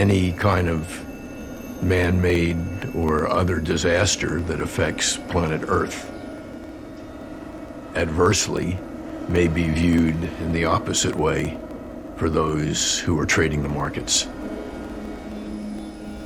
any 0.00 0.32
kind 0.32 0.68
of 0.68 0.80
man 1.82 2.20
made 2.20 2.56
or 2.94 3.28
other 3.28 3.60
disaster 3.60 4.40
that 4.40 4.60
affects 4.60 5.18
planet 5.28 5.60
Earth 5.68 6.10
adversely 7.94 8.78
may 9.28 9.46
be 9.48 9.68
viewed 9.68 10.22
in 10.40 10.52
the 10.52 10.64
opposite 10.64 11.14
way 11.14 11.58
for 12.16 12.30
those 12.30 13.04
who 13.06 13.18
are 13.18 13.26
trading 13.26 13.62
the 13.62 13.68
markets. 13.68 14.26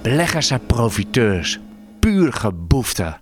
Beleggers 0.02 0.46
zijn 0.46 0.66
profiteurs. 0.66 1.58
Puur 2.00 2.32
geboefte. 2.32 3.16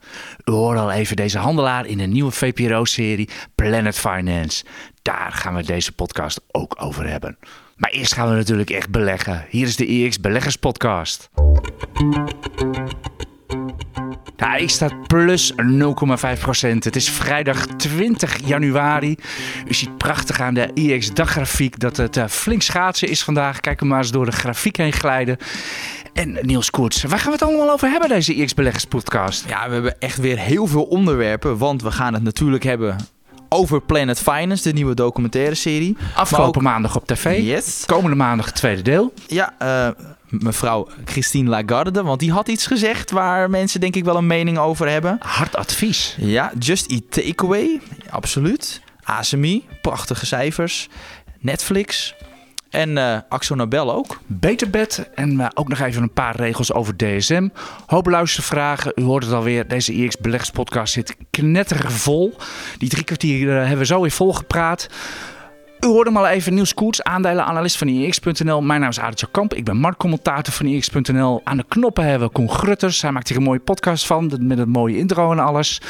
U 0.45 0.53
al 0.53 0.91
even 0.91 1.17
deze 1.17 1.39
handelaar 1.39 1.87
in 1.87 1.99
de 1.99 2.07
nieuwe 2.07 2.31
VPRO-serie 2.31 3.29
Planet 3.55 3.99
Finance. 3.99 4.65
Daar 5.03 5.33
gaan 5.33 5.55
we 5.55 5.63
deze 5.63 5.93
podcast 5.93 6.41
ook 6.51 6.77
over 6.79 7.09
hebben. 7.09 7.39
Maar 7.83 7.91
eerst 7.91 8.15
gaan 8.15 8.29
we 8.29 8.35
natuurlijk 8.35 8.71
echt 8.71 8.91
beleggen. 8.91 9.47
Hier 9.49 9.67
is 9.67 9.77
de 9.77 9.87
EX 9.87 10.21
Beleggers 10.21 10.57
Podcast. 10.57 11.31
De 14.37 14.47
AX 14.47 14.73
staat 14.73 15.07
plus 15.07 15.53
0,5%. 15.53 15.57
Het 16.79 16.97
is 16.97 17.11
vrijdag 17.11 17.67
20 17.67 18.47
januari. 18.47 19.17
U 19.67 19.75
ziet 19.75 19.97
prachtig 19.97 20.41
aan 20.41 20.55
de 20.55 20.71
IX-daggrafiek 20.75 21.79
dat 21.79 21.97
het 21.97 22.17
uh, 22.17 22.27
flink 22.27 22.63
schaatsen 22.63 23.09
is 23.09 23.23
vandaag. 23.23 23.61
Kijk 23.61 23.81
hem 23.81 23.89
maar 23.89 23.99
eens 23.99 24.11
door 24.11 24.25
de 24.25 24.33
grafiek 24.33 24.77
heen 24.77 24.93
glijden. 24.93 25.37
En 26.13 26.39
Niels 26.43 26.71
Koerts, 26.71 27.03
waar 27.03 27.19
gaan 27.19 27.33
we 27.33 27.39
het 27.39 27.43
allemaal 27.43 27.71
over 27.71 27.89
hebben, 27.89 28.09
deze 28.09 28.35
IX-beleggers 28.35 28.85
podcast? 28.85 29.49
Ja, 29.49 29.67
we 29.67 29.73
hebben 29.73 30.01
echt 30.01 30.19
weer 30.19 30.39
heel 30.39 30.67
veel 30.67 30.85
onderwerpen. 30.85 31.59
Want 31.59 31.83
we 31.83 31.91
gaan 31.91 32.15
het 32.15 32.23
natuurlijk 32.23 32.65
hebben 32.65 32.97
over 33.53 33.81
Planet 33.81 34.19
Finance, 34.19 34.63
de 34.63 34.73
nieuwe 34.73 34.95
documentaire 34.95 35.55
serie. 35.55 35.97
Afgelopen 36.15 36.61
ook... 36.61 36.63
maandag 36.63 36.97
op 36.97 37.07
tv. 37.07 37.43
Yes. 37.43 37.83
Komende 37.87 38.17
maandag 38.17 38.47
het 38.47 38.55
tweede 38.55 38.83
deel. 38.83 39.13
Ja, 39.27 39.55
uh, 39.63 39.89
mevrouw 40.29 40.89
Christine 41.05 41.51
Lagarde. 41.51 42.03
Want 42.03 42.21
die 42.21 42.33
had 42.33 42.49
iets 42.49 42.67
gezegd 42.67 43.11
waar 43.11 43.51
mensen 43.51 43.81
denk 43.81 43.97
ik 43.97 44.05
wel 44.05 44.17
een 44.17 44.27
mening 44.27 44.59
over 44.59 44.89
hebben. 44.89 45.19
Hard 45.21 45.57
advies. 45.57 46.17
Ja, 46.19 46.53
Just 46.59 46.91
Eat 46.91 47.03
Takeaway. 47.09 47.81
Absoluut. 48.11 48.83
ASMI, 49.03 49.65
prachtige 49.83 50.27
cijfers. 50.27 50.89
Netflix. 51.39 52.15
En 52.73 52.97
uh, 52.97 53.19
Axo 53.29 53.55
Nobel 53.55 53.93
ook. 53.93 54.21
Beterbed. 54.27 55.11
En 55.15 55.33
uh, 55.33 55.47
ook 55.55 55.69
nog 55.69 55.81
even 55.81 56.03
een 56.03 56.13
paar 56.13 56.37
regels 56.37 56.73
over 56.73 56.97
DSM. 56.97 57.49
Hoop 57.87 58.07
luistervragen. 58.07 58.93
U 58.95 59.03
hoort 59.03 59.25
het 59.25 59.33
alweer. 59.33 59.69
Deze 59.69 59.93
IX 59.93 60.17
Belegspodcast 60.17 60.93
zit 60.93 61.17
knetterig 61.31 61.93
vol. 61.93 62.37
Die 62.79 62.89
drie 62.89 63.05
kwartier 63.05 63.49
uh, 63.49 63.59
hebben 63.59 63.79
we 63.79 63.85
zo 63.85 64.01
weer 64.01 64.11
volgepraat. 64.11 64.89
U 65.85 65.87
hoorde 65.87 66.11
hem 66.11 66.19
al 66.19 66.27
even, 66.27 66.55
Niels 66.55 66.75
Koets, 66.75 67.03
aandelenanalist 67.03 67.77
van 67.79 67.89
IX.nl. 67.89 68.63
Mijn 68.63 68.81
naam 68.81 68.91
is 68.91 69.01
Adertje 69.01 69.29
Kamp, 69.31 69.55
ik 69.55 69.65
ben 69.65 69.77
marktcommentator 69.77 70.53
van 70.53 70.67
IX.nl. 70.67 71.41
Aan 71.45 71.57
de 71.57 71.65
knoppen 71.69 72.05
hebben 72.05 72.29
we 72.29 72.35
Koen 72.35 72.51
Grutters, 72.51 73.03
hij 73.03 73.13
maakt 73.13 73.29
hier 73.29 73.37
een 73.37 73.43
mooie 73.43 73.59
podcast 73.59 74.07
van, 74.07 74.33
met 74.41 74.59
een 74.59 74.69
mooie 74.69 74.99
intro 74.99 75.33
en 75.33 75.39
alles. 75.39 75.81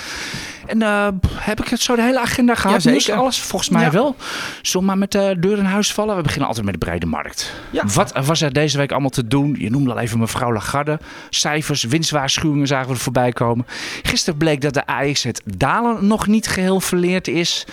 En 0.66 0.80
uh, 0.80 1.08
heb 1.34 1.60
ik 1.60 1.68
het 1.68 1.80
zo 1.80 1.96
de 1.96 2.02
hele 2.02 2.20
agenda 2.20 2.54
gehad? 2.54 2.82
Ja, 2.82 2.90
zeker. 2.92 3.14
alles? 3.14 3.40
Volgens 3.40 3.70
mij 3.70 3.82
ja. 3.82 3.90
wel. 3.90 4.16
Zullen 4.62 4.86
maar 4.86 4.98
met 4.98 5.12
de 5.12 5.36
deur 5.40 5.58
in 5.58 5.64
huis 5.64 5.92
vallen? 5.92 6.16
We 6.16 6.22
beginnen 6.22 6.46
altijd 6.46 6.66
met 6.66 6.80
de 6.80 6.86
brede 6.86 7.06
markt. 7.06 7.52
Ja. 7.70 7.86
Wat 7.86 8.12
was 8.24 8.40
er 8.40 8.52
deze 8.52 8.78
week 8.78 8.90
allemaal 8.92 9.10
te 9.10 9.26
doen? 9.26 9.56
Je 9.58 9.70
noemde 9.70 9.92
al 9.92 9.98
even 9.98 10.18
mevrouw 10.18 10.52
Lagarde. 10.52 10.98
Cijfers, 11.30 11.82
winstwaarschuwingen 11.82 12.66
zagen 12.66 12.88
we 12.88 12.94
er 12.94 13.00
voorbij 13.00 13.32
komen. 13.32 13.66
Gisteren 14.02 14.38
bleek 14.38 14.60
dat 14.60 14.74
de 14.74 14.86
AX 14.86 15.22
het 15.22 15.42
dalen 15.56 16.06
nog 16.06 16.26
niet 16.26 16.46
geheel 16.46 16.80
verleerd 16.80 17.28
is. 17.28 17.66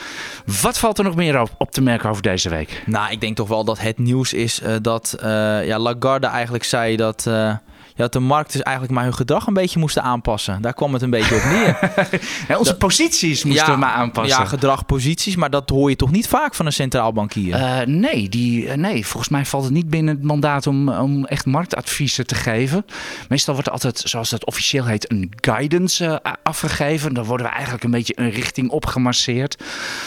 Wat 0.61 0.79
valt 0.79 0.97
er 0.97 1.03
nog 1.03 1.15
meer 1.15 1.41
op, 1.41 1.49
op 1.57 1.71
te 1.71 1.81
merken 1.81 2.08
over 2.09 2.21
deze 2.23 2.49
week? 2.49 2.83
Nou, 2.85 3.11
ik 3.11 3.21
denk 3.21 3.35
toch 3.35 3.47
wel 3.47 3.63
dat 3.63 3.79
het 3.79 3.97
nieuws 3.97 4.33
is 4.33 4.61
uh, 4.61 4.75
dat 4.81 5.15
uh, 5.23 5.65
ja, 5.65 5.79
Lagarde 5.79 6.27
eigenlijk 6.27 6.63
zei 6.63 6.95
dat... 6.95 7.29
Dat 7.99 8.13
de 8.13 8.19
markt 8.19 8.51
dus 8.51 8.61
eigenlijk 8.61 8.95
maar 8.95 9.03
hun 9.03 9.13
gedrag 9.13 9.47
een 9.47 9.53
beetje 9.53 9.79
moesten 9.79 10.03
aanpassen. 10.03 10.61
Daar 10.61 10.73
kwam 10.73 10.93
het 10.93 11.01
een 11.01 11.09
beetje 11.09 11.35
op 11.35 11.43
neer. 11.43 11.77
ja, 12.47 12.57
onze 12.57 12.69
dat, 12.69 12.79
posities 12.79 13.43
moesten 13.43 13.65
ja, 13.65 13.71
we 13.71 13.77
maar 13.77 13.93
aanpassen. 13.93 14.39
Ja, 14.39 14.45
gedrag, 14.45 14.85
posities. 14.85 15.35
Maar 15.35 15.49
dat 15.49 15.69
hoor 15.69 15.89
je 15.89 15.95
toch 15.95 16.11
niet 16.11 16.27
vaak 16.27 16.55
van 16.55 16.65
een 16.65 16.73
centraal 16.73 17.13
bankier? 17.13 17.55
Uh, 17.55 17.79
nee, 17.85 18.29
die, 18.29 18.65
uh, 18.65 18.73
nee, 18.73 19.05
volgens 19.05 19.29
mij 19.29 19.45
valt 19.45 19.63
het 19.63 19.73
niet 19.73 19.89
binnen 19.89 20.15
het 20.15 20.23
mandaat 20.23 20.67
om, 20.67 20.89
om 20.89 21.25
echt 21.25 21.45
marktadviezen 21.45 22.27
te 22.27 22.35
geven. 22.35 22.85
Meestal 23.29 23.53
wordt 23.53 23.67
er 23.67 23.73
altijd, 23.73 24.01
zoals 24.05 24.29
dat 24.29 24.45
officieel 24.45 24.85
heet, 24.85 25.11
een 25.11 25.33
guidance 25.41 26.21
uh, 26.25 26.33
afgegeven. 26.43 27.13
Dan 27.13 27.25
worden 27.25 27.45
we 27.45 27.51
eigenlijk 27.51 27.83
een 27.83 27.91
beetje 27.91 28.13
een 28.15 28.29
richting 28.29 28.69
opgemasseerd. 28.69 29.63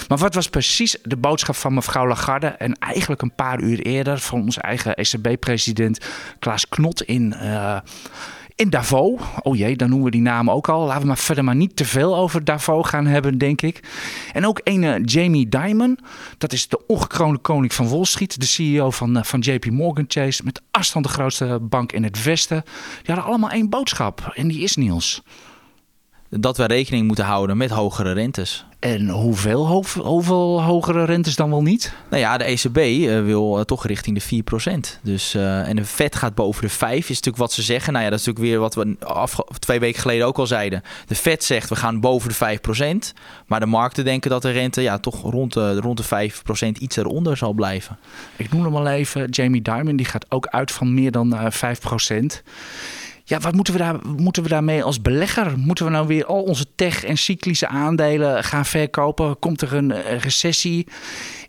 Maar 0.09 0.19
wat 0.19 0.35
was 0.35 0.49
precies 0.49 0.97
de 1.03 1.17
boodschap 1.17 1.57
van 1.57 1.75
mevrouw 1.75 2.07
Lagarde? 2.07 2.47
En 2.47 2.79
eigenlijk 2.79 3.23
een 3.23 3.35
paar 3.35 3.61
uur 3.61 3.81
eerder 3.81 4.19
van 4.19 4.43
onze 4.43 4.61
eigen 4.61 4.95
ECB-president 4.95 6.05
Klaas 6.39 6.69
Knot 6.69 7.03
in 7.03 7.35
in 8.55 8.71
Davos. 8.71 9.21
Oh 9.43 9.57
jee, 9.57 9.77
dan 9.77 9.89
noemen 9.89 10.07
we 10.07 10.13
die 10.13 10.21
naam 10.21 10.51
ook 10.51 10.69
al. 10.69 10.85
Laten 10.85 11.01
we 11.01 11.07
maar 11.07 11.19
verder 11.19 11.45
maar 11.45 11.55
niet 11.55 11.77
te 11.77 11.85
veel 11.85 12.17
over 12.17 12.45
Davos 12.45 12.89
gaan 12.89 13.07
hebben, 13.07 13.39
denk 13.39 13.63
ik. 13.63 13.81
En 14.33 14.47
ook 14.47 14.61
een 14.65 15.03
Jamie 15.05 15.49
Dimon. 15.49 15.99
Dat 16.39 16.53
is 16.53 16.69
de 16.69 16.87
ongekroonde 16.87 17.39
koning 17.39 17.75
van 17.75 17.89
Wall 17.89 18.05
Street. 18.05 18.41
De 18.41 18.47
CEO 18.47 18.91
van, 18.91 19.17
uh, 19.17 19.23
van 19.23 19.41
JP 19.41 19.71
Morgan 19.71 20.05
Chase. 20.09 20.45
Met 20.45 20.63
afstand 20.71 21.07
de 21.07 21.13
grootste 21.13 21.59
bank 21.63 21.93
in 21.93 22.05
het 22.05 22.23
Westen. 22.23 22.63
Die 23.03 23.15
hadden 23.15 23.25
allemaal 23.25 23.51
één 23.51 23.69
boodschap. 23.69 24.33
En 24.35 24.49
die 24.49 24.61
is 24.61 24.77
Niels. 24.77 25.23
Dat 26.41 26.57
we 26.57 26.65
rekening 26.65 27.07
moeten 27.07 27.25
houden 27.25 27.57
met 27.57 27.71
hogere 27.71 28.13
rentes. 28.13 28.65
En 28.79 29.09
hoeveel, 29.09 29.67
ho 29.67 29.83
hoeveel 29.99 30.63
hogere 30.63 31.05
rentes 31.05 31.37
dan 31.37 31.51
wel 31.51 31.63
niet? 31.63 31.95
Nou 32.11 32.23
ja, 32.23 32.39
de 32.39 32.45
ECB 32.45 32.77
uh, 32.77 33.25
wil 33.25 33.59
uh, 33.59 33.65
toch 33.65 33.87
richting 33.87 34.23
de 34.23 34.43
4%. 34.97 35.01
Dus, 35.03 35.35
uh, 35.35 35.69
en 35.69 35.77
de 35.77 35.85
Fed 35.85 36.17
gaat 36.17 36.35
boven 36.35 36.63
de 36.63 36.69
5, 36.69 36.97
is 36.99 37.09
natuurlijk 37.09 37.37
wat 37.37 37.53
ze 37.53 37.63
zeggen. 37.63 37.93
Nou 37.93 38.05
ja, 38.05 38.11
dat 38.11 38.21
is 38.21 38.27
natuurlijk 38.27 38.53
weer 38.53 38.61
wat 38.61 38.75
we 38.75 38.97
af, 39.07 39.37
twee 39.59 39.81
weken 39.81 40.01
geleden 40.01 40.27
ook 40.27 40.39
al 40.39 40.47
zeiden. 40.47 40.83
De 41.07 41.15
Fed 41.15 41.45
zegt 41.45 41.69
we 41.69 41.77
gaan 41.77 42.01
boven 42.01 42.29
de 42.29 42.59
5%. 43.15 43.19
Maar 43.47 43.61
de 43.61 43.67
markten 43.67 44.05
denken 44.05 44.31
dat 44.31 44.43
de 44.43 44.51
rente 44.51 44.83
ja, 44.83 44.99
toch 44.99 45.23
rond 45.23 45.53
de, 45.53 45.81
rond 45.81 46.09
de 46.09 46.31
5% 46.67 46.79
iets 46.79 46.97
eronder 46.97 47.37
zal 47.37 47.53
blijven. 47.53 47.99
Ik 48.37 48.53
noem 48.53 48.65
hem 48.65 48.77
al 48.77 48.89
even, 48.89 49.29
Jamie 49.29 49.63
Dimon, 49.63 49.97
die 49.97 50.07
gaat 50.07 50.27
ook 50.29 50.47
uit 50.47 50.71
van 50.71 50.95
meer 50.95 51.11
dan 51.11 51.37
5%. 51.53 52.43
Ja, 53.25 53.39
wat 53.39 53.55
moeten 53.55 53.73
we, 53.73 53.79
daar, 53.79 53.97
moeten 54.17 54.43
we 54.43 54.49
daarmee 54.49 54.83
als 54.83 55.01
belegger? 55.03 55.59
Moeten 55.59 55.85
we 55.85 55.91
nou 55.91 56.07
weer 56.07 56.25
al 56.25 56.43
onze 56.43 56.67
tech- 56.75 57.05
en 57.05 57.19
cyclische 57.19 57.69
aandelen 57.69 58.45
gaan 58.45 58.65
verkopen? 58.65 59.39
Komt 59.39 59.63
er 59.63 59.75
een 59.75 60.19
recessie? 60.19 60.87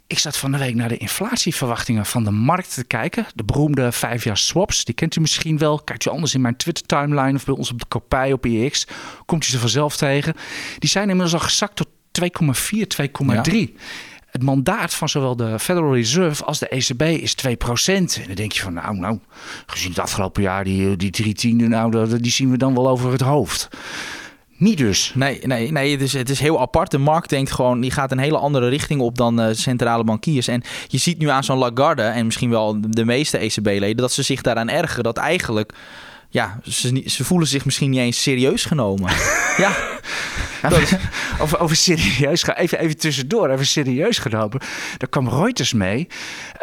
Ik 0.08 0.20
zat 0.20 0.38
van 0.38 0.52
de 0.52 0.58
week 0.58 0.76
naar 0.76 0.90
de 0.90 0.98
inflatieverwachtingen 0.98 2.06
van 2.06 2.24
de 2.24 2.32
markt 2.32 2.74
te 2.74 2.84
kijken. 2.84 3.26
De 3.36 3.44
beroemde 3.44 3.92
vijfjaar 3.92 4.38
swaps, 4.38 4.86
die 4.86 4.96
kent 4.96 5.16
u 5.16 5.22
misschien 5.22 5.58
wel. 5.58 5.80
Kijkt 5.80 6.06
u 6.06 6.10
anders 6.10 6.34
in 6.34 6.42
mijn 6.42 6.56
Twitter-timeline 6.56 7.34
of 7.34 7.46
bij 7.46 7.56
ons 7.56 7.72
op 7.72 7.80
de 7.80 7.86
kopij 7.88 8.34
op 8.34 8.46
EX. 8.46 8.88
Komt 9.26 9.46
u 9.46 9.50
ze 9.50 9.60
vanzelf 9.60 9.98
tegen. 9.98 10.34
Die 10.80 10.90
zijn 10.90 11.10
inmiddels 11.10 11.34
al 11.34 11.48
gezakt 11.48 11.76
tot 11.76 11.88
2,4, 12.22 12.88
2,3. 12.88 13.26
Ja. 13.26 13.68
Het 14.34 14.44
mandaat 14.44 14.94
van 14.94 15.10
zowel 15.10 15.36
de 15.36 15.60
Federal 15.60 15.94
Reserve 15.94 16.44
als 16.44 16.60
de 16.60 16.68
ECB 16.68 17.02
is 17.02 17.36
2%. 17.48 17.52
En 17.86 18.08
dan 18.26 18.36
denk 18.36 18.52
je 18.52 18.62
van, 18.62 18.74
nou, 18.74 18.98
nou, 18.98 19.20
gezien 19.66 19.90
het 19.90 20.00
afgelopen 20.00 20.42
jaar, 20.42 20.64
die, 20.64 20.96
die 20.96 21.12
drie 21.12 21.34
tienden, 21.34 21.70
nou, 21.70 22.20
die 22.20 22.32
zien 22.32 22.52
we 22.52 22.58
dan 22.58 22.74
wel 22.74 22.90
over 22.90 23.12
het 23.12 23.22
hoofd. 23.22 23.68
Niet 24.58 24.78
dus. 24.78 25.12
Nee, 25.16 25.40
nee, 25.44 25.72
nee 25.72 25.92
het, 25.92 26.02
is, 26.02 26.14
het 26.14 26.30
is 26.30 26.40
heel 26.40 26.62
apart. 26.62 26.92
De 26.92 26.98
markt 26.98 27.30
denkt 27.30 27.52
gewoon, 27.52 27.80
die 27.80 27.92
gaat 27.92 28.12
een 28.12 28.18
hele 28.18 28.38
andere 28.38 28.70
richting 28.70 29.02
op 29.02 29.18
dan 29.18 29.40
uh, 29.40 29.48
centrale 29.52 30.04
bankiers. 30.04 30.48
En 30.48 30.62
je 30.88 30.98
ziet 30.98 31.18
nu 31.18 31.30
aan 31.30 31.44
zo'n 31.44 31.58
Lagarde 31.58 32.02
en 32.02 32.26
misschien 32.26 32.50
wel 32.50 32.78
de 32.82 33.06
meeste 33.06 33.38
ECB-leden, 33.38 33.98
dat 33.98 34.12
ze 34.12 34.24
zich 34.24 34.42
daaraan 34.42 34.70
ergeren. 34.70 35.04
Dat 35.04 35.18
eigenlijk, 35.18 35.74
ja, 36.34 36.60
ze, 36.64 37.04
ze 37.06 37.24
voelen 37.24 37.48
zich 37.48 37.66
misschien 37.66 37.90
niet 37.90 38.00
eens 38.00 38.22
serieus 38.22 38.66
genomen. 38.66 39.12
ja. 39.64 39.76
over, 41.40 41.60
over 41.60 41.76
serieus, 41.76 42.48
even, 42.48 42.80
even 42.80 42.98
tussendoor, 42.98 43.50
even 43.50 43.66
serieus 43.66 44.18
genomen. 44.18 44.60
Daar 44.98 45.10
kwam 45.10 45.30
Reuters 45.30 45.74
mee. 45.74 46.08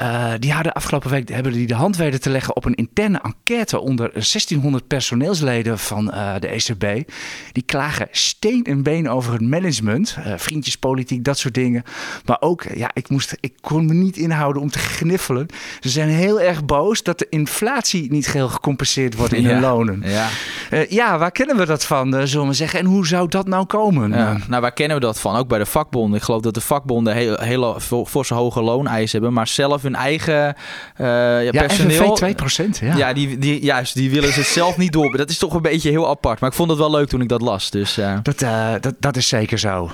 Uh, 0.03 0.33
die 0.39 0.53
hadden 0.53 0.73
afgelopen 0.73 1.11
week 1.11 1.29
hebben 1.29 1.53
die 1.53 1.67
de 1.67 1.75
hand 1.75 1.97
weten 1.97 2.21
te 2.21 2.31
leggen 2.31 2.57
op 2.57 2.65
een 2.65 2.75
interne 2.75 3.21
enquête 3.23 3.81
onder 3.81 4.11
1600 4.13 4.87
personeelsleden 4.87 5.79
van 5.79 6.11
uh, 6.15 6.35
de 6.39 6.49
ECB. 6.49 7.11
Die 7.53 7.63
klagen 7.63 8.09
steen 8.11 8.65
en 8.65 8.83
been 8.83 9.09
over 9.09 9.33
het 9.33 9.43
management, 9.43 10.17
uh, 10.19 10.33
vriendjespolitiek, 10.37 11.25
dat 11.25 11.39
soort 11.39 11.55
dingen. 11.55 11.83
Maar 12.25 12.37
ook, 12.41 12.65
ja, 12.75 12.91
ik, 12.95 13.09
moest, 13.09 13.37
ik 13.41 13.53
kon 13.61 13.87
me 13.87 13.95
niet 13.95 14.17
inhouden 14.17 14.63
om 14.63 14.71
te 14.71 14.79
gniffelen. 14.79 15.47
Ze 15.81 15.89
zijn 15.89 16.09
heel 16.09 16.41
erg 16.41 16.65
boos 16.65 17.03
dat 17.03 17.19
de 17.19 17.27
inflatie 17.29 18.11
niet 18.11 18.27
geheel 18.27 18.49
gecompenseerd 18.49 19.15
wordt 19.15 19.33
in 19.33 19.43
ja, 19.43 19.49
hun 19.49 19.60
lonen. 19.61 20.03
Ja. 20.05 20.29
ja, 20.89 21.19
waar 21.19 21.31
kennen 21.31 21.57
we 21.57 21.67
dat 21.67 21.85
van, 21.85 22.29
zullen 22.29 22.47
we 22.47 22.53
zeggen? 22.53 22.79
En 22.79 22.85
hoe 22.85 23.07
zou 23.07 23.29
dat 23.29 23.47
nou 23.47 23.67
komen? 23.67 24.11
Ja, 24.11 24.37
nou, 24.49 24.63
waar 24.63 24.73
kennen 24.73 24.97
we 24.97 25.03
dat 25.03 25.21
van? 25.21 25.37
Ook 25.37 25.49
bij 25.49 25.59
de 25.59 25.67
vakbonden. 25.67 26.19
Ik 26.19 26.25
geloof 26.25 26.43
dat 26.43 26.55
de 26.55 26.61
vakbonden 26.61 27.15
heel, 27.15 27.37
hele 27.41 27.81
forse 28.07 28.35
hoge 28.35 28.63
looneisen 28.63 29.11
hebben, 29.11 29.33
maar 29.33 29.47
zelf 29.47 29.83
hun 29.83 29.95
eigen 29.95 30.55
uh, 31.01 31.07
ja, 31.45 31.51
personeel... 31.51 32.19
Ja, 32.21 32.35
2%, 32.67 32.79
ja. 32.81 32.97
Ja, 32.97 33.13
die, 33.13 33.39
die, 33.39 33.63
juist, 33.63 33.95
die 33.95 34.11
willen 34.11 34.33
ze 34.33 34.43
zelf 34.43 34.77
niet 34.77 34.93
door. 34.93 35.17
Dat 35.17 35.31
is 35.31 35.39
toch 35.39 35.55
een 35.55 35.63
beetje 35.63 35.91
heel 35.91 36.09
apart. 36.09 36.41
Maar 36.41 36.51
ik 36.51 36.57
vond 36.57 36.71
het 36.71 36.79
wel 36.79 36.91
leuk 36.91 37.09
toen 37.09 37.21
ik 37.21 37.29
dat 37.29 37.41
las. 37.41 37.71
Dus, 37.71 37.99
uh... 37.99 38.19
dat, 38.23 38.43
uh, 38.43 38.73
dat, 38.81 38.95
dat 38.99 39.17
is 39.17 39.29
zeker 39.29 39.59
zo. 39.59 39.91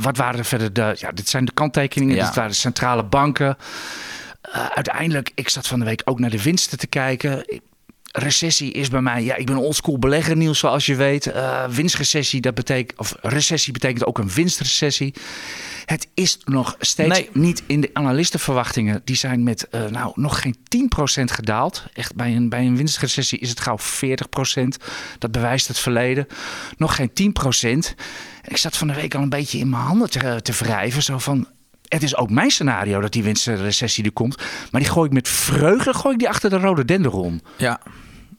wat 0.00 0.16
waren 0.16 0.38
er 0.38 0.44
verder 0.44 0.72
de... 0.72 0.94
Ja, 0.96 1.12
dit 1.12 1.28
zijn 1.28 1.44
de 1.44 1.52
kanttekeningen. 1.52 2.16
Ja. 2.16 2.24
Dit 2.24 2.34
waren 2.34 2.50
de 2.50 2.56
centrale 2.56 3.04
banken. 3.04 3.56
uiteindelijk, 4.74 5.30
ik 5.34 5.48
zat 5.48 5.66
van 5.66 5.78
de 5.78 5.84
week 5.84 6.02
ook 6.04 6.18
naar 6.18 6.30
de 6.30 6.42
winsten 6.42 6.78
te 6.78 6.86
kijken 6.86 7.44
recessie 8.12 8.72
is 8.72 8.88
bij 8.88 9.00
mij, 9.00 9.24
ja, 9.24 9.36
ik 9.36 9.46
ben 9.46 9.56
oldschool 9.56 9.98
belegger, 9.98 10.36
Niels, 10.36 10.58
zoals 10.58 10.86
je 10.86 10.94
weet. 10.94 11.26
Uh, 11.26 11.64
winstrecessie, 11.68 12.40
dat 12.40 12.54
betekent, 12.54 12.98
of 12.98 13.14
recessie 13.20 13.72
betekent 13.72 14.06
ook 14.06 14.18
een 14.18 14.30
winstrecessie. 14.30 15.14
Het 15.84 16.08
is 16.14 16.38
nog 16.44 16.76
steeds 16.78 17.22
niet 17.32 17.62
in 17.66 17.80
de 17.80 17.90
analistenverwachtingen. 17.92 19.00
Die 19.04 19.16
zijn 19.16 19.42
met 19.42 19.68
uh, 19.70 19.86
nou, 19.86 20.12
nog 20.14 20.42
geen 20.42 20.56
10% 21.20 21.24
gedaald. 21.24 21.84
Echt 21.92 22.14
bij 22.14 22.36
een, 22.36 22.48
bij 22.48 22.66
een 22.66 22.76
winstrecessie 22.76 23.38
is 23.38 23.50
het 23.50 23.60
gauw 23.60 23.78
40%. 23.78 24.62
Dat 25.18 25.32
bewijst 25.32 25.68
het 25.68 25.78
verleden. 25.78 26.26
Nog 26.76 26.94
geen 26.94 27.10
10%. 27.10 27.94
Ik 28.44 28.56
zat 28.56 28.76
van 28.76 28.86
de 28.86 28.94
week 28.94 29.14
al 29.14 29.22
een 29.22 29.28
beetje 29.28 29.58
in 29.58 29.68
mijn 29.68 29.82
handen 29.82 30.10
te, 30.10 30.40
te 30.42 30.52
wrijven. 30.52 31.02
Zo 31.02 31.18
van, 31.18 31.48
het 31.88 32.02
is 32.02 32.16
ook 32.16 32.30
mijn 32.30 32.50
scenario 32.50 33.00
dat 33.00 33.12
die 33.12 33.22
winstrecessie 33.22 34.04
er 34.04 34.12
komt. 34.12 34.36
Maar 34.70 34.80
die 34.80 34.90
gooi 34.90 35.06
ik 35.06 35.14
met 35.14 35.28
vreugde 35.28 35.94
gooi 35.94 36.12
ik 36.12 36.18
die 36.18 36.28
achter 36.28 36.50
de 36.50 36.58
rode 36.58 36.84
denderon. 36.84 37.42
Ja. 37.56 37.80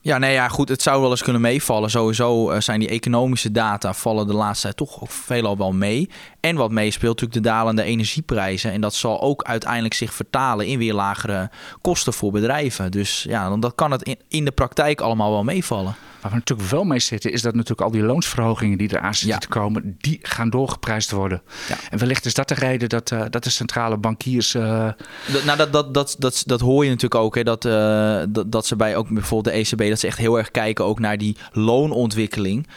Ja, 0.04 0.18
nee, 0.18 0.34
ja, 0.34 0.48
goed. 0.48 0.70
Het 0.70 0.82
zou 0.82 1.02
wel 1.02 1.10
eens 1.10 1.24
kunnen 1.24 1.42
meevallen. 1.42 1.90
Sowieso 1.90 2.52
uh, 2.52 2.60
zijn 2.60 2.80
die 2.80 2.90
economische 2.90 3.52
data 3.52 3.94
vallen 3.94 4.28
de 4.28 4.34
laatste 4.34 4.62
tijd 4.62 4.78
toch 4.78 5.02
ook 5.02 5.12
veelal 5.12 5.58
wel 5.58 5.72
mee. 5.72 6.10
En 6.40 6.56
wat 6.56 6.72
meespeelt 6.72 7.22
natuurlijk 7.22 7.44
de 7.44 7.50
dalende 7.50 7.84
energieprijzen. 7.84 8.72
En 8.72 8.82
dat 8.82 8.94
zal 8.94 9.22
ook 9.22 9.44
uiteindelijk 9.44 9.94
zich 9.94 10.14
vertalen 10.14 10.66
in 10.66 10.78
weer 10.78 10.94
lagere 10.94 11.50
kosten 11.82 12.14
voor 12.14 12.32
bedrijven. 12.32 12.92
Dus 12.92 13.26
ja, 13.30 13.50
dan 13.50 13.60
dat 13.60 13.76
kan 13.76 13.92
het 13.92 14.04
in, 14.04 14.18
in 14.28 14.46
de 14.46 14.52
praktijk 14.52 15.02
allemaal 15.02 15.32
wel 15.32 15.44
meevallen. 15.44 15.96
Waar 16.22 16.32
we 16.32 16.38
natuurlijk 16.38 16.70
wel 16.70 16.84
mee 16.84 17.00
zitten, 17.00 17.32
is 17.32 17.42
dat 17.42 17.54
natuurlijk 17.54 17.82
al 17.82 17.92
die 17.92 18.02
loonsverhogingen 18.02 18.78
die 18.78 18.94
eraan 18.94 19.16
zitten 19.16 19.40
te 19.40 19.48
komen, 19.48 19.96
die 20.00 20.20
gaan 20.22 20.50
doorgeprijsd 20.50 21.12
worden. 21.12 21.42
Ja. 21.68 21.76
En 21.90 21.98
wellicht 21.98 22.26
is 22.26 22.34
dat 22.34 22.48
de 22.48 22.54
reden 22.54 22.90
dat, 22.90 23.12
uh, 23.12 23.24
dat 23.30 23.44
de 23.44 23.50
centrale 23.50 23.98
bankiers. 23.98 24.54
Uh... 24.54 24.90
Dat, 25.32 25.44
nou, 25.44 25.58
dat, 25.58 25.74
dat, 25.74 25.94
dat, 25.94 26.16
dat, 26.20 26.44
dat 26.46 26.60
hoor 26.60 26.84
je 26.84 26.90
natuurlijk 26.90 27.22
ook. 27.22 27.36
Hè, 27.36 27.44
dat, 27.44 27.66
uh, 27.66 28.22
dat, 28.30 28.52
dat 28.52 28.66
ze 28.66 28.76
bij 28.76 28.96
ook 28.96 29.10
bijvoorbeeld 29.10 29.56
de 29.56 29.62
ECB, 29.62 29.90
dat 29.92 30.00
ze 30.00 30.08
echt 30.08 30.18
heel 30.18 30.38
erg 30.38 30.52
kijken 30.52 30.86
ook 30.86 31.00
naar 31.00 31.18
die 31.18 31.38
loonontwikkeling. 31.52 32.68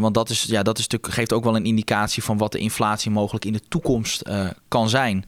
want 0.00 0.14
dat, 0.14 0.30
is, 0.30 0.42
ja, 0.42 0.62
dat 0.62 0.78
is 0.78 0.86
natuurlijk, 0.88 1.14
geeft 1.14 1.32
ook 1.32 1.44
wel 1.44 1.56
een 1.56 1.64
indicatie 1.64 2.22
van 2.22 2.38
wat 2.38 2.52
de 2.52 2.58
inflatie 2.58 3.10
mogelijk 3.10 3.44
in 3.44 3.52
de 3.52 3.62
toekomst 3.68 4.22
kan 4.68 4.88
zijn. 4.88 5.24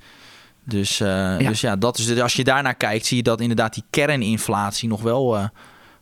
Dus, 0.64 0.98
ja. 0.98 1.36
dus 1.36 1.60
ja, 1.60 1.76
dat 1.76 1.98
is, 1.98 2.20
als 2.20 2.34
je 2.34 2.44
daarnaar 2.44 2.74
kijkt, 2.74 3.06
zie 3.06 3.16
je 3.16 3.22
dat 3.22 3.40
inderdaad 3.40 3.74
die 3.74 3.84
kerninflatie 3.90 4.88
nog 4.88 5.02
wel 5.02 5.50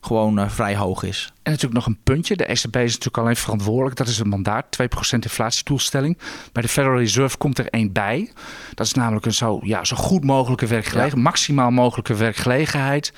gewoon 0.01 0.51
vrij 0.51 0.75
hoog 0.75 1.03
is. 1.03 1.31
En 1.47 1.53
natuurlijk 1.53 1.85
nog 1.85 1.95
een 1.95 2.03
puntje. 2.03 2.35
De 2.35 2.45
ECB 2.45 2.75
is 2.75 2.91
natuurlijk 2.91 3.17
alleen 3.17 3.35
verantwoordelijk. 3.35 3.95
Dat 3.95 4.07
is 4.07 4.19
een 4.19 4.29
mandaat, 4.29 4.65
2% 4.81 4.85
inflatiedoelstelling. 5.19 6.17
Bij 6.51 6.61
de 6.61 6.67
Federal 6.67 6.97
Reserve 6.97 7.37
komt 7.37 7.57
er 7.57 7.69
één 7.69 7.91
bij. 7.91 8.31
Dat 8.73 8.85
is 8.85 8.93
namelijk 8.93 9.25
een 9.25 9.33
zo, 9.33 9.59
ja, 9.63 9.83
zo 9.83 9.95
goed 9.95 10.23
mogelijke 10.23 10.67
werkgelegenheid. 10.67 11.15
Ja. 11.15 11.21
Maximaal 11.21 11.71
mogelijke 11.71 12.15
werkgelegenheid. 12.15 13.13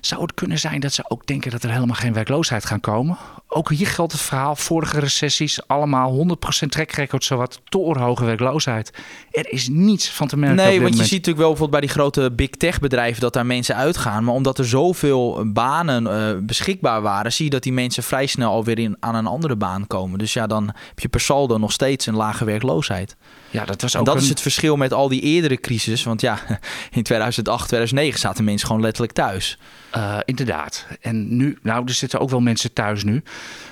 Zou 0.00 0.22
het 0.22 0.34
kunnen 0.34 0.58
zijn 0.58 0.80
dat 0.80 0.92
ze 0.92 1.10
ook 1.10 1.26
denken 1.26 1.50
dat 1.50 1.62
er 1.62 1.70
helemaal 1.70 1.94
geen 1.94 2.12
werkloosheid 2.12 2.64
gaan 2.64 2.80
komen? 2.80 3.16
Ook 3.48 3.70
hier 3.70 3.86
geldt 3.86 4.12
het 4.12 4.20
verhaal. 4.20 4.56
Vorige 4.56 5.00
recessies, 5.00 5.66
allemaal 5.66 6.36
100% 6.64 6.68
trekrecord, 6.68 7.24
zowat 7.24 7.60
torenhoge 7.64 8.24
werkloosheid. 8.24 8.92
Er 9.30 9.52
is 9.52 9.68
niets 9.68 10.10
van 10.10 10.28
te 10.28 10.36
merken. 10.36 10.56
Nee, 10.56 10.80
want 10.80 10.96
je 10.96 11.02
ziet 11.02 11.10
natuurlijk 11.10 11.38
wel 11.38 11.48
bijvoorbeeld 11.48 11.80
bij 11.80 11.80
die 11.80 11.98
grote 11.98 12.32
big 12.32 12.50
tech 12.50 12.80
bedrijven 12.80 13.20
dat 13.20 13.32
daar 13.32 13.46
mensen 13.46 13.76
uitgaan. 13.76 14.24
Maar 14.24 14.34
omdat 14.34 14.58
er 14.58 14.66
zoveel 14.66 15.52
banen 15.52 16.04
uh, 16.04 16.46
beschikbaar 16.46 17.02
waren, 17.02 17.32
zie 17.32 17.44
je 17.44 17.50
dat 17.54 17.62
die 17.62 17.72
mensen 17.72 18.02
vrij 18.02 18.26
snel 18.26 18.50
alweer 18.50 18.78
in, 18.78 18.96
aan 19.00 19.14
een 19.14 19.26
andere 19.26 19.56
baan 19.56 19.86
komen. 19.86 20.18
Dus 20.18 20.32
ja, 20.32 20.46
dan 20.46 20.66
heb 20.88 20.98
je 20.98 21.08
per 21.08 21.20
saldo 21.20 21.58
nog 21.58 21.72
steeds 21.72 22.06
een 22.06 22.16
lage 22.16 22.44
werkloosheid. 22.44 23.16
Ja, 23.50 23.64
dat 23.64 23.82
was 23.82 23.94
ook 23.94 23.98
en 23.98 24.04
dat 24.06 24.16
een... 24.16 24.22
is 24.22 24.28
het 24.28 24.40
verschil 24.40 24.76
met 24.76 24.92
al 24.92 25.08
die 25.08 25.20
eerdere 25.20 25.60
crisis. 25.60 26.04
Want 26.04 26.20
ja, 26.20 26.38
in 26.90 27.02
2008, 27.02 27.68
2009 27.68 28.20
zaten 28.20 28.44
mensen 28.44 28.66
gewoon 28.66 28.82
letterlijk 28.82 29.12
thuis. 29.12 29.58
Uh, 29.96 30.16
inderdaad. 30.24 30.86
En 31.00 31.36
nu, 31.36 31.58
nou, 31.62 31.84
er 31.86 31.92
zitten 31.92 32.20
ook 32.20 32.30
wel 32.30 32.40
mensen 32.40 32.72
thuis 32.72 33.04
nu. 33.04 33.22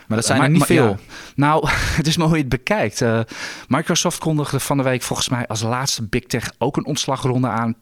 Maar 0.06 0.16
dat 0.16 0.26
zijn 0.26 0.42
er 0.42 0.50
niet 0.50 0.64
veel. 0.64 0.88
Ja. 0.88 0.96
Nou, 1.34 1.68
het 1.98 2.06
is 2.06 2.16
maar 2.16 2.26
hoe 2.26 2.36
je 2.36 2.42
het 2.42 2.50
bekijkt. 2.50 3.00
Uh, 3.00 3.20
Microsoft 3.68 4.18
kondigde 4.18 4.60
van 4.60 4.76
de 4.76 4.82
week 4.82 5.02
volgens 5.02 5.28
mij 5.28 5.46
als 5.46 5.62
laatste 5.62 6.02
Big 6.02 6.22
Tech 6.22 6.52
ook 6.58 6.76
een 6.76 6.86
ontslagronde 6.86 7.48
aan. 7.48 7.74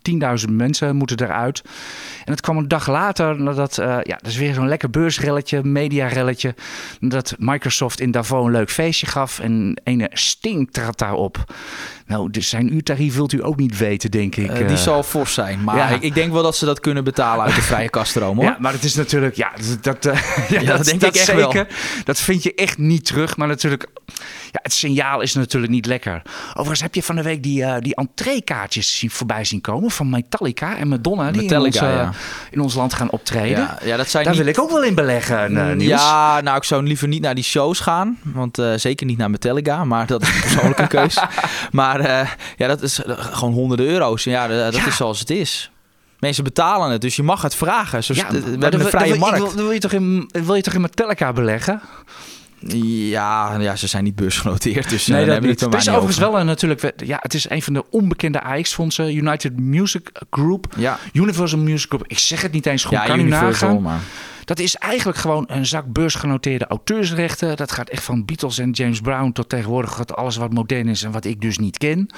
10.000 0.47 0.51
mensen 0.51 0.97
moeten 0.97 1.21
eruit. 1.21 1.63
En 2.25 2.33
het 2.33 2.41
kwam 2.41 2.57
een 2.57 2.69
dag 2.69 2.87
later 2.87 3.41
nadat, 3.41 3.79
uh, 3.79 3.87
ja, 3.87 4.17
dat 4.17 4.27
is 4.27 4.37
weer 4.37 4.55
zo'n 4.55 4.69
lekker 4.69 4.91
beursrelletje, 4.91 5.63
mediarelletje. 5.63 6.55
Dat 7.01 7.35
Microsoft 7.39 8.01
in 8.01 8.11
Davos 8.11 8.45
een 8.45 8.53
leuk 8.53 8.71
feestje 8.71 9.07
gaf 9.07 9.39
en 9.39 9.81
een 9.85 10.09
Sting 10.13 10.73
trad 10.73 10.99
daarop. 10.99 11.45
Nou, 12.07 12.31
dus 12.31 12.49
zijn 12.49 12.75
uurtarief 12.75 13.15
wilt 13.15 13.33
u 13.33 13.45
ook 13.45 13.57
niet 13.57 13.79
weten, 13.79 14.11
denk 14.11 14.37
ik. 14.37 14.69
Die 14.69 14.77
zal 14.77 15.03
fors 15.03 15.35
zijn. 15.35 15.65
Maar 15.65 15.77
ja. 15.77 15.89
ik, 15.89 16.03
ik, 16.03 16.15
denk 16.15 16.33
wel 16.33 16.43
dat 16.43 16.57
ze 16.57 16.65
dat 16.65 16.81
kunnen 16.81 17.05
betalen 17.05 17.45
uit 17.45 17.55
de 17.55 17.63
vrije 17.63 17.91
hoor. 18.37 18.45
Ja, 18.45 18.57
maar 18.61 18.73
het 18.73 18.85
is 18.85 18.95
natuurlijk... 18.95 19.37
Ja, 19.37 19.51
dat, 19.81 20.07
uh, 20.07 20.13
ja, 20.49 20.61
ja, 20.61 20.77
dat, 20.77 20.85
denk 20.85 21.01
dat 21.01 21.09
ik 21.09 21.17
echt 21.17 21.25
zeker. 21.25 21.53
Wel. 21.53 21.67
Dat 22.05 22.19
vind 22.19 22.43
je 22.43 22.55
echt 22.55 22.79
niet 22.79 23.05
terug. 23.05 23.37
Maar 23.37 23.49
natuurlijk... 23.49 23.87
Ja, 24.51 24.61
het 24.63 24.73
signaal 24.73 25.21
is 25.21 25.35
natuurlijk 25.35 25.73
niet 25.73 25.87
lekker. 25.87 26.23
Overigens 26.49 26.81
heb 26.81 26.95
je 26.95 27.03
van 27.03 27.17
de 27.17 27.23
week 27.23 27.43
die, 27.43 27.63
uh, 27.63 27.75
die 27.81 27.95
entreekaartjes 27.95 29.05
voorbij 29.09 29.45
zien 29.45 29.61
komen 29.61 29.91
van 29.91 30.11
Metallica 30.11 30.77
en 30.77 30.89
Madonna. 30.89 31.31
Die 31.31 31.43
Metallica, 31.43 31.87
in, 31.87 32.07
ons, 32.07 32.17
ja. 32.17 32.21
in 32.51 32.61
ons 32.61 32.75
land 32.75 32.95
gaan 32.95 33.11
optreden. 33.11 33.59
Ja, 33.59 33.79
ja, 33.85 33.97
dat 33.97 34.11
zijn 34.11 34.25
Daar 34.25 34.33
niet... 34.35 34.43
wil 34.43 34.53
ik 34.53 34.61
ook 34.61 34.71
wel 34.71 34.85
in 34.85 34.95
beleggen, 34.95 35.53
uh, 35.53 35.73
Niels. 35.73 36.01
Ja, 36.01 36.41
nou 36.41 36.57
ik 36.57 36.65
zou 36.65 36.83
liever 36.83 37.09
niet 37.09 37.23
naar 37.23 37.35
die 37.35 37.45
shows 37.45 37.81
gaan. 37.81 38.19
Want 38.23 38.63
zeker 38.77 39.07
niet 39.07 39.19
naar 39.19 39.31
Metallica. 39.31 39.85
Maar 39.85 40.07
dat 40.07 40.23
is 40.23 40.29
een 40.29 40.41
persoonlijke 40.41 40.87
keus. 40.97 41.19
Maar 41.71 42.03
ja, 42.57 42.67
dat 42.67 42.83
is 42.83 43.01
gewoon 43.05 43.53
honderden 43.53 43.87
euro's. 43.87 44.25
Ja, 44.25 44.49
dat 44.49 44.75
ja. 44.75 44.87
is 44.87 44.97
zoals 44.97 45.19
het 45.19 45.31
is. 45.31 45.71
Mensen 46.21 46.45
betalen 46.45 46.91
het, 46.91 47.01
dus 47.01 47.17
je 47.17 47.23
mag 47.23 47.43
het 47.43 47.55
vragen. 47.55 48.05
Zo, 48.05 48.15
ja, 48.15 48.31
we 48.31 48.57
hebben 48.59 48.81
een 48.81 48.87
vrije 48.87 49.15
markt. 49.15 49.39
Wil, 49.39 49.55
wil, 49.55 49.71
je 49.71 49.79
toch 49.79 49.93
in, 49.93 50.31
wil 50.33 50.55
je 50.55 50.63
toch 50.63 50.75
in 50.75 50.81
Metallica 50.81 51.33
beleggen? 51.33 51.81
Ja, 53.11 53.57
ja, 53.59 53.77
ze 53.77 53.87
zijn 53.87 54.05
niet 54.05 54.15
beursgenoteerd. 54.15 54.89
Dus 54.91 55.07
nee, 55.07 55.25
uh, 55.25 55.33
dat 55.33 55.41
niet. 55.41 55.61
Het, 55.61 55.73
het 55.73 55.81
is 55.81 55.89
overigens 55.89 56.19
wel 56.19 56.39
een, 56.41 56.47
natuurlijk... 56.47 56.93
Ja, 57.05 57.19
het 57.21 57.35
is 57.35 57.51
een 57.51 57.63
van 57.63 57.73
de 57.73 57.85
onbekende 57.91 58.43
AX-fondsen. 58.43 59.17
United 59.17 59.61
Music 59.61 60.11
Group. 60.31 60.67
Ja. 60.77 60.99
Universal 61.13 61.59
Music 61.59 61.89
Group. 61.89 62.05
Ik 62.07 62.19
zeg 62.19 62.43
het 62.43 62.53
niet 62.53 62.67
eens 62.67 62.85
goed. 62.85 62.99
Ja, 62.99 63.05
kan 63.05 63.19
Universal, 63.19 63.69
u 63.69 63.73
nagaan. 63.73 63.83
Maar... 63.83 64.01
Dat 64.45 64.59
is 64.59 64.77
eigenlijk 64.77 65.19
gewoon 65.19 65.45
een 65.47 65.67
zak 65.67 65.93
beursgenoteerde 65.93 66.67
auteursrechten. 66.67 67.57
Dat 67.57 67.73
gaat 67.73 67.89
echt 67.89 68.03
van 68.03 68.25
Beatles 68.25 68.59
en 68.59 68.71
James 68.71 69.01
Brown 69.01 69.33
tot 69.33 69.49
tegenwoordig 69.49 70.17
alles 70.17 70.37
wat 70.37 70.53
modern 70.53 70.89
is 70.89 71.03
en 71.03 71.11
wat 71.11 71.25
ik 71.25 71.41
dus 71.41 71.59
niet 71.59 71.79
ken. 71.79 72.11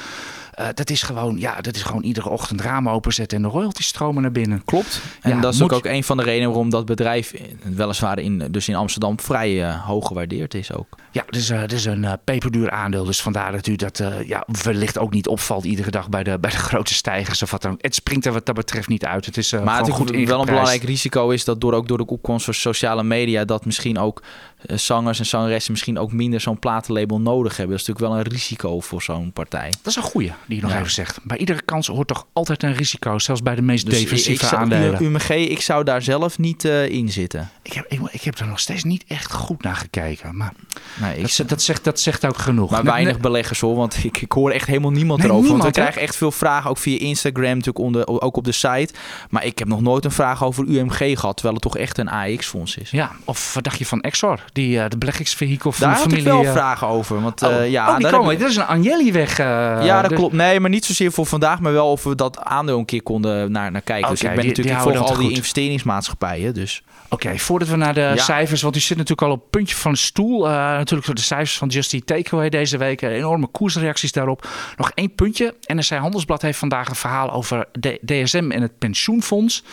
Uh, 0.61 0.67
dat 0.75 0.91
is 0.91 1.03
gewoon, 1.03 1.39
ja, 1.39 1.61
dat 1.61 1.77
is 1.77 1.83
gewoon 1.83 2.03
iedere 2.03 2.29
ochtend 2.29 2.61
ramen 2.61 2.93
openzetten 2.93 3.37
en 3.37 3.43
de 3.43 3.49
royalties 3.49 3.87
stromen 3.87 4.23
naar 4.23 4.33
binnen. 4.33 4.65
Klopt. 4.65 5.01
En 5.21 5.35
ja, 5.35 5.41
dat 5.41 5.55
is 5.55 5.61
moet... 5.61 5.73
ook 5.73 5.85
een 5.85 6.05
van 6.05 6.17
de 6.17 6.23
redenen 6.23 6.49
waarom 6.49 6.71
dat 6.71 6.87
bedrijf 6.87 7.35
weliswaar 7.63 8.19
in, 8.19 8.49
dus 8.51 8.69
in 8.69 8.75
Amsterdam 8.75 9.21
vrij 9.21 9.53
uh, 9.53 9.87
hoog 9.87 10.07
gewaardeerd 10.07 10.55
is 10.55 10.73
ook. 10.73 10.87
Ja, 11.11 11.25
is, 11.29 11.51
uh, 11.51 11.61
het 11.61 11.73
is 11.73 11.85
een 11.85 12.03
uh, 12.03 12.13
peperduur 12.25 12.71
aandeel. 12.71 13.05
Dus 13.05 13.23
vandaar 13.23 13.53
dat 13.53 13.67
u 13.67 13.77
dat 13.77 14.03
ja, 14.27 14.47
wellicht 14.63 14.99
ook 14.99 15.13
niet 15.13 15.29
opvalt 15.29 15.65
iedere 15.65 15.91
dag 15.91 16.09
bij 16.09 16.23
de, 16.23 16.39
bij 16.39 16.51
de 16.51 16.57
grote 16.57 16.95
stijgers 16.95 17.43
of 17.43 17.51
wat 17.51 17.63
dan. 17.63 17.79
Het 17.81 17.95
springt 17.95 18.27
er 18.27 18.33
wat 18.33 18.47
dat 18.47 18.55
betreft 18.55 18.89
niet 18.89 19.05
uit. 19.05 19.27
Het 19.27 19.37
is 19.37 19.53
maar 19.53 19.79
het 19.79 19.91
goed 19.91 20.11
wel 20.11 20.41
een 20.41 20.47
belangrijk 20.47 20.83
risico 20.83 21.31
is 21.31 21.45
dat 21.45 21.61
door 21.61 21.73
ook 21.73 21.89
door 21.89 21.99
de 21.99 22.07
opkomst 22.07 22.45
van 22.45 22.55
sociale 22.55 23.03
media 23.03 23.45
dat 23.45 23.65
misschien 23.65 23.99
ook 23.99 24.23
zangers 24.67 25.19
en 25.19 25.27
zangeressen 25.27 25.73
misschien 25.73 25.99
ook 25.99 26.13
minder 26.13 26.41
zo'n 26.41 26.59
platenlabel 26.59 27.21
nodig 27.21 27.57
hebben. 27.57 27.77
Dat 27.77 27.81
is 27.81 27.87
natuurlijk 27.87 28.15
wel 28.15 28.25
een 28.25 28.33
risico 28.33 28.81
voor 28.81 29.03
zo'n 29.03 29.33
partij. 29.33 29.71
Dat 29.71 29.87
is 29.87 29.97
een 29.97 30.03
goeie 30.03 30.33
die 30.47 30.57
je 30.57 30.63
nog 30.63 30.71
ja. 30.71 30.79
even 30.79 30.91
zegt. 30.91 31.19
Bij 31.23 31.39
iedere 31.39 31.63
kans 31.63 31.87
hoort 31.87 32.09
toch 32.09 32.27
altijd 32.33 32.63
een 32.63 32.75
risico, 32.75 33.19
zelfs 33.19 33.43
bij 33.43 33.55
de 33.55 33.63
meest 33.63 33.85
dus 33.85 33.99
defensieve 33.99 34.45
ik, 34.45 34.53
ik 34.53 34.59
aandelen. 34.59 35.03
UMG, 35.03 35.29
ik 35.29 35.61
zou 35.61 35.85
daar 35.85 36.03
zelf 36.03 36.39
niet 36.39 36.65
uh, 36.65 36.89
in 36.89 37.09
zitten. 37.09 37.51
Ik 37.63 37.73
heb, 37.73 37.87
ik, 37.89 38.01
ik, 38.11 38.23
heb 38.23 38.39
er 38.39 38.47
nog 38.47 38.61
steeds 38.61 38.85
niet 38.85 39.05
echt 39.09 39.33
goed 39.33 39.63
naar 39.63 39.77
gekeken. 39.77 40.37
Maar 40.37 40.53
nee, 41.01 41.17
ik, 41.17 41.37
dat, 41.37 41.49
dat, 41.49 41.63
zegt, 41.63 41.85
dat 41.85 42.01
zegt 42.01 42.27
ook 42.27 42.39
genoeg. 42.39 42.71
Maar 42.71 42.83
nee, 42.83 42.93
weinig 42.93 43.13
nee. 43.13 43.23
beleggers 43.23 43.61
hoor, 43.61 43.77
want 43.77 44.05
ik, 44.05 44.21
ik 44.21 44.33
hoor 44.33 44.51
echt 44.51 44.67
helemaal 44.67 44.91
niemand 44.91 45.25
erover. 45.25 45.41
Niemand, 45.43 45.63
want 45.63 45.75
we 45.75 45.81
krijgen 45.81 46.03
echt 46.03 46.17
veel 46.17 46.33
vragen, 46.33 46.71
ook 46.71 46.79
via 46.79 46.99
Instagram, 46.99 47.57
natuurlijk 47.57 47.79
onder, 47.79 48.09
ook 48.09 48.37
op 48.37 48.45
de 48.45 48.53
site. 48.53 48.95
Maar 49.31 49.45
ik 49.45 49.59
heb 49.59 49.69
nog 49.69 49.81
nooit 49.81 50.05
een 50.05 50.11
vraag 50.11 50.45
over 50.45 50.65
UMG 50.65 50.97
gehad, 50.97 51.37
terwijl 51.37 51.55
het 51.55 51.63
toch 51.63 51.77
echt 51.77 51.99
een 51.99 52.09
AX-fonds 52.09 52.77
is. 52.77 52.91
Ja, 52.91 53.13
of 53.25 53.55
wat 53.55 53.65
dacht 53.65 53.79
je 53.79 53.87
van 53.87 54.01
Exor, 54.01 54.45
die, 54.53 54.77
uh, 54.77 54.85
de 54.89 54.99
beleggingsvehikel 54.99 55.73
van 55.73 55.87
daar 55.87 55.97
de 55.97 56.03
familie? 56.03 56.25
Daar 56.25 56.37
ik 56.37 56.43
wel 56.43 56.53
vragen 56.53 56.87
over. 56.87 57.21
Want, 57.21 57.43
uh, 57.43 57.49
oh, 57.49 57.69
ja, 57.69 57.91
oh, 57.91 57.97
die 57.97 58.11
komen. 58.11 58.41
Is 58.41 58.57
een 58.57 58.67
Agnelli-weg. 58.67 59.39
Uh, 59.39 59.47
ja, 59.47 60.01
dat 60.01 60.11
dus... 60.11 60.19
klopt. 60.19 60.35
Nee, 60.35 60.61
maar 60.61 60.71
niet 60.71 60.85
zozeer 60.85 61.13
voor 61.13 61.27
vandaag, 61.27 61.61
maar 61.61 61.73
wel 61.73 61.91
of 61.91 62.05
we 62.05 62.15
dat 62.15 62.39
aandeel 62.39 62.79
een 62.79 62.85
keer 62.85 63.03
konden 63.03 63.53
naar, 63.53 63.71
naar 63.71 63.81
kijken. 63.81 64.11
Okay, 64.11 64.11
dus 64.11 64.23
ik 64.23 64.29
ben 64.29 64.39
die, 64.39 64.49
natuurlijk 64.49 64.79
die 64.79 64.89
ik 64.89 64.97
volg 64.97 65.11
al 65.11 65.17
die 65.17 65.31
investeringsmaatschappijen. 65.31 66.55
Dus. 66.55 66.83
Oké, 67.05 67.27
okay, 67.27 67.39
voordat 67.39 67.69
we 67.69 67.77
naar 67.77 67.95
de 67.95 68.01
ja. 68.01 68.17
cijfers, 68.17 68.63
want 68.63 68.77
u 68.77 68.81
zit 68.81 68.97
natuurlijk 68.97 69.29
al 69.29 69.35
op 69.35 69.41
het 69.41 69.51
puntje 69.51 69.77
van 69.77 69.93
de 69.93 69.99
stoel. 69.99 70.47
Uh, 70.47 70.53
natuurlijk 70.53 71.07
door 71.07 71.15
de 71.15 71.21
cijfers 71.21 71.59
van 71.59 71.69
Just 71.69 71.93
Eat 71.93 72.07
Takeaway 72.07 72.49
deze 72.49 72.79
week. 72.79 73.03
Enorme 73.03 73.47
koersreacties 73.47 74.13
daarop. 74.13 74.49
Nog 74.77 74.91
één 74.95 75.15
puntje. 75.15 75.55
NRC 75.67 75.89
Handelsblad 75.89 76.43
heeft 76.43 76.59
vandaag 76.59 76.89
een 76.89 76.95
verhaal 76.95 77.33
over 77.33 77.69
de 77.73 78.01
DSM 78.05 78.51
en 78.51 78.63
het 78.63 78.79
pensioenfonds. 78.79 79.65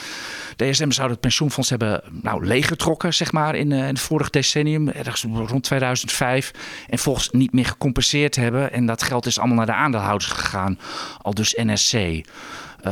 DSM 0.60 0.92
zou 0.92 1.10
het 1.10 1.20
pensioenfonds 1.20 1.70
hebben 1.70 2.02
nou, 2.22 2.46
leeggetrokken, 2.46 3.14
zeg 3.14 3.32
maar, 3.32 3.56
in, 3.56 3.72
uh, 3.72 3.78
in 3.78 3.84
het 3.84 4.00
vorige 4.00 4.32
decennium, 4.32 4.90
ergens 4.90 5.26
rond 5.34 5.64
2005. 5.64 6.52
En 6.90 7.00
volgens 7.00 7.30
niet 7.30 7.54
meer 7.54 7.66
gecompenseerd 7.66 8.36
hebben. 8.36 8.72
En 8.72 8.86
dat 8.86 9.04
geld 9.04 9.26
is 9.26 9.40
allemaal 9.40 9.58
naar 9.58 9.66
de 9.66 9.74
aandeelhouders 9.74 10.32
gegaan. 10.32 10.80
Al 11.22 11.34
dus 11.34 11.54
NSC. 11.58 11.94
Uh, 11.94 12.22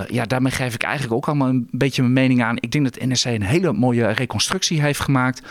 ja, 0.07 0.25
daarmee 0.25 0.51
geef 0.51 0.73
ik 0.73 0.83
eigenlijk 0.83 1.13
ook 1.13 1.27
allemaal 1.27 1.47
een 1.47 1.67
beetje 1.71 2.01
mijn 2.01 2.13
mening 2.13 2.43
aan. 2.43 2.55
Ik 2.59 2.71
denk 2.71 2.83
dat 2.83 3.05
NRC 3.05 3.25
een 3.25 3.41
hele 3.41 3.73
mooie 3.73 4.07
reconstructie 4.07 4.81
heeft 4.81 4.99
gemaakt. 4.99 5.41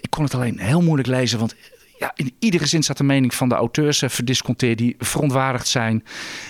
Ik 0.00 0.10
kon 0.10 0.24
het 0.24 0.34
alleen 0.34 0.58
heel 0.58 0.82
moeilijk 0.82 1.08
lezen, 1.08 1.38
want 1.38 1.54
ja, 1.98 2.12
in 2.14 2.34
iedere 2.38 2.66
zin 2.66 2.82
staat 2.82 2.96
de 2.96 3.04
mening 3.04 3.34
van 3.34 3.48
de 3.48 3.54
auteurs 3.54 4.02
verdisconteerd 4.06 4.78
die 4.78 4.94
verontwaardigd 4.98 5.68
zijn. 5.68 6.04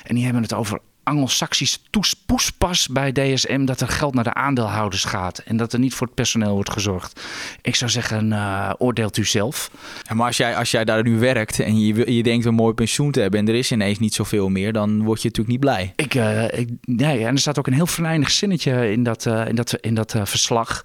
En 0.05 0.15
die 0.15 0.25
hebben 0.25 0.43
het 0.43 0.55
over 0.55 0.81
Anglo-Saxische 1.07 1.79
poespas 2.27 2.89
bij 2.89 3.13
DSM 3.13 3.65
dat 3.65 3.81
er 3.81 3.89
geld 3.89 4.15
naar 4.15 4.25
de 4.25 4.35
aandeelhouders 4.35 5.05
gaat 5.05 5.39
en 5.39 5.57
dat 5.57 5.73
er 5.73 5.79
niet 5.79 5.95
voor 5.95 6.07
het 6.07 6.17
personeel 6.17 6.55
wordt 6.55 6.73
gezorgd. 6.73 7.21
Ik 7.63 7.75
zou 7.75 7.91
zeggen, 7.91 8.31
uh, 8.31 8.73
oordeelt 8.79 9.17
u 9.17 9.25
zelf. 9.25 9.71
Ja, 10.03 10.15
maar 10.15 10.27
als 10.27 10.37
jij, 10.37 10.57
als 10.57 10.71
jij 10.71 10.85
daar 10.85 11.03
nu 11.03 11.19
werkt 11.19 11.61
en 11.61 11.79
je, 11.81 12.13
je 12.15 12.23
denkt 12.23 12.45
een 12.45 12.55
mooi 12.55 12.75
pensioen 12.75 13.11
te 13.11 13.21
hebben 13.21 13.41
en 13.41 13.49
er 13.49 13.55
is 13.55 13.73
ineens 13.73 13.99
niet 13.99 14.15
zoveel 14.15 14.49
meer, 14.49 14.73
dan 14.73 15.03
word 15.03 15.23
je 15.23 15.29
natuurlijk 15.29 15.57
niet 15.57 15.61
blij. 15.61 15.93
Ik, 15.97 16.15
uh, 16.15 16.45
ik, 16.45 16.69
nee, 16.81 17.25
en 17.25 17.33
er 17.33 17.39
staat 17.39 17.59
ook 17.59 17.67
een 17.67 17.73
heel 17.73 17.87
verleidig 17.87 18.31
zinnetje 18.31 18.93
in 18.93 19.03
dat, 19.03 19.27
uh, 19.27 19.49
in 19.49 19.55
dat, 19.55 19.75
in 19.81 19.95
dat 19.95 20.15
verslag 20.25 20.85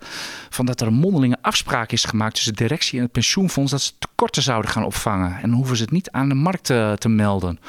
van 0.50 0.66
dat 0.66 0.82
er 0.82 0.88
een 0.88 0.94
mondelinge 0.94 1.38
afspraak 1.42 1.92
is 1.92 2.04
gemaakt 2.04 2.36
tussen 2.36 2.54
de 2.54 2.64
directie 2.64 2.98
en 2.98 3.04
het 3.04 3.12
pensioenfonds 3.12 3.72
dat 3.72 3.82
ze 3.82 3.92
tekorten 4.00 4.42
zouden 4.42 4.72
gaan 4.72 4.86
opvangen 4.86 5.40
en 5.42 5.52
hoeven 5.52 5.76
ze 5.76 5.84
het 5.84 5.92
niet 5.92 6.12
aan 6.12 6.30
de 6.30 6.36
markt 6.36 6.64
te, 6.64 6.96
te 6.98 7.10
melden. 7.10 7.60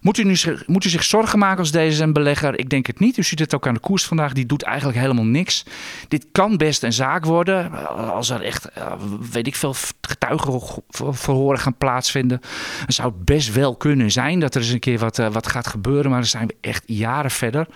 Moet 0.00 0.18
u, 0.18 0.24
nu, 0.24 0.36
moet 0.66 0.84
u 0.84 0.88
zich 0.88 1.04
zorgen 1.04 1.38
maken 1.38 1.58
als 1.58 1.70
deze 1.70 1.93
een 1.98 2.12
belegger? 2.12 2.58
Ik 2.58 2.70
denk 2.70 2.86
het 2.86 2.98
niet. 2.98 3.16
U 3.16 3.22
ziet 3.22 3.38
het 3.38 3.54
ook 3.54 3.66
aan 3.66 3.74
de 3.74 3.80
koers 3.80 4.04
vandaag. 4.04 4.32
Die 4.32 4.46
doet 4.46 4.62
eigenlijk 4.62 4.98
helemaal 4.98 5.24
niks. 5.24 5.64
Dit 6.08 6.26
kan 6.32 6.56
best 6.56 6.82
een 6.82 6.92
zaak 6.92 7.24
worden. 7.24 7.88
Als 7.96 8.30
er 8.30 8.42
echt, 8.42 8.64
eh, 8.64 8.92
weet 9.32 9.46
ik 9.46 9.54
veel, 9.54 9.74
getuigenverhoren 10.00 11.58
gaan 11.58 11.76
plaatsvinden. 11.76 12.40
Dan 12.78 12.86
zou 12.88 13.08
het 13.08 13.24
best 13.24 13.52
wel 13.52 13.76
kunnen 13.76 14.10
zijn 14.10 14.40
dat 14.40 14.54
er 14.54 14.60
eens 14.60 14.70
een 14.70 14.78
keer 14.78 14.98
wat, 14.98 15.18
eh, 15.18 15.32
wat 15.32 15.46
gaat 15.46 15.66
gebeuren. 15.66 16.10
Maar 16.10 16.20
dan 16.20 16.28
zijn 16.28 16.46
we 16.46 16.56
echt 16.60 16.82
jaren 16.86 17.30
verder. 17.30 17.66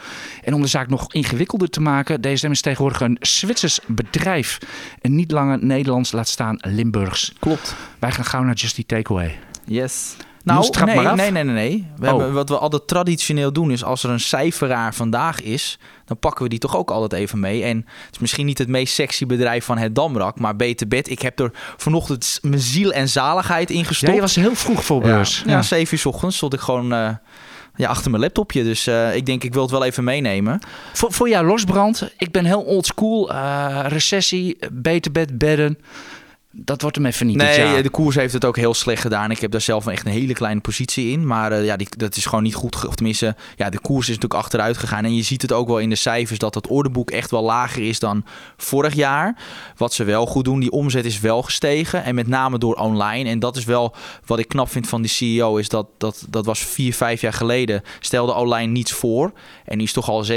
En 0.45 0.55
om 0.55 0.61
de 0.61 0.67
zaak 0.67 0.89
nog 0.89 1.13
ingewikkelder 1.13 1.71
te 1.71 1.81
maken. 1.81 2.21
DSM 2.21 2.51
is 2.51 2.61
tegenwoordig 2.61 3.01
een 3.01 3.17
Zwitsers 3.21 3.81
bedrijf. 3.87 4.59
En 5.01 5.15
niet 5.15 5.31
langer 5.31 5.65
Nederlands, 5.65 6.13
laat 6.13 6.29
staan 6.29 6.59
Limburgs. 6.61 7.33
Klopt. 7.39 7.75
Wij 7.99 8.13
gaan 8.13 8.25
gauw 8.25 8.43
naar 8.43 8.55
Justy 8.55 8.87
Takeaway. 8.87 9.39
Yes. 9.65 10.17
Nou, 10.55 10.85
nee, 10.85 11.15
nee, 11.15 11.31
nee, 11.31 11.45
nee, 11.45 11.55
nee. 11.55 11.87
We 11.97 12.07
oh. 12.07 12.09
hebben, 12.09 12.33
wat 12.33 12.49
we 12.49 12.59
altijd 12.59 12.87
traditioneel 12.87 13.53
doen 13.53 13.71
is 13.71 13.85
als 13.85 14.03
er 14.03 14.11
een 14.11 14.21
cijferaar 14.21 14.95
vandaag 14.95 15.43
is, 15.43 15.79
dan 16.05 16.19
pakken 16.19 16.43
we 16.43 16.49
die 16.49 16.59
toch 16.59 16.77
ook 16.77 16.91
altijd 16.91 17.13
even 17.13 17.41
mee. 17.41 17.63
En 17.63 17.77
het 17.77 18.15
is 18.15 18.19
misschien 18.19 18.47
niet 18.47 18.59
het 18.59 18.69
meest 18.69 18.95
sexy 18.95 19.27
bedrijf 19.27 19.65
van 19.65 19.79
het 19.79 19.95
Damrak, 19.95 20.39
maar 20.39 20.57
Beter 20.57 20.89
Bed. 20.89 21.11
Ik 21.11 21.23
heb 21.23 21.41
er 21.41 21.51
vanochtend 21.77 22.39
mijn 22.43 22.61
ziel 22.61 22.93
en 22.93 23.09
zaligheid 23.09 23.71
in 23.71 23.85
gestopt. 23.85 24.09
Ja, 24.09 24.15
je 24.15 24.21
was 24.21 24.35
heel 24.35 24.55
vroeg 24.55 24.85
voor 24.85 25.01
beurs. 25.01 25.43
Ja, 25.47 25.51
ja. 25.51 25.63
7 25.63 25.93
uur 25.95 25.99
s 25.99 26.07
ochtends 26.07 26.37
stond 26.37 26.53
ik 26.55 26.61
gewoon 26.61 26.93
uh, 26.93 27.11
ja, 27.75 27.89
achter 27.89 28.11
mijn 28.11 28.23
laptopje. 28.23 28.65
Dus 28.65 28.87
uh, 28.87 29.15
ik 29.17 29.27
denk, 29.27 29.45
ik 29.45 29.53
wil 29.53 29.63
het 29.63 29.71
wel 29.71 29.85
even 29.85 30.05
meenemen. 30.05 30.61
Voor, 30.93 31.13
voor 31.13 31.29
jou 31.29 31.47
losbrand. 31.47 32.11
Ik 32.19 32.33
ben 32.33 32.45
heel 32.45 32.63
oldschool. 32.63 33.33
Uh, 33.33 33.85
recessie, 33.87 34.59
Beter 34.73 35.13
Bed, 35.13 35.39
bedden 35.39 35.79
dat 36.51 36.83
wordt 36.83 36.97
hem 36.97 37.07
even 37.07 37.27
niet. 37.27 37.37
Nee, 37.37 37.83
de 37.83 37.91
koers 37.91 38.17
heeft 38.17 38.33
het 38.33 38.45
ook 38.45 38.57
heel 38.57 38.75
slecht 38.75 39.03
gedaan. 39.03 39.31
Ik 39.31 39.39
heb 39.39 39.51
daar 39.51 39.61
zelf 39.61 39.87
echt 39.87 40.07
een 40.07 40.13
hele 40.13 40.33
kleine 40.33 40.61
positie 40.61 41.11
in. 41.11 41.27
Maar 41.27 41.53
uh, 41.53 41.65
ja, 41.65 41.77
die, 41.77 41.89
dat 41.97 42.17
is 42.17 42.27
gewoon 42.27 42.45
niet 42.45 42.55
goed. 42.55 42.87
Of 42.87 42.95
tenminste, 42.95 43.37
ja, 43.57 43.71
de 43.71 43.79
koers 43.79 44.09
is 44.09 44.15
natuurlijk 44.15 44.41
achteruit 44.41 44.77
gegaan. 44.77 45.05
En 45.05 45.15
je 45.15 45.23
ziet 45.23 45.43
het 45.43 45.53
ook 45.53 45.67
wel 45.67 45.79
in 45.79 45.89
de 45.89 45.97
cijfers 45.97 46.39
dat 46.39 46.55
het 46.55 46.67
orderboek 46.67 47.11
echt 47.11 47.31
wel 47.31 47.43
lager 47.43 47.83
is 47.83 47.99
dan 47.99 48.25
vorig 48.57 48.95
jaar. 48.95 49.37
Wat 49.77 49.93
ze 49.93 50.05
wel 50.05 50.27
goed 50.27 50.45
doen, 50.45 50.61
die 50.61 50.71
omzet 50.71 51.05
is 51.05 51.21
wel 51.21 51.43
gestegen. 51.43 52.05
En 52.05 52.15
met 52.15 52.27
name 52.27 52.59
door 52.59 52.75
online. 52.75 53.29
En 53.29 53.39
dat 53.39 53.57
is 53.57 53.65
wel 53.65 53.95
wat 54.27 54.39
ik 54.39 54.49
knap 54.49 54.71
vind 54.71 54.89
van 54.89 55.03
die 55.03 55.11
CEO. 55.11 55.57
Is 55.57 55.69
dat 55.69 55.87
dat, 55.99 56.27
dat 56.29 56.47
was 56.47 56.59
vier, 56.59 56.95
vijf 56.95 57.21
jaar 57.21 57.33
geleden. 57.33 57.83
Stelde 58.01 58.35
online 58.35 58.73
niets 58.73 58.93
voor. 58.93 59.33
En 59.65 59.79
die 59.79 59.87
is 59.87 59.93
toch 59.93 60.09
al 60.09 60.25
16% 60.27 60.29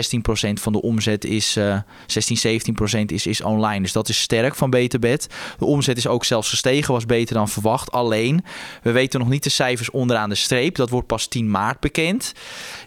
van 0.53 0.73
de 0.73 0.81
omzet 0.81 1.25
is 1.25 1.57
uh, 1.57 1.77
16, 2.05 2.61
17% 3.01 3.05
is, 3.05 3.25
is 3.25 3.41
online. 3.41 3.81
Dus 3.81 3.91
dat 3.91 4.09
is 4.09 4.21
sterk 4.21 4.55
van 4.55 4.69
Beterbed. 4.69 5.27
De 5.57 5.65
omzet 5.65 5.97
is 5.97 6.00
ook 6.07 6.25
zelfs 6.25 6.49
gestegen, 6.49 6.93
was 6.93 7.05
beter 7.05 7.35
dan 7.35 7.49
verwacht. 7.49 7.91
Alleen, 7.91 8.43
we 8.81 8.91
weten 8.91 9.19
nog 9.19 9.29
niet 9.29 9.43
de 9.43 9.49
cijfers 9.49 9.89
onderaan 9.89 10.29
de 10.29 10.35
streep. 10.35 10.75
Dat 10.75 10.89
wordt 10.89 11.07
pas 11.07 11.27
10 11.27 11.51
maart 11.51 11.79
bekend. 11.79 12.33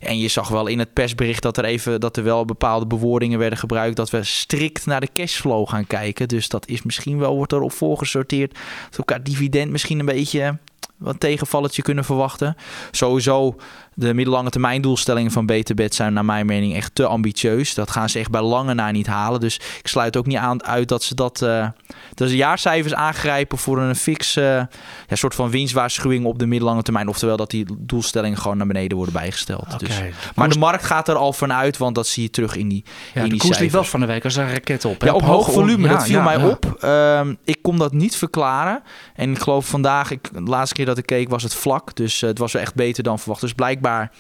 En 0.00 0.18
je 0.18 0.28
zag 0.28 0.48
wel 0.48 0.66
in 0.66 0.78
het 0.78 0.92
persbericht 0.92 1.42
dat 1.42 1.56
er 1.56 1.64
even 1.64 2.00
dat 2.00 2.16
er 2.16 2.24
wel 2.24 2.44
bepaalde 2.44 2.86
bewoordingen 2.86 3.38
werden 3.38 3.58
gebruikt 3.58 3.96
dat 3.96 4.10
we 4.10 4.24
strikt 4.24 4.86
naar 4.86 5.00
de 5.00 5.08
cashflow 5.12 5.68
gaan 5.68 5.86
kijken. 5.86 6.28
Dus 6.28 6.48
dat 6.48 6.68
is 6.68 6.82
misschien 6.82 7.18
wel 7.18 7.36
wordt 7.36 7.52
erop 7.52 7.72
voorgesorteerd. 7.72 8.54
Dat 8.90 8.98
elkaar 8.98 9.22
dividend 9.22 9.70
misschien 9.70 9.98
een 9.98 10.06
beetje 10.06 10.58
wat 10.96 11.20
tegenvalletje 11.20 11.82
kunnen 11.82 12.04
verwachten. 12.04 12.56
Sowieso 12.90 13.56
de 13.94 14.14
middellange 14.14 14.50
termijn 14.50 14.82
doelstellingen 14.82 15.30
van 15.30 15.46
Beterbed 15.46 15.94
zijn 15.94 16.12
naar 16.12 16.24
mijn 16.24 16.46
mening 16.46 16.74
echt 16.74 16.94
te 16.94 17.06
ambitieus. 17.06 17.74
Dat 17.74 17.90
gaan 17.90 18.08
ze 18.08 18.18
echt 18.18 18.30
bij 18.30 18.42
lange 18.42 18.74
na 18.74 18.90
niet 18.90 19.06
halen. 19.06 19.40
Dus 19.40 19.54
ik 19.78 19.88
sluit 19.88 20.16
ook 20.16 20.26
niet 20.26 20.36
aan 20.36 20.64
uit 20.64 20.88
dat 20.88 21.02
ze 21.02 21.14
dat, 21.14 21.42
uh, 21.42 21.68
dat 22.14 22.28
ze 22.28 22.36
jaarcijfers 22.36 22.94
aangrijpen 22.94 23.58
voor 23.58 23.78
een 23.78 23.96
fix 23.96 24.36
uh, 24.36 24.44
ja, 24.44 24.68
soort 25.10 25.34
van 25.34 25.50
winstwaarschuwing 25.50 26.24
op 26.24 26.38
de 26.38 26.46
middellange 26.46 26.82
termijn. 26.82 27.08
Oftewel 27.08 27.36
dat 27.36 27.50
die 27.50 27.66
doelstellingen 27.78 28.38
gewoon 28.38 28.56
naar 28.56 28.66
beneden 28.66 28.96
worden 28.96 29.14
bijgesteld. 29.14 29.78
dus, 29.78 30.00
maar 30.34 30.48
de 30.48 30.58
markt 30.58 30.84
gaat 30.84 31.08
er 31.08 31.16
al 31.16 31.32
vanuit, 31.32 31.76
want 31.76 31.94
dat 31.94 32.06
zie 32.06 32.22
je 32.22 32.30
terug 32.30 32.56
in 32.56 32.68
die, 32.68 32.84
ja, 33.14 33.20
in 33.20 33.22
de 33.22 33.30
die 33.30 33.40
koers 33.40 33.58
liep 33.58 33.70
wel 33.70 33.84
van 33.84 34.00
de 34.00 34.06
week 34.06 34.24
als 34.24 34.36
een 34.36 34.50
raket 34.50 34.84
op. 34.84 35.02
Ja, 35.02 35.12
op, 35.12 35.22
hoog 35.22 35.52
volume. 35.52 35.88
dat 35.88 36.04
viel 36.04 36.22
mij 36.22 36.36
op. 36.36 36.78
Um, 36.84 37.38
ik 37.44 37.58
kon 37.62 37.78
dat 37.78 37.92
niet 37.92 38.16
verklaren. 38.16 38.82
En 39.14 39.30
ik 39.30 39.38
geloof 39.38 39.66
vandaag, 39.66 40.10
ik, 40.10 40.32
de 40.32 40.40
laatste 40.40 40.74
keer 40.74 40.86
dat 40.86 40.98
ik 40.98 41.06
keek 41.06 41.28
was 41.28 41.42
het 41.42 41.54
vlak. 41.54 41.94
Dus 41.96 42.22
uh, 42.22 42.28
het 42.28 42.38
was 42.38 42.54
echt 42.54 42.74
beter 42.74 43.02
dan 43.02 43.18
verwacht. 43.18 43.40
Dus 43.40 43.52
blijkbaar 43.52 43.83
blijkbaar. 43.84 44.10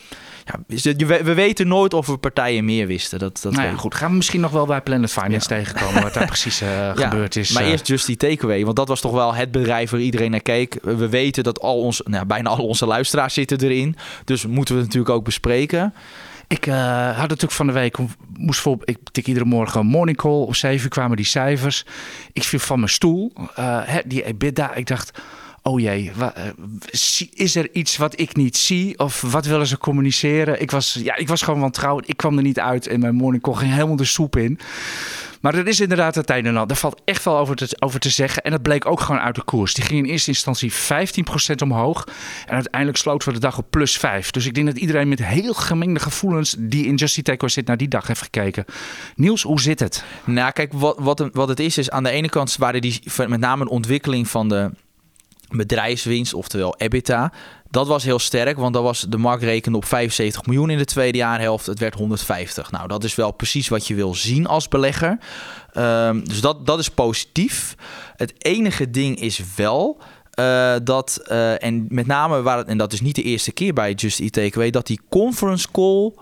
Ja, 0.66 1.24
we 1.24 1.34
weten 1.34 1.68
nooit 1.68 1.94
of 1.94 2.06
we 2.06 2.16
partijen 2.16 2.64
meer 2.64 2.86
wisten. 2.86 3.18
Dat, 3.18 3.40
dat 3.42 3.52
nou 3.52 3.66
ja, 3.66 3.76
goed, 3.76 3.94
gaan 3.94 4.10
we 4.10 4.16
misschien 4.16 4.40
nog 4.40 4.50
wel 4.50 4.66
bij 4.66 4.80
Planet 4.80 5.12
Finance 5.12 5.48
tegenkomen 5.48 6.02
wat 6.02 6.14
daar 6.14 6.26
precies 6.26 6.62
uh, 6.62 6.90
gebeurd 6.94 7.36
is. 7.36 7.52
Maar 7.52 7.62
uh. 7.62 7.68
eerst 7.68 7.86
Just 7.86 8.06
die 8.06 8.16
Takeaway, 8.16 8.64
want 8.64 8.76
dat 8.76 8.88
was 8.88 9.00
toch 9.00 9.12
wel 9.12 9.34
het 9.34 9.50
bedrijf 9.50 9.90
waar 9.90 10.00
iedereen 10.00 10.30
naar 10.30 10.40
keek. 10.40 10.78
We 10.82 11.08
weten 11.08 11.42
dat 11.44 11.60
al 11.60 11.80
ons, 11.80 12.00
nou, 12.04 12.24
bijna 12.26 12.48
al 12.48 12.66
onze 12.66 12.86
luisteraars 12.86 13.34
zitten 13.34 13.60
erin. 13.60 13.96
Dus 14.24 14.46
moeten 14.46 14.74
we 14.74 14.80
het 14.80 14.88
natuurlijk 14.90 15.16
ook 15.16 15.24
bespreken. 15.24 15.94
Ik 16.48 16.66
uh, 16.66 16.74
had 17.06 17.28
natuurlijk 17.28 17.52
van 17.52 17.66
de 17.66 17.72
week, 17.72 17.96
moest 18.36 18.60
voor, 18.60 18.76
ik 18.84 18.98
tik 19.12 19.26
iedere 19.26 19.44
morgen 19.44 19.80
een 19.80 19.86
morning 19.86 20.16
call. 20.16 20.42
Om 20.42 20.54
zeven 20.54 20.90
kwamen 20.90 21.16
die 21.16 21.26
cijfers. 21.26 21.86
Ik 22.32 22.42
viel 22.42 22.58
van 22.58 22.78
mijn 22.78 22.90
stoel. 22.90 23.32
die 24.04 24.24
EBITDA, 24.24 24.74
ik 24.74 24.86
dacht 24.86 25.20
oh 25.66 25.80
jee, 25.80 26.12
eh, 26.18 26.42
is 27.34 27.56
er 27.56 27.68
iets 27.72 27.96
wat 27.96 28.20
ik 28.20 28.36
niet 28.36 28.56
zie? 28.56 28.98
Of 28.98 29.20
wat 29.20 29.46
willen 29.46 29.66
ze 29.66 29.78
communiceren? 29.78 30.60
Ik 30.60 30.70
was, 30.70 30.98
ja, 31.02 31.16
ik 31.16 31.28
was 31.28 31.42
gewoon 31.42 31.60
wantrouwend. 31.60 32.08
Ik 32.08 32.16
kwam 32.16 32.36
er 32.36 32.42
niet 32.42 32.60
uit 32.60 32.86
en 32.86 33.00
mijn 33.00 33.14
morning 33.14 33.42
call 33.42 33.54
ging 33.54 33.72
helemaal 33.72 33.96
de 33.96 34.04
soep 34.04 34.36
in. 34.36 34.58
Maar 35.40 35.54
er 35.54 35.66
is 35.66 35.80
inderdaad 35.80 36.14
het 36.14 36.30
en 36.30 36.46
ander. 36.46 36.66
Daar 36.66 36.76
valt 36.76 37.00
echt 37.04 37.24
wel 37.24 37.38
over 37.38 37.56
te, 37.56 37.76
over 37.78 38.00
te 38.00 38.10
zeggen. 38.10 38.42
En 38.42 38.50
dat 38.50 38.62
bleek 38.62 38.86
ook 38.86 39.00
gewoon 39.00 39.20
uit 39.20 39.34
de 39.34 39.42
koers. 39.42 39.74
Die 39.74 39.84
ging 39.84 40.04
in 40.04 40.10
eerste 40.10 40.30
instantie 40.30 40.72
15% 40.72 40.76
omhoog. 41.62 42.08
En 42.46 42.54
uiteindelijk 42.54 42.98
sloten 42.98 43.28
we 43.28 43.34
de 43.34 43.40
dag 43.40 43.58
op 43.58 43.66
plus 43.70 43.98
5. 43.98 44.30
Dus 44.30 44.46
ik 44.46 44.54
denk 44.54 44.66
dat 44.66 44.76
iedereen 44.76 45.08
met 45.08 45.24
heel 45.24 45.54
gemengde 45.54 46.00
gevoelens... 46.00 46.56
die 46.58 46.86
in 46.86 46.94
Justy 46.94 47.22
zit, 47.46 47.66
naar 47.66 47.76
die 47.76 47.88
dag 47.88 48.06
heeft 48.06 48.22
gekeken. 48.22 48.64
Niels, 49.16 49.42
hoe 49.42 49.60
zit 49.60 49.80
het? 49.80 50.04
Nou, 50.24 50.52
kijk, 50.52 50.72
wat, 50.72 51.28
wat, 51.32 51.48
het 51.48 51.60
is, 51.60 51.78
is 51.78 51.90
aan 51.90 52.02
de 52.02 52.10
ene 52.10 52.28
kant... 52.28 52.56
waren 52.56 52.80
die 52.80 53.02
met 53.28 53.40
name 53.40 53.62
een 53.62 53.68
ontwikkeling 53.68 54.28
van 54.28 54.48
de 54.48 54.70
bedrijfswinst, 55.56 56.34
oftewel 56.34 56.74
EBITDA. 56.76 57.32
Dat 57.70 57.86
was 57.86 58.04
heel 58.04 58.18
sterk, 58.18 58.56
want 58.56 58.74
dat 58.74 58.82
was 58.82 59.00
de 59.08 59.18
markt 59.18 59.42
rekende 59.42 59.76
op 59.76 59.84
75 59.84 60.46
miljoen 60.46 60.70
in 60.70 60.78
de 60.78 60.84
tweede 60.84 61.18
jaarhelft. 61.18 61.66
Het 61.66 61.78
werd 61.78 61.94
150. 61.94 62.70
Nou, 62.70 62.88
dat 62.88 63.04
is 63.04 63.14
wel 63.14 63.30
precies 63.32 63.68
wat 63.68 63.86
je 63.86 63.94
wil 63.94 64.14
zien 64.14 64.46
als 64.46 64.68
belegger. 64.68 65.18
Um, 65.76 66.28
dus 66.28 66.40
dat, 66.40 66.66
dat 66.66 66.78
is 66.78 66.88
positief. 66.88 67.74
Het 68.16 68.34
enige 68.38 68.90
ding 68.90 69.20
is 69.20 69.40
wel 69.56 69.98
uh, 70.40 70.74
dat, 70.82 71.20
uh, 71.30 71.62
en 71.62 71.86
met 71.88 72.06
name 72.06 72.42
waar 72.42 72.58
het, 72.58 72.66
en 72.66 72.78
dat 72.78 72.92
is 72.92 73.00
niet 73.00 73.14
de 73.14 73.22
eerste 73.22 73.52
keer 73.52 73.72
bij 73.72 73.92
Just 73.92 74.20
Eat 74.20 74.32
Takeaway, 74.32 74.70
dat 74.70 74.86
die 74.86 75.00
conference 75.08 75.68
call 75.72 76.12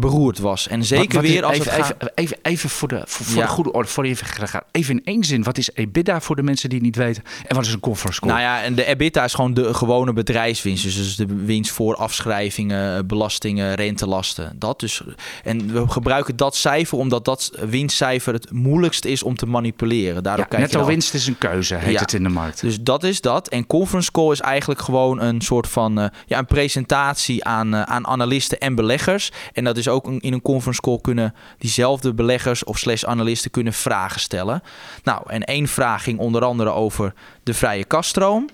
beroerd 0.00 0.38
was. 0.38 0.68
En 0.68 0.84
zeker 0.84 1.20
weer 1.20 1.44
als 1.44 1.58
even, 1.58 1.72
het 1.72 1.80
even, 1.80 1.96
even, 2.14 2.38
even, 2.42 2.70
voor 2.70 2.88
de, 2.88 3.02
voor, 3.06 3.26
voor 3.26 3.42
de 3.42 3.48
goede 3.48 3.72
orde, 3.72 3.88
voor 3.88 4.04
even 4.04 4.26
gaat. 4.26 4.64
Even 4.72 4.94
in 4.94 5.04
één 5.04 5.24
zin, 5.24 5.42
wat 5.42 5.58
is 5.58 5.70
EBITDA 5.74 6.20
voor 6.20 6.36
de 6.36 6.42
mensen 6.42 6.68
die 6.68 6.78
het 6.78 6.86
niet 6.86 6.96
weten? 6.96 7.22
En 7.46 7.56
wat 7.56 7.64
is 7.64 7.72
een 7.72 7.80
conference 7.80 8.20
call? 8.20 8.30
Nou 8.30 8.42
ja, 8.42 8.62
en 8.62 8.74
de 8.74 8.84
EBITDA 8.84 9.24
is 9.24 9.34
gewoon 9.34 9.54
de 9.54 9.74
gewone 9.74 10.12
bedrijfswinst. 10.12 10.82
Dus 10.82 11.16
de 11.16 11.26
winst 11.26 11.72
voor 11.72 11.96
afschrijvingen, 11.96 13.06
belastingen, 13.06 13.74
rentelasten. 13.74 14.56
Dat 14.58 14.80
dus. 14.80 15.02
En 15.44 15.72
we 15.72 15.88
gebruiken 15.88 16.36
dat 16.36 16.56
cijfer 16.56 16.98
omdat 16.98 17.24
dat 17.24 17.50
winstcijfer 17.68 18.32
het 18.32 18.50
moeilijkst 18.50 19.04
is 19.04 19.22
om 19.22 19.36
te 19.36 19.46
manipuleren. 19.46 20.22
Daarop 20.22 20.52
ja, 20.52 20.58
netto 20.58 20.84
winst 20.84 21.14
is 21.14 21.26
een 21.26 21.38
keuze, 21.38 21.74
heet 21.74 21.92
ja, 21.92 22.00
het 22.00 22.12
in 22.12 22.22
de 22.22 22.28
markt. 22.28 22.60
Dus 22.60 22.80
dat 22.80 23.04
is 23.04 23.20
dat. 23.20 23.48
En 23.48 23.66
conference 23.66 24.10
call 24.10 24.30
is 24.30 24.40
eigenlijk 24.40 24.80
gewoon 24.80 25.20
een 25.20 25.40
soort 25.40 25.68
van 25.68 25.98
uh, 25.98 26.06
ja, 26.26 26.38
een 26.38 26.46
presentatie 26.46 27.44
aan, 27.44 27.74
uh, 27.74 27.82
aan 27.82 28.06
analisten 28.06 28.60
en 28.60 28.74
beleggers. 28.74 29.30
En 29.52 29.64
dat 29.64 29.76
is 29.76 29.85
ook 29.88 30.06
in 30.06 30.32
een 30.32 30.42
conference 30.42 30.80
call 30.80 30.98
kunnen 31.00 31.34
diezelfde 31.58 32.14
beleggers 32.14 32.64
of 32.64 32.78
slash 32.78 33.04
analisten 33.04 33.50
kunnen 33.50 33.72
vragen 33.72 34.20
stellen. 34.20 34.62
Nou, 35.02 35.22
en 35.26 35.44
één 35.44 35.68
vraag 35.68 36.02
ging 36.02 36.18
onder 36.18 36.44
andere 36.44 36.70
over 36.70 37.12
de 37.42 37.54
vrije 37.54 37.84
kaststroom. 37.84 38.48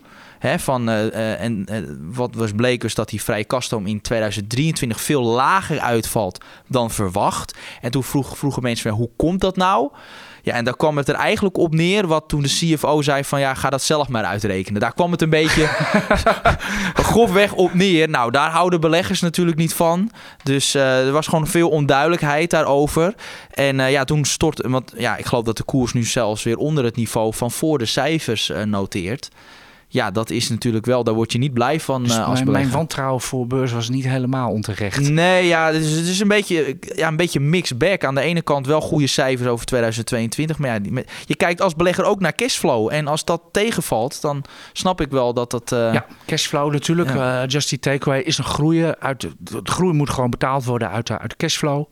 Van, 0.56 0.88
eh, 0.88 1.06
eh, 1.06 1.40
en 1.40 1.66
eh, 1.66 1.82
wat 2.00 2.34
was 2.34 2.52
bleek 2.52 2.80
dus 2.80 2.94
dat 2.94 3.08
die 3.08 3.22
vrije 3.22 3.44
kaststroom 3.44 3.86
in 3.86 4.00
2023 4.00 5.00
veel 5.00 5.22
lager 5.22 5.80
uitvalt 5.80 6.44
dan 6.68 6.90
verwacht. 6.90 7.58
En 7.80 7.90
toen 7.90 8.04
vroeg, 8.04 8.38
vroegen 8.38 8.62
mensen 8.62 8.90
hoe 8.90 9.10
komt 9.16 9.40
dat 9.40 9.56
nou? 9.56 9.90
Ja, 10.42 10.54
en 10.54 10.64
daar 10.64 10.76
kwam 10.76 10.96
het 10.96 11.08
er 11.08 11.14
eigenlijk 11.14 11.56
op 11.56 11.74
neer 11.74 12.06
wat 12.06 12.24
toen 12.28 12.42
de 12.42 12.48
CFO 12.48 13.02
zei 13.02 13.24
van 13.24 13.40
ja, 13.40 13.54
ga 13.54 13.70
dat 13.70 13.82
zelf 13.82 14.08
maar 14.08 14.24
uitrekenen. 14.24 14.80
Daar 14.80 14.94
kwam 14.94 15.10
het 15.10 15.22
een 15.22 15.30
beetje 15.30 15.66
grofweg 17.10 17.52
op 17.52 17.74
neer. 17.74 18.08
Nou, 18.08 18.30
daar 18.30 18.50
houden 18.50 18.80
beleggers 18.80 19.20
natuurlijk 19.20 19.56
niet 19.56 19.74
van. 19.74 20.10
Dus 20.42 20.74
uh, 20.74 21.06
er 21.06 21.12
was 21.12 21.26
gewoon 21.26 21.46
veel 21.46 21.68
onduidelijkheid 21.68 22.50
daarover. 22.50 23.14
En 23.50 23.78
uh, 23.78 23.90
ja, 23.90 24.04
toen 24.04 24.24
stort, 24.24 24.66
want 24.66 24.92
ja, 24.96 25.16
ik 25.16 25.26
geloof 25.26 25.44
dat 25.44 25.56
de 25.56 25.62
koers 25.62 25.92
nu 25.92 26.04
zelfs 26.04 26.42
weer 26.42 26.56
onder 26.56 26.84
het 26.84 26.96
niveau 26.96 27.34
van 27.34 27.50
voor 27.50 27.78
de 27.78 27.86
cijfers 27.86 28.50
uh, 28.50 28.62
noteert 28.62 29.30
ja, 29.92 30.10
dat 30.10 30.30
is 30.30 30.48
natuurlijk 30.48 30.86
wel, 30.86 31.04
daar 31.04 31.14
word 31.14 31.32
je 31.32 31.38
niet 31.38 31.52
blij 31.52 31.80
van 31.80 32.02
dus 32.02 32.16
uh, 32.16 32.28
als 32.28 32.38
mijn, 32.38 32.52
mijn 32.52 32.70
wantrouwen 32.70 33.20
voor 33.20 33.46
beurs 33.46 33.72
was 33.72 33.88
niet 33.88 34.04
helemaal 34.04 34.50
onterecht. 34.50 35.10
Nee, 35.10 35.46
ja, 35.46 35.66
het 35.72 35.82
is, 35.82 35.90
het 35.96 36.06
is 36.06 36.20
een 36.20 36.28
beetje 36.28 36.76
ja, 36.94 37.08
een 37.08 37.16
beetje 37.16 37.40
mixed 37.40 37.78
bag. 37.78 37.98
Aan 37.98 38.14
de 38.14 38.20
ene 38.20 38.42
kant 38.42 38.66
wel 38.66 38.80
goede 38.80 39.06
cijfers 39.06 39.48
over 39.48 39.66
2022, 39.66 40.58
maar 40.58 40.82
ja, 40.82 41.02
je 41.26 41.36
kijkt 41.36 41.60
als 41.60 41.74
belegger 41.74 42.04
ook 42.04 42.20
naar 42.20 42.34
cashflow. 42.34 42.92
En 42.92 43.06
als 43.06 43.24
dat 43.24 43.42
tegenvalt, 43.50 44.20
dan 44.20 44.44
snap 44.72 45.00
ik 45.00 45.10
wel 45.10 45.34
dat 45.34 45.50
dat... 45.50 45.72
Uh, 45.72 45.92
ja, 45.92 46.06
cashflow 46.26 46.72
natuurlijk. 46.72 47.14
Ja. 47.14 47.42
Uh, 47.42 47.48
Just 47.48 47.68
die 47.68 47.78
Takeaway 47.78 48.20
is 48.20 48.38
een 48.38 48.44
groeien. 48.44 49.00
Uit 49.00 49.20
de, 49.20 49.30
de, 49.38 49.60
groei 49.62 49.92
moet 49.92 50.10
gewoon 50.10 50.30
betaald 50.30 50.64
worden 50.64 50.90
uit, 50.90 51.10
uit 51.10 51.36
cashflow. 51.36 51.84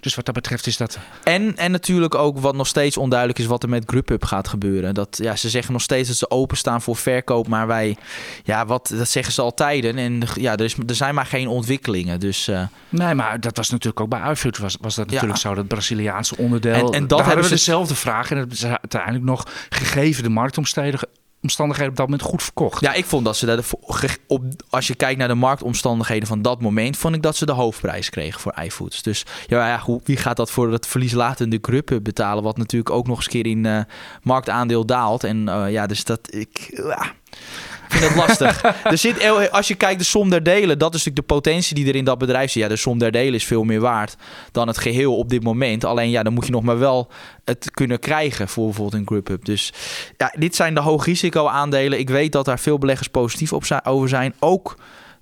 Dus 0.00 0.14
wat 0.14 0.24
dat 0.24 0.34
betreft 0.34 0.66
is 0.66 0.76
dat... 0.76 0.98
En, 1.24 1.56
en 1.56 1.70
natuurlijk 1.70 2.14
ook 2.14 2.38
wat 2.38 2.54
nog 2.54 2.66
steeds 2.66 2.96
onduidelijk 2.96 3.38
is 3.38 3.46
wat 3.46 3.62
er 3.62 3.68
met 3.68 3.84
GripUp 3.86 4.24
gaat 4.24 4.48
gebeuren. 4.48 4.94
Dat, 4.94 5.18
ja, 5.22 5.36
ze 5.36 5.50
zeggen 5.50 5.72
nog 5.72 5.82
steeds 5.82 6.08
dat 6.08 6.16
ze 6.16 6.30
openstaan 6.30 6.82
voor 6.82 6.96
verkoop 6.96 7.41
maar 7.48 7.66
wij, 7.66 7.96
ja, 8.44 8.66
wat, 8.66 8.92
dat 8.96 9.08
zeggen 9.08 9.32
ze 9.32 9.42
al 9.42 9.54
tijden. 9.54 9.98
En 9.98 10.22
ja, 10.34 10.52
er, 10.52 10.64
is, 10.64 10.76
er 10.86 10.94
zijn 10.94 11.14
maar 11.14 11.26
geen 11.26 11.48
ontwikkelingen. 11.48 12.20
Dus, 12.20 12.48
uh... 12.48 12.62
Nee, 12.88 13.14
maar 13.14 13.40
dat 13.40 13.56
was 13.56 13.70
natuurlijk 13.70 14.00
ook 14.00 14.08
bij 14.08 14.30
iFood 14.30 14.58
was, 14.58 14.76
was 14.80 14.94
dat 14.94 15.06
natuurlijk 15.06 15.42
ja. 15.42 15.48
zo, 15.48 15.54
dat 15.54 15.68
Braziliaanse 15.68 16.36
onderdeel. 16.36 16.92
En, 16.92 17.00
en 17.00 17.06
dat 17.06 17.18
hebben 17.18 17.36
we 17.36 17.48
ze 17.48 17.54
dezelfde 17.54 17.94
vraag. 17.94 18.30
En 18.30 18.36
dat 18.36 18.52
is 18.52 18.64
uiteindelijk 18.64 19.24
nog 19.24 19.46
gegeven 19.68 20.22
de 20.22 20.28
marktomstandigheden 20.28 21.08
omstandigheden 21.42 21.90
op 21.90 21.96
dat 21.96 22.06
moment 22.06 22.28
goed 22.28 22.42
verkocht. 22.42 22.80
Ja, 22.80 22.92
ik 22.92 23.04
vond 23.04 23.24
dat 23.24 23.36
ze 23.36 23.46
de, 23.46 23.62
op, 24.26 24.44
als 24.70 24.86
je 24.86 24.94
kijkt 24.94 25.18
naar 25.18 25.28
de 25.28 25.34
marktomstandigheden 25.34 26.28
van 26.28 26.42
dat 26.42 26.60
moment, 26.60 26.96
vond 26.96 27.14
ik 27.14 27.22
dat 27.22 27.36
ze 27.36 27.46
de 27.46 27.52
hoofdprijs 27.52 28.10
kregen 28.10 28.40
voor 28.40 28.54
iFoods. 28.62 29.02
Dus 29.02 29.24
ja, 29.46 29.68
ja 29.68 29.78
hoe, 29.78 30.00
wie 30.04 30.16
gaat 30.16 30.36
dat 30.36 30.50
voor 30.50 30.72
het 30.72 30.86
verlieslatende 30.86 31.58
gruppen 31.62 32.02
betalen, 32.02 32.42
wat 32.42 32.56
natuurlijk 32.56 32.90
ook 32.90 33.06
nog 33.06 33.16
eens 33.16 33.28
keer 33.28 33.46
in 33.46 33.64
uh, 33.64 33.80
marktaandeel 34.22 34.86
daalt. 34.86 35.24
En 35.24 35.48
uh, 35.48 35.70
ja, 35.70 35.86
dus 35.86 36.04
dat 36.04 36.34
ik 36.34 36.82
vind 37.92 38.04
het 38.04 38.16
lastig. 38.16 38.62
er 38.84 38.98
zit, 38.98 39.50
als 39.50 39.68
je 39.68 39.74
kijkt 39.74 39.98
de 39.98 40.04
som 40.04 40.30
der 40.30 40.42
delen, 40.42 40.78
dat 40.78 40.94
is 40.94 41.04
natuurlijk 41.04 41.28
de 41.28 41.34
potentie 41.34 41.74
die 41.74 41.88
er 41.88 41.96
in 41.96 42.04
dat 42.04 42.18
bedrijf 42.18 42.50
zit. 42.50 42.62
Ja, 42.62 42.68
de 42.68 42.76
som 42.76 42.98
der 42.98 43.10
delen 43.10 43.34
is 43.34 43.44
veel 43.44 43.64
meer 43.64 43.80
waard 43.80 44.16
dan 44.52 44.66
het 44.66 44.78
geheel 44.78 45.16
op 45.16 45.28
dit 45.28 45.42
moment. 45.42 45.84
Alleen 45.84 46.10
ja, 46.10 46.22
dan 46.22 46.32
moet 46.32 46.46
je 46.46 46.52
nog 46.52 46.62
maar 46.62 46.78
wel 46.78 47.10
het 47.44 47.70
kunnen 47.70 47.98
krijgen 47.98 48.48
voor 48.48 48.64
bijvoorbeeld 48.64 49.00
een 49.00 49.06
grip-up. 49.06 49.44
Dus 49.44 49.72
ja, 50.16 50.34
dit 50.38 50.56
zijn 50.56 50.74
de 50.74 50.80
hoogrisico 50.80 51.46
aandelen. 51.46 51.98
Ik 51.98 52.10
weet 52.10 52.32
dat 52.32 52.44
daar 52.44 52.58
veel 52.58 52.78
beleggers 52.78 53.08
positief 53.08 53.52
op 53.52 53.64
zijn, 53.64 53.84
over 53.84 54.08
zijn. 54.08 54.34
Ook 54.38 54.76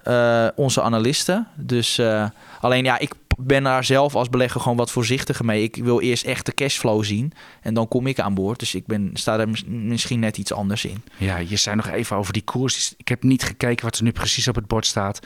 uh, 0.05 0.47
onze 0.55 0.83
analisten. 0.83 1.47
Dus 1.57 1.99
uh, 1.99 2.27
alleen 2.61 2.85
ja, 2.85 2.99
ik 2.99 3.13
ben 3.39 3.63
daar 3.63 3.85
zelf 3.85 4.15
als 4.15 4.29
belegger 4.29 4.61
gewoon 4.61 4.77
wat 4.77 4.91
voorzichtiger 4.91 5.45
mee. 5.45 5.63
Ik 5.63 5.77
wil 5.77 6.01
eerst 6.01 6.25
echt 6.25 6.47
de 6.47 6.55
cashflow 6.55 7.05
zien 7.05 7.33
en 7.61 7.75
dan 7.75 7.89
kom 7.89 8.07
ik 8.07 8.21
aan 8.21 8.35
boord. 8.35 8.59
Dus 8.59 8.75
ik 8.75 8.87
ben, 8.87 9.11
sta 9.15 9.37
daar 9.37 9.49
misschien 9.67 10.21
net 10.21 10.39
iets 10.39 10.53
anders 10.53 10.85
in. 10.85 11.03
Ja, 11.17 11.37
je 11.37 11.57
zei 11.57 11.77
nog 11.77 11.89
even 11.89 12.17
over 12.17 12.33
die 12.33 12.45
koers. 12.45 12.95
Ik 12.97 13.09
heb 13.09 13.23
niet 13.23 13.43
gekeken 13.43 13.85
wat 13.85 13.97
er 13.97 14.03
nu 14.03 14.13
precies 14.13 14.49
op 14.49 14.55
het 14.55 14.67
bord 14.67 14.87
staat. 14.87 15.21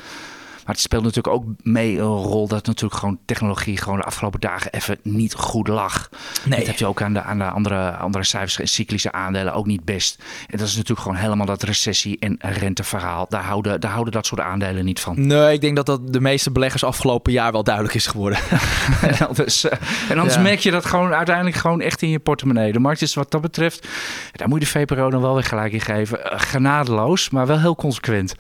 Maar 0.64 0.74
het 0.74 0.80
speelt 0.80 1.02
natuurlijk 1.02 1.34
ook 1.34 1.44
mee 1.62 1.98
een 1.98 2.04
rol 2.04 2.48
dat 2.48 2.66
natuurlijk 2.66 3.00
gewoon 3.00 3.18
technologie 3.24 3.76
gewoon 3.76 3.98
de 3.98 4.04
afgelopen 4.04 4.40
dagen 4.40 4.72
even 4.72 4.98
niet 5.02 5.34
goed 5.34 5.68
lag. 5.68 6.08
Nee. 6.44 6.58
Dat 6.58 6.66
heb 6.66 6.76
je 6.76 6.86
ook 6.86 7.02
aan 7.02 7.12
de, 7.12 7.22
aan 7.22 7.38
de 7.38 7.44
andere, 7.44 7.90
andere 7.90 8.24
cijfers 8.24 8.60
en 8.60 8.68
cyclische 8.68 9.12
aandelen 9.12 9.54
ook 9.54 9.66
niet 9.66 9.84
best. 9.84 10.22
En 10.46 10.58
dat 10.58 10.66
is 10.66 10.74
natuurlijk 10.74 11.00
gewoon 11.00 11.16
helemaal 11.16 11.46
dat 11.46 11.62
recessie- 11.62 12.18
en 12.18 12.38
renteverhaal. 12.40 13.26
Daar 13.28 13.42
houden, 13.42 13.80
daar 13.80 13.90
houden 13.90 14.12
dat 14.12 14.26
soort 14.26 14.40
aandelen 14.40 14.84
niet 14.84 15.00
van. 15.00 15.26
Nee, 15.26 15.52
ik 15.52 15.60
denk 15.60 15.76
dat 15.76 15.86
dat 15.86 16.12
de 16.12 16.20
meeste 16.20 16.50
beleggers 16.50 16.84
afgelopen 16.84 17.32
jaar 17.32 17.52
wel 17.52 17.64
duidelijk 17.64 17.94
is 17.94 18.06
geworden. 18.06 18.38
en 19.02 19.26
anders, 19.28 19.64
uh, 19.64 19.72
en 20.08 20.18
anders 20.18 20.34
ja. 20.34 20.40
merk 20.40 20.58
je 20.58 20.70
dat 20.70 20.84
gewoon 20.84 21.14
uiteindelijk 21.14 21.56
gewoon 21.56 21.80
echt 21.80 22.02
in 22.02 22.08
je 22.08 22.18
portemonnee. 22.18 22.72
De 22.72 22.78
markt 22.78 23.02
is 23.02 23.14
wat 23.14 23.30
dat 23.30 23.40
betreft, 23.40 23.88
daar 24.32 24.48
moet 24.48 24.58
je 24.58 24.64
de 24.64 24.70
VPRO 24.70 25.10
dan 25.10 25.20
wel 25.20 25.34
weer 25.34 25.44
gelijk 25.44 25.72
in 25.72 25.80
geven. 25.80 26.18
Uh, 26.18 26.32
genadeloos, 26.36 27.30
maar 27.30 27.46
wel 27.46 27.60
heel 27.60 27.76
consequent. 27.76 28.34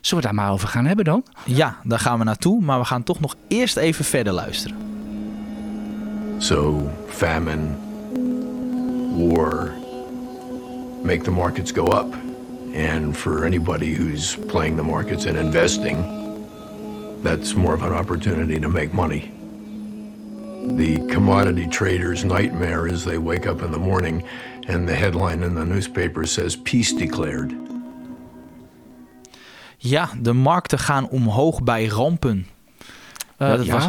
Zullen 0.00 0.24
we 0.24 0.30
daar 0.30 0.38
maar 0.44 0.52
over 0.52 0.68
gaan 0.68 0.86
hebben 0.86 1.04
dan? 1.04 1.24
Ja, 1.44 1.76
daar 1.84 1.98
gaan 1.98 2.18
we 2.18 2.24
naartoe, 2.24 2.60
maar 2.60 2.78
we 2.78 2.84
gaan 2.84 3.02
toch 3.02 3.20
nog 3.20 3.34
eerst 3.48 3.76
even 3.76 4.04
verder 4.04 4.32
luisteren. 4.32 4.76
So, 6.38 6.90
famine, 7.08 7.74
war, 9.28 9.72
make 11.02 11.22
the 11.22 11.30
markets 11.30 11.72
go 11.72 11.84
up. 11.84 12.14
And 12.74 13.16
for 13.16 13.44
anybody 13.44 13.94
who's 13.94 14.36
playing 14.46 14.76
the 14.76 14.82
markets 14.82 15.26
and 15.26 15.36
investing, 15.36 16.04
that's 17.22 17.54
more 17.54 17.74
of 17.74 17.82
an 17.82 17.92
opportunity 17.92 18.60
to 18.60 18.68
make 18.68 18.92
money. 18.92 19.32
The 20.76 20.98
commodity 21.06 21.66
trader's 21.66 22.24
nightmare 22.24 22.86
is 22.86 23.04
they 23.04 23.18
wake 23.18 23.46
up 23.46 23.62
in 23.62 23.70
the 23.70 23.78
morning 23.78 24.22
and 24.68 24.86
the 24.86 24.94
headline 24.94 25.42
in 25.42 25.54
the 25.54 25.64
newspaper 25.64 26.26
says 26.26 26.56
peace 26.56 26.92
declared. 26.92 27.52
Ja, 29.78 30.08
de 30.20 30.32
markten 30.32 30.78
gaan 30.78 31.08
omhoog 31.08 31.62
bij 31.62 31.86
rampen. 31.86 32.46
Uh, 33.38 33.48
ja, 33.48 33.56
dat 33.56 33.66
ja. 33.66 33.72
was. 33.72 33.88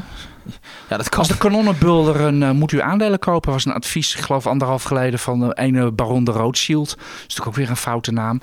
Ja, 0.89 0.97
dat 0.97 1.10
kan. 1.10 1.19
Als 1.19 1.28
de 1.28 1.38
kanonnenbulderen 1.38 2.41
uh, 2.41 2.52
moet 2.52 2.71
u 2.71 2.82
aandelen 2.82 3.19
kopen, 3.19 3.52
was 3.52 3.65
een 3.65 3.73
advies, 3.73 4.15
ik 4.15 4.21
geloof 4.21 4.47
anderhalf 4.47 4.84
geleden 4.84 5.19
van 5.19 5.39
de 5.39 5.54
ene 5.54 5.91
Baron 5.91 6.23
de 6.23 6.32
Rothschild. 6.32 6.89
Dat 6.89 6.97
is 6.97 7.06
natuurlijk 7.21 7.47
ook 7.47 7.56
weer 7.56 7.69
een 7.69 7.75
foute 7.75 8.12
naam. 8.12 8.41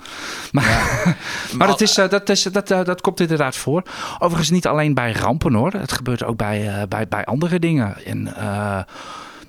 Maar, 0.53 0.69
ja. 0.69 1.15
maar 1.59 1.67
dat, 1.67 1.81
is, 1.81 1.99
uh, 1.99 2.09
dat, 2.09 2.29
is, 2.29 2.43
dat, 2.43 2.69
dat 2.69 3.01
komt 3.01 3.21
inderdaad 3.21 3.57
voor. 3.57 3.83
Overigens 4.19 4.51
niet 4.51 4.67
alleen 4.67 4.95
bij 4.95 5.13
rampen 5.13 5.55
hoor. 5.55 5.73
Het 5.73 5.93
gebeurt 5.93 6.25
ook 6.25 6.37
bij, 6.37 6.87
bij, 6.89 7.09
bij 7.09 7.25
andere 7.25 7.59
dingen. 7.59 8.05
En, 8.05 8.35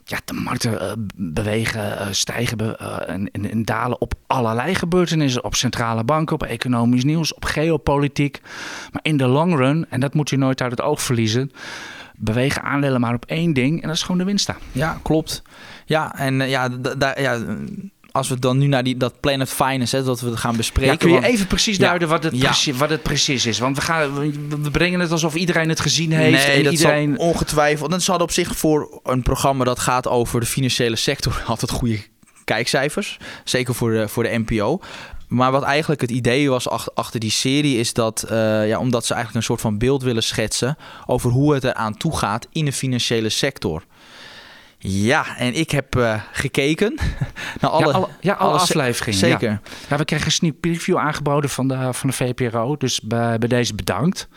ja, 0.09 0.19
de 0.25 0.33
markten 0.33 0.73
uh, 0.73 0.91
bewegen, 1.15 1.81
uh, 1.81 2.07
stijgen 2.11 2.79
en, 3.07 3.31
en, 3.31 3.49
en, 3.51 3.63
dalen 3.63 4.01
op 4.01 4.13
allerlei 4.27 4.75
gebeurtenissen. 4.75 5.43
Op 5.43 5.55
centrale 5.55 6.03
banken, 6.03 6.35
op 6.35 6.43
economisch 6.43 7.03
nieuws, 7.03 7.33
op 7.33 7.45
geopolitiek. 7.45 8.41
Maar 8.91 9.01
in 9.03 9.17
de 9.17 9.27
long 9.27 9.55
run, 9.55 9.85
en 9.89 9.99
dat 9.99 10.13
moet 10.13 10.29
je 10.29 10.37
nooit 10.37 10.61
uit 10.61 10.71
het 10.71 10.81
oog 10.81 11.01
verliezen... 11.01 11.51
bewegen 12.15 12.61
aandelen 12.61 13.01
maar 13.01 13.13
op 13.13 13.25
één 13.25 13.53
ding 13.53 13.81
en 13.81 13.87
dat 13.87 13.95
is 13.95 14.01
gewoon 14.01 14.17
de 14.17 14.23
winst. 14.23 14.53
Ja, 14.71 14.99
klopt. 15.01 15.41
Ja, 15.85 16.15
en 16.15 16.49
ja, 16.49 16.69
daar... 16.69 17.21
Ja, 17.21 17.39
als 18.17 18.27
we 18.27 18.39
dan 18.39 18.57
nu 18.57 18.67
naar 18.67 18.83
die, 18.83 18.97
dat 18.97 19.19
Planet 19.19 19.49
Finance, 19.49 19.95
hè, 19.95 20.03
dat 20.03 20.21
we 20.21 20.37
gaan 20.37 20.55
bespreken. 20.55 20.91
Ja, 20.91 20.97
kun 20.97 21.09
je 21.09 21.13
want, 21.13 21.25
even 21.25 21.47
precies 21.47 21.77
duiden 21.77 22.07
ja, 22.07 22.13
wat, 22.13 22.23
het 22.23 22.39
precies, 22.39 22.77
wat 22.77 22.89
het 22.89 23.03
precies 23.03 23.45
is? 23.45 23.59
Want 23.59 23.75
we, 23.75 23.81
gaan, 23.81 24.31
we 24.61 24.71
brengen 24.71 24.99
het 24.99 25.11
alsof 25.11 25.35
iedereen 25.35 25.69
het 25.69 25.79
gezien 25.79 26.11
heeft. 26.11 26.47
Nee, 26.47 26.55
en 26.55 26.63
dat 26.63 26.73
iedereen... 26.73 27.15
zal 27.17 27.27
ongetwijfeld. 27.27 27.93
En 27.93 28.01
ze 28.01 28.09
hadden 28.09 28.27
op 28.27 28.33
zich 28.33 28.57
voor 28.57 29.01
een 29.03 29.21
programma 29.21 29.63
dat 29.63 29.79
gaat 29.79 30.07
over 30.07 30.39
de 30.39 30.45
financiële 30.45 30.95
sector 30.95 31.43
altijd 31.47 31.71
goede 31.71 31.99
kijkcijfers. 32.43 33.17
Zeker 33.43 33.75
voor 33.75 33.91
de, 33.91 34.07
voor 34.07 34.23
de 34.23 34.43
NPO. 34.45 34.79
Maar 35.27 35.51
wat 35.51 35.63
eigenlijk 35.63 36.01
het 36.01 36.11
idee 36.11 36.49
was 36.49 36.69
achter 36.93 37.19
die 37.19 37.31
serie 37.31 37.79
is 37.79 37.93
dat, 37.93 38.25
uh, 38.31 38.67
ja, 38.67 38.79
omdat 38.79 39.05
ze 39.05 39.13
eigenlijk 39.13 39.43
een 39.43 39.49
soort 39.49 39.61
van 39.61 39.77
beeld 39.77 40.03
willen 40.03 40.23
schetsen 40.23 40.77
over 41.05 41.31
hoe 41.31 41.53
het 41.53 41.63
eraan 41.63 41.97
toe 41.97 42.17
gaat 42.17 42.47
in 42.51 42.65
de 42.65 42.73
financiële 42.73 43.29
sector. 43.29 43.83
Ja, 44.79 45.37
en 45.37 45.53
ik 45.53 45.71
heb 45.71 45.95
uh, 45.95 46.21
gekeken 46.31 46.95
naar 47.61 47.71
alle, 47.71 47.85
ja, 47.85 47.91
alle, 47.93 48.07
ja, 48.19 48.33
alle, 48.33 48.49
alle 48.49 48.59
afleveringen. 48.59 49.19
Zeker. 49.19 49.49
Ja. 49.49 49.61
ja. 49.89 49.97
we 49.97 50.05
kregen 50.05 50.25
een 50.25 50.31
sneak 50.31 50.59
preview 50.59 50.97
aangeboden 50.97 51.49
van 51.49 51.67
de, 51.67 51.93
van 51.93 52.09
de 52.09 52.15
VPRO. 52.15 52.77
Dus 52.77 53.01
bij, 53.01 53.37
bij 53.37 53.47
deze 53.47 53.75
bedankt. 53.75 54.27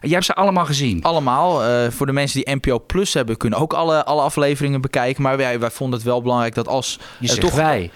Jij 0.00 0.12
hebt 0.12 0.24
ze 0.24 0.34
allemaal 0.34 0.64
gezien? 0.64 1.02
Allemaal. 1.02 1.68
Uh, 1.68 1.90
voor 1.90 2.06
de 2.06 2.12
mensen 2.12 2.44
die 2.44 2.54
NPO 2.54 2.78
Plus 2.78 3.14
hebben, 3.14 3.36
kunnen 3.36 3.58
ook 3.58 3.72
alle, 3.72 4.04
alle 4.04 4.22
afleveringen 4.22 4.80
bekijken. 4.80 5.22
Maar 5.22 5.36
wij, 5.36 5.60
wij 5.60 5.70
vonden 5.70 5.98
het 5.98 6.08
wel 6.08 6.22
belangrijk 6.22 6.54
dat 6.54 6.68
als... 6.68 6.98
Je 7.18 7.26
zegt 7.26 7.40
toch 7.40 7.54
wij. 7.54 7.90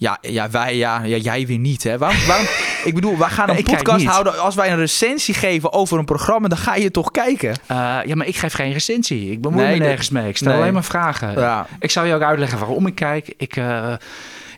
Ja, 0.00 0.18
ja, 0.20 0.50
wij, 0.50 0.76
ja, 0.76 1.02
ja, 1.02 1.16
jij 1.16 1.46
weer 1.46 1.58
niet. 1.58 1.82
Hè? 1.82 1.98
Waarom, 1.98 2.26
waarom, 2.26 2.46
ik 2.84 2.94
bedoel, 2.94 3.18
wij 3.18 3.28
gaan 3.28 3.50
een 3.50 3.62
podcast 3.62 4.04
houden. 4.04 4.38
Als 4.38 4.54
wij 4.54 4.70
een 4.70 4.78
recensie 4.78 5.34
geven 5.34 5.72
over 5.72 5.98
een 5.98 6.04
programma, 6.04 6.48
dan 6.48 6.58
ga 6.58 6.74
je 6.74 6.90
toch 6.90 7.10
kijken? 7.10 7.48
Uh, 7.70 7.98
ja, 8.04 8.14
maar 8.14 8.26
ik 8.26 8.36
geef 8.36 8.52
geen 8.52 8.72
recensie. 8.72 9.30
Ik 9.30 9.40
bemoei 9.40 9.64
nee, 9.64 9.78
me 9.78 9.84
nergens 9.84 10.10
mee. 10.10 10.28
Ik 10.28 10.36
stel 10.36 10.52
alleen 10.52 10.72
maar 10.72 10.84
vragen. 10.84 11.32
Ja. 11.32 11.66
Ik 11.78 11.90
zal 11.90 12.04
je 12.04 12.14
ook 12.14 12.22
uitleggen 12.22 12.58
waarom 12.58 12.86
ik 12.86 12.94
kijk. 12.94 13.34
Ik, 13.36 13.56
uh, 13.56 13.92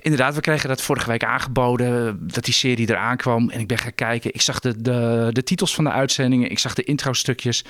inderdaad, 0.01 0.35
we 0.35 0.41
kregen 0.41 0.69
dat 0.69 0.83
vorige 0.83 1.11
week 1.11 1.25
aangeboden, 1.25 2.19
dat 2.21 2.45
die 2.45 2.55
serie 2.55 2.91
eraan 2.91 3.17
kwam. 3.17 3.51
En 3.51 3.61
ik 3.61 3.67
ben 3.67 3.79
gaan 3.79 3.95
kijken. 3.95 4.35
Ik 4.35 4.41
zag 4.41 4.61
de, 4.61 4.83
de, 4.83 5.29
de 5.33 5.43
titels 5.43 5.75
van 5.75 5.85
de 5.85 5.91
uitzendingen. 5.91 6.51
Ik 6.51 6.59
zag 6.59 6.75
de 6.75 6.85
intro-stukjes. 6.85 7.65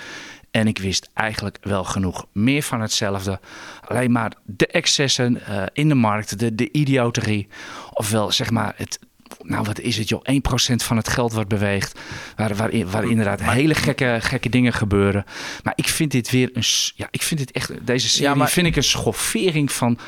En 0.53 0.67
ik 0.67 0.79
wist 0.79 1.11
eigenlijk 1.15 1.59
wel 1.61 1.85
genoeg. 1.85 2.27
Meer 2.33 2.63
van 2.63 2.81
hetzelfde. 2.81 3.41
Alleen 3.89 4.13
maar 4.13 4.33
de 4.45 4.67
excessen 4.67 5.41
uh, 5.49 5.63
in 5.73 5.89
de 5.89 5.95
markt, 5.95 6.39
de, 6.39 6.55
de 6.55 6.73
idioterie. 6.73 7.49
Ofwel 7.93 8.33
zeg 8.33 8.51
maar 8.51 8.75
het 8.77 8.99
nou 9.43 9.65
wat 9.65 9.81
is 9.81 9.97
het 9.99 10.09
joh, 10.09 10.23
1% 10.73 10.75
van 10.75 10.97
het 10.97 11.09
geld 11.09 11.33
wordt 11.33 11.49
beweegt. 11.49 11.99
Waar, 12.37 12.57
waar, 12.57 12.87
waar 12.87 13.05
inderdaad 13.05 13.43
hele 13.43 13.75
gekke, 13.75 14.19
gekke 14.21 14.49
dingen 14.49 14.73
gebeuren. 14.73 15.25
Maar 15.63 15.73
ik 15.77 15.89
vind 15.89 16.11
dit 16.11 16.31
weer 16.31 16.51
een, 16.53 16.63
ja, 16.95 17.09
ik 17.11 17.23
vind 17.23 17.41
dit 17.41 17.51
echt, 17.51 17.87
deze 17.87 18.09
serie 18.09 18.29
Ja, 18.29 18.35
maar- 18.35 18.51
vind 18.51 18.67
ik 18.67 18.77
een 18.77 18.83
schoffering 18.83 19.73
van 19.73 19.99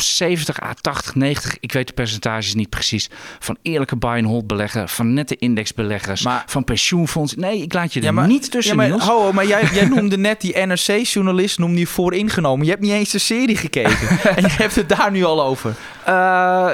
70 0.00 0.62
à 0.62 0.72
80, 0.80 1.14
90, 1.14 1.56
ik 1.60 1.72
weet 1.72 1.86
de 1.86 1.92
percentages 1.92 2.54
niet 2.54 2.68
precies, 2.68 3.08
van 3.38 3.56
eerlijke 3.62 3.96
buy-and-hold 3.96 4.46
beleggen, 4.46 4.88
van 4.88 5.12
nette 5.14 5.36
indexbeleggers, 5.36 6.22
Maar- 6.22 6.44
van 6.46 6.64
pensioenfondsen. 6.64 7.40
Nee, 7.40 7.62
ik 7.62 7.72
laat 7.72 7.92
je 7.92 7.98
er 8.00 8.06
Ja, 8.06 8.12
maar, 8.12 8.26
niet 8.26 8.50
tussen, 8.50 8.76
ja, 8.80 8.88
maar, 8.88 9.00
ho, 9.00 9.32
maar 9.32 9.46
jij, 9.46 9.68
jij 9.72 9.84
noemde 9.88 10.16
net 10.18 10.40
die 10.40 10.56
NRC-journalist, 10.58 11.58
noemde 11.58 11.78
je 11.78 11.86
vooringenomen. 11.86 12.64
Je 12.64 12.70
hebt 12.70 12.82
niet 12.82 12.92
eens 12.92 13.10
de 13.10 13.18
serie 13.18 13.56
gekeken. 13.56 14.08
en 14.36 14.42
je 14.42 14.48
hebt 14.50 14.74
het 14.74 14.88
daar 14.88 15.10
nu 15.10 15.24
al 15.24 15.42
over. 15.42 15.74
Eh, 16.04 16.12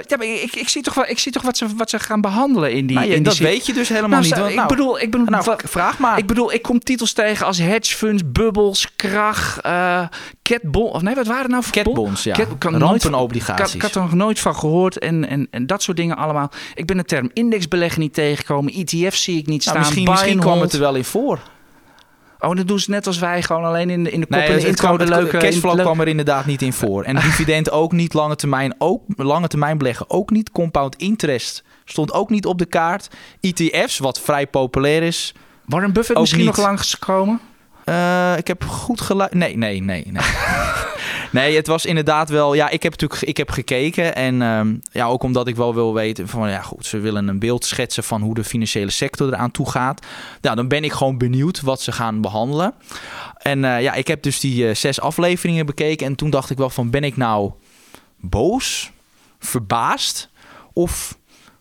ja, 0.07 0.17
maar 0.17 0.27
ik, 0.27 0.57
ik, 0.57 0.69
zie 0.69 0.83
toch, 0.83 0.95
wel, 0.95 1.07
ik 1.09 1.19
zie 1.19 1.33
toch 1.33 1.43
wat 1.43 1.57
ze, 1.57 1.67
wat 1.77 1.91
ze 1.91 1.99
gaan 1.99 2.21
behandelen 2.21 2.73
in 2.73 2.87
die... 2.87 2.97
Nou, 2.97 3.09
in 3.09 3.15
die 3.15 3.23
dat 3.23 3.35
serie. 3.35 3.53
weet 3.53 3.67
je 3.67 3.73
dus 3.73 3.89
helemaal 3.89 4.09
Nou, 4.11 4.23
niet. 4.23 4.35
want- 4.37 4.49
ik 4.51 4.55
nou, 4.57 4.69
bedoel, 4.69 5.01
ik 5.01 5.11
bedoel, 5.11 5.27
nou, 5.27 5.57
vraag 5.65 5.99
maar. 5.99 6.19
Ik 6.19 6.27
bedoel, 6.27 6.53
ik 6.53 6.63
kom 6.63 6.79
titels 6.79 7.13
tegen 7.13 7.47
als 7.47 7.59
hedge 7.59 7.97
funds, 7.97 8.23
bubbels, 8.27 8.89
krach, 8.97 9.61
catbon. 10.43 10.91
Of 10.93 11.03
nee, 11.03 11.15
wat 11.15 11.27
waren 11.27 11.43
het 11.43 11.51
nou 11.51 11.63
voor 11.63 11.73
Catbonds, 11.73 12.23
ja. 12.23 12.35
Cat- 12.35 12.59
kan 12.59 12.79
nooit- 12.79 13.08
Rampenobligaties. 13.11 13.69
Ik, 13.69 13.75
ik 13.75 13.83
had 13.83 13.95
er 13.95 14.01
nog 14.01 14.15
nooit 14.15 14.39
van 14.39 14.55
gehoord 14.55 14.99
en, 14.99 15.29
en, 15.29 15.49
en 15.51 15.67
dat 15.67 15.83
soort 15.83 15.97
dingen 15.97 16.17
allemaal. 16.17 16.51
Ik 16.75 16.87
ben 16.87 16.97
de 16.97 17.05
term 17.05 17.31
indexbeleggen 17.33 18.01
niet 18.01 18.15
tegengekomen. 18.15 18.73
ETF 18.73 19.17
zie 19.17 19.39
ik 19.39 19.47
niet 19.47 19.63
staan. 19.63 19.75
Nou, 19.75 19.87
misschien 19.87 20.05
buy 20.05 20.15
misschien 20.15 20.39
and 20.39 20.47
kwam 20.47 20.61
het 20.61 20.73
er 20.73 20.81
wel 20.81 20.95
in 20.95 21.05
voor. 21.05 21.39
Oh, 22.41 22.57
dan 22.57 22.67
doen 22.67 22.79
ze 22.79 22.91
net 22.91 23.07
als 23.07 23.19
wij 23.19 23.43
gewoon 23.43 23.65
alleen 23.65 23.91
in 23.91 24.05
de, 24.05 24.11
in 24.11 24.21
de 24.21 24.27
kop 24.27 24.37
Nee, 24.37 24.47
en 24.49 24.59
de 24.59 24.67
intro 24.67 24.97
leuke... 24.97 25.37
cashflow 25.37 25.81
kwam 25.81 26.01
er 26.01 26.09
inderdaad 26.09 26.47
niet 26.47 26.63
in 26.63 26.73
voor. 26.73 27.05
En 27.05 27.15
dividend 27.15 27.71
ook 27.81 27.93
niet, 27.93 28.15
lange 28.15 28.37
termijn 28.37 28.75
ook, 28.79 29.03
lange 29.17 29.49
termijn 29.49 29.79
beleggen 29.79 30.11
ook 30.11 30.31
niet. 30.31 30.51
Compound 30.51 30.97
interest 30.97 31.65
stond 31.85 32.13
ook 32.13 32.31
niet 32.31 32.47
op 32.47 32.59
de 32.59 32.67
kaart. 32.67 33.09
ETF's, 33.41 33.99
wat 33.99 34.21
vrij 34.21 34.47
populair 34.47 35.03
is. 35.03 35.35
Warren 35.65 35.93
Buffett 35.93 36.19
misschien 36.19 36.45
niet. 36.45 36.57
nog 36.57 36.67
langs 36.67 36.95
gekomen? 36.95 37.41
Eh, 37.89 38.37
ik 38.37 38.47
heb 38.47 38.65
goed 38.65 39.01
geluisterd. 39.01 39.41
Nee, 39.41 39.57
nee, 39.57 39.83
nee, 39.83 40.05
nee. 40.11 40.23
nee, 41.43 41.57
het 41.57 41.67
was 41.67 41.87
inderdaad 41.87 42.29
wel. 42.29 42.55
Ja, 42.55 42.69
ik 42.69 42.83
heb 42.83 42.93
natuurlijk 42.93 43.23
ik 43.23 43.37
heb 43.37 43.51
gekeken. 43.51 44.15
En 44.15 44.43
ehm, 44.43 44.77
ja, 44.93 45.07
ook 45.07 45.23
omdat 45.23 45.49
ik 45.49 45.57
wel 45.57 45.75
wil 45.75 45.95
weten 45.95 46.29
van 46.29 46.51
ja, 46.51 46.63
goed, 46.63 46.87
ze 46.87 46.99
willen 46.99 47.29
een 47.29 47.39
beeld 47.39 47.65
schetsen 47.65 48.05
van 48.05 48.23
hoe 48.23 48.35
de 48.35 48.45
financiële 48.45 48.91
sector 48.91 49.29
eraan 49.29 49.51
toe 49.51 49.71
gaat. 49.71 50.07
Nou, 50.41 50.57
dan 50.57 50.69
ben 50.69 50.85
ik 50.85 50.93
gewoon 50.93 51.19
benieuwd 51.19 51.61
wat 51.61 51.81
ze 51.81 51.93
gaan 51.93 52.21
behandelen. 52.21 52.75
En 53.39 53.65
eh, 53.65 53.83
ja, 53.83 53.95
ik 53.95 54.07
heb 54.07 54.23
dus 54.23 54.41
die 54.41 54.69
eh, 54.69 54.75
zes 54.75 55.01
afleveringen 55.01 55.67
bekeken. 55.67 56.07
En 56.07 56.15
toen 56.15 56.31
dacht 56.31 56.51
ik 56.51 56.57
wel 56.57 56.71
van 56.71 56.91
ben 56.91 57.05
ik 57.05 57.17
nou 57.17 57.53
boos, 58.17 58.91
verbaasd 59.39 60.29
of 60.73 61.19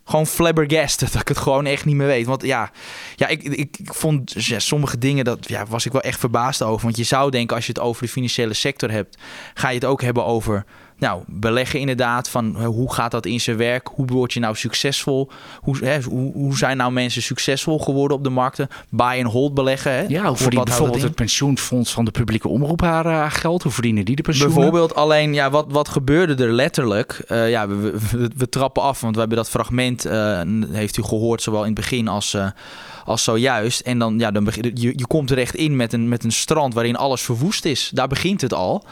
gewoon 0.07 0.27
flabbergasted 0.27 1.11
dat 1.13 1.21
ik 1.21 1.27
het 1.27 1.37
gewoon 1.37 1.65
echt 1.65 1.85
niet 1.85 1.95
meer 1.95 2.07
weet. 2.07 2.25
Want 2.25 2.43
ja, 2.43 2.71
ja 3.15 3.27
ik, 3.27 3.43
ik, 3.43 3.77
ik 3.77 3.93
vond 3.93 4.33
sommige 4.57 4.97
dingen, 4.97 5.25
dat 5.25 5.49
ja, 5.49 5.65
was 5.65 5.85
ik 5.85 5.91
wel 5.91 6.01
echt 6.01 6.19
verbaasd 6.19 6.61
over. 6.61 6.83
Want 6.83 6.97
je 6.97 7.03
zou 7.03 7.31
denken, 7.31 7.55
als 7.55 7.65
je 7.65 7.71
het 7.71 7.81
over 7.81 8.03
de 8.03 8.09
financiële 8.09 8.53
sector 8.53 8.91
hebt, 8.91 9.17
ga 9.53 9.69
je 9.69 9.75
het 9.75 9.85
ook 9.85 10.01
hebben 10.01 10.25
over 10.25 10.65
nou, 10.97 11.23
beleggen 11.25 11.79
inderdaad. 11.79 12.29
Van 12.29 12.55
hè, 12.55 12.65
hoe 12.65 12.93
gaat 12.93 13.11
dat 13.11 13.25
in 13.25 13.41
zijn 13.41 13.57
werk? 13.57 13.89
Hoe 13.93 14.05
word 14.05 14.33
je 14.33 14.39
nou 14.39 14.55
succesvol? 14.55 15.29
Hoe, 15.61 15.77
hè, 15.77 16.01
hoe, 16.01 16.33
hoe 16.33 16.57
zijn 16.57 16.77
nou 16.77 16.91
mensen 16.91 17.21
succesvol 17.21 17.79
geworden 17.79 18.17
op 18.17 18.23
de 18.23 18.29
markten? 18.29 18.67
Buy 18.89 19.23
and 19.23 19.31
hold 19.31 19.53
beleggen. 19.53 19.91
Hè? 19.91 20.01
Ja, 20.07 20.27
hoe 20.27 20.35
verdient 20.35 20.39
houdt 20.39 20.55
dat 20.55 20.65
bijvoorbeeld 20.65 21.01
het 21.01 21.15
pensioenfonds 21.15 21.93
van 21.93 22.05
de 22.05 22.11
publieke 22.11 22.47
omroep 22.47 22.81
haar 22.81 23.05
eh, 23.05 23.25
geld? 23.31 23.63
Hoe 23.63 23.71
verdienen 23.71 24.05
die 24.05 24.15
de 24.15 24.21
pensioenen? 24.21 24.55
Bijvoorbeeld 24.55 24.95
alleen, 24.95 25.33
ja, 25.33 25.49
wat, 25.49 25.65
wat 25.69 25.89
gebeurde 25.89 26.43
er 26.43 26.51
letterlijk? 26.51 27.23
Eh, 27.27 27.49
ja, 27.49 27.67
we, 27.67 27.93
we, 28.37 28.49
trappen 28.49 28.83
af, 28.83 29.01
want 29.01 29.13
we 29.13 29.19
hebben 29.19 29.37
dat 29.37 29.49
fragment, 29.49 30.05
eh, 30.05 30.41
heeft 30.71 30.97
u 30.97 31.03
gehoord, 31.03 31.41
zowel 31.41 31.59
in 31.59 31.65
het 31.65 31.75
begin 31.75 32.07
als, 32.07 32.33
eh, 32.33 32.47
als 33.05 33.23
zojuist. 33.23 33.79
En 33.79 33.99
dan, 33.99 34.19
ja, 34.19 34.31
dan 34.31 34.43
begin, 34.43 34.71
je, 34.73 34.93
je 34.95 35.07
komt 35.07 35.31
er 35.31 35.37
echt 35.37 35.55
in 35.55 35.75
met 35.75 35.93
een, 35.93 36.09
met 36.09 36.23
een 36.23 36.31
strand 36.31 36.73
waarin 36.73 36.95
alles 36.95 37.21
verwoest 37.21 37.65
is. 37.65 37.91
Daar 37.93 38.07
begint 38.07 38.41
het 38.41 38.53
al. 38.53 38.83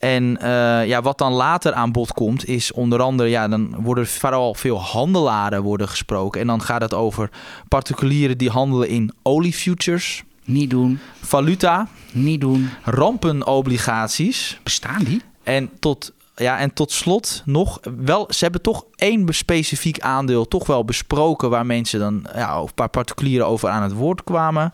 En 0.00 0.40
eh, 0.40 0.86
ja, 0.86 1.02
wat 1.02 1.18
dan 1.18 1.32
later 1.32 1.72
aan 1.72 1.92
bod 1.92 2.12
komt, 2.12 2.48
is 2.48 2.72
onder 2.72 3.00
andere, 3.00 3.28
ja, 3.28 3.48
dan 3.48 3.74
worden 3.78 4.06
vooral 4.06 4.54
veel 4.54 4.80
handelaren 4.80 5.62
worden 5.62 5.88
gesproken. 5.88 6.40
En 6.40 6.46
dan 6.46 6.62
gaat 6.62 6.80
het 6.80 6.94
over 6.94 7.30
particulieren 7.68 8.38
die 8.38 8.50
handelen 8.50 8.88
in 8.88 9.12
oliefutures, 9.22 10.24
Niet 10.44 10.70
doen, 10.70 10.98
valuta, 11.22 11.88
niet 12.12 12.40
doen. 12.40 12.70
rampenobligaties. 12.82 14.60
Bestaan 14.62 15.04
die? 15.04 15.22
En 15.42 15.70
tot, 15.78 16.12
ja, 16.36 16.58
en 16.58 16.72
tot 16.74 16.92
slot 16.92 17.42
nog 17.44 17.80
wel, 18.04 18.26
ze 18.28 18.38
hebben 18.44 18.62
toch 18.62 18.84
één 18.94 19.34
specifiek 19.34 20.00
aandeel 20.00 20.48
toch 20.48 20.66
wel 20.66 20.84
besproken 20.84 21.50
waar 21.50 21.66
mensen 21.66 22.00
dan 22.00 22.26
ja, 22.34 22.56
een 22.56 22.74
paar 22.74 22.88
particulieren 22.88 23.46
over 23.46 23.68
aan 23.68 23.82
het 23.82 23.92
woord 23.92 24.24
kwamen. 24.24 24.72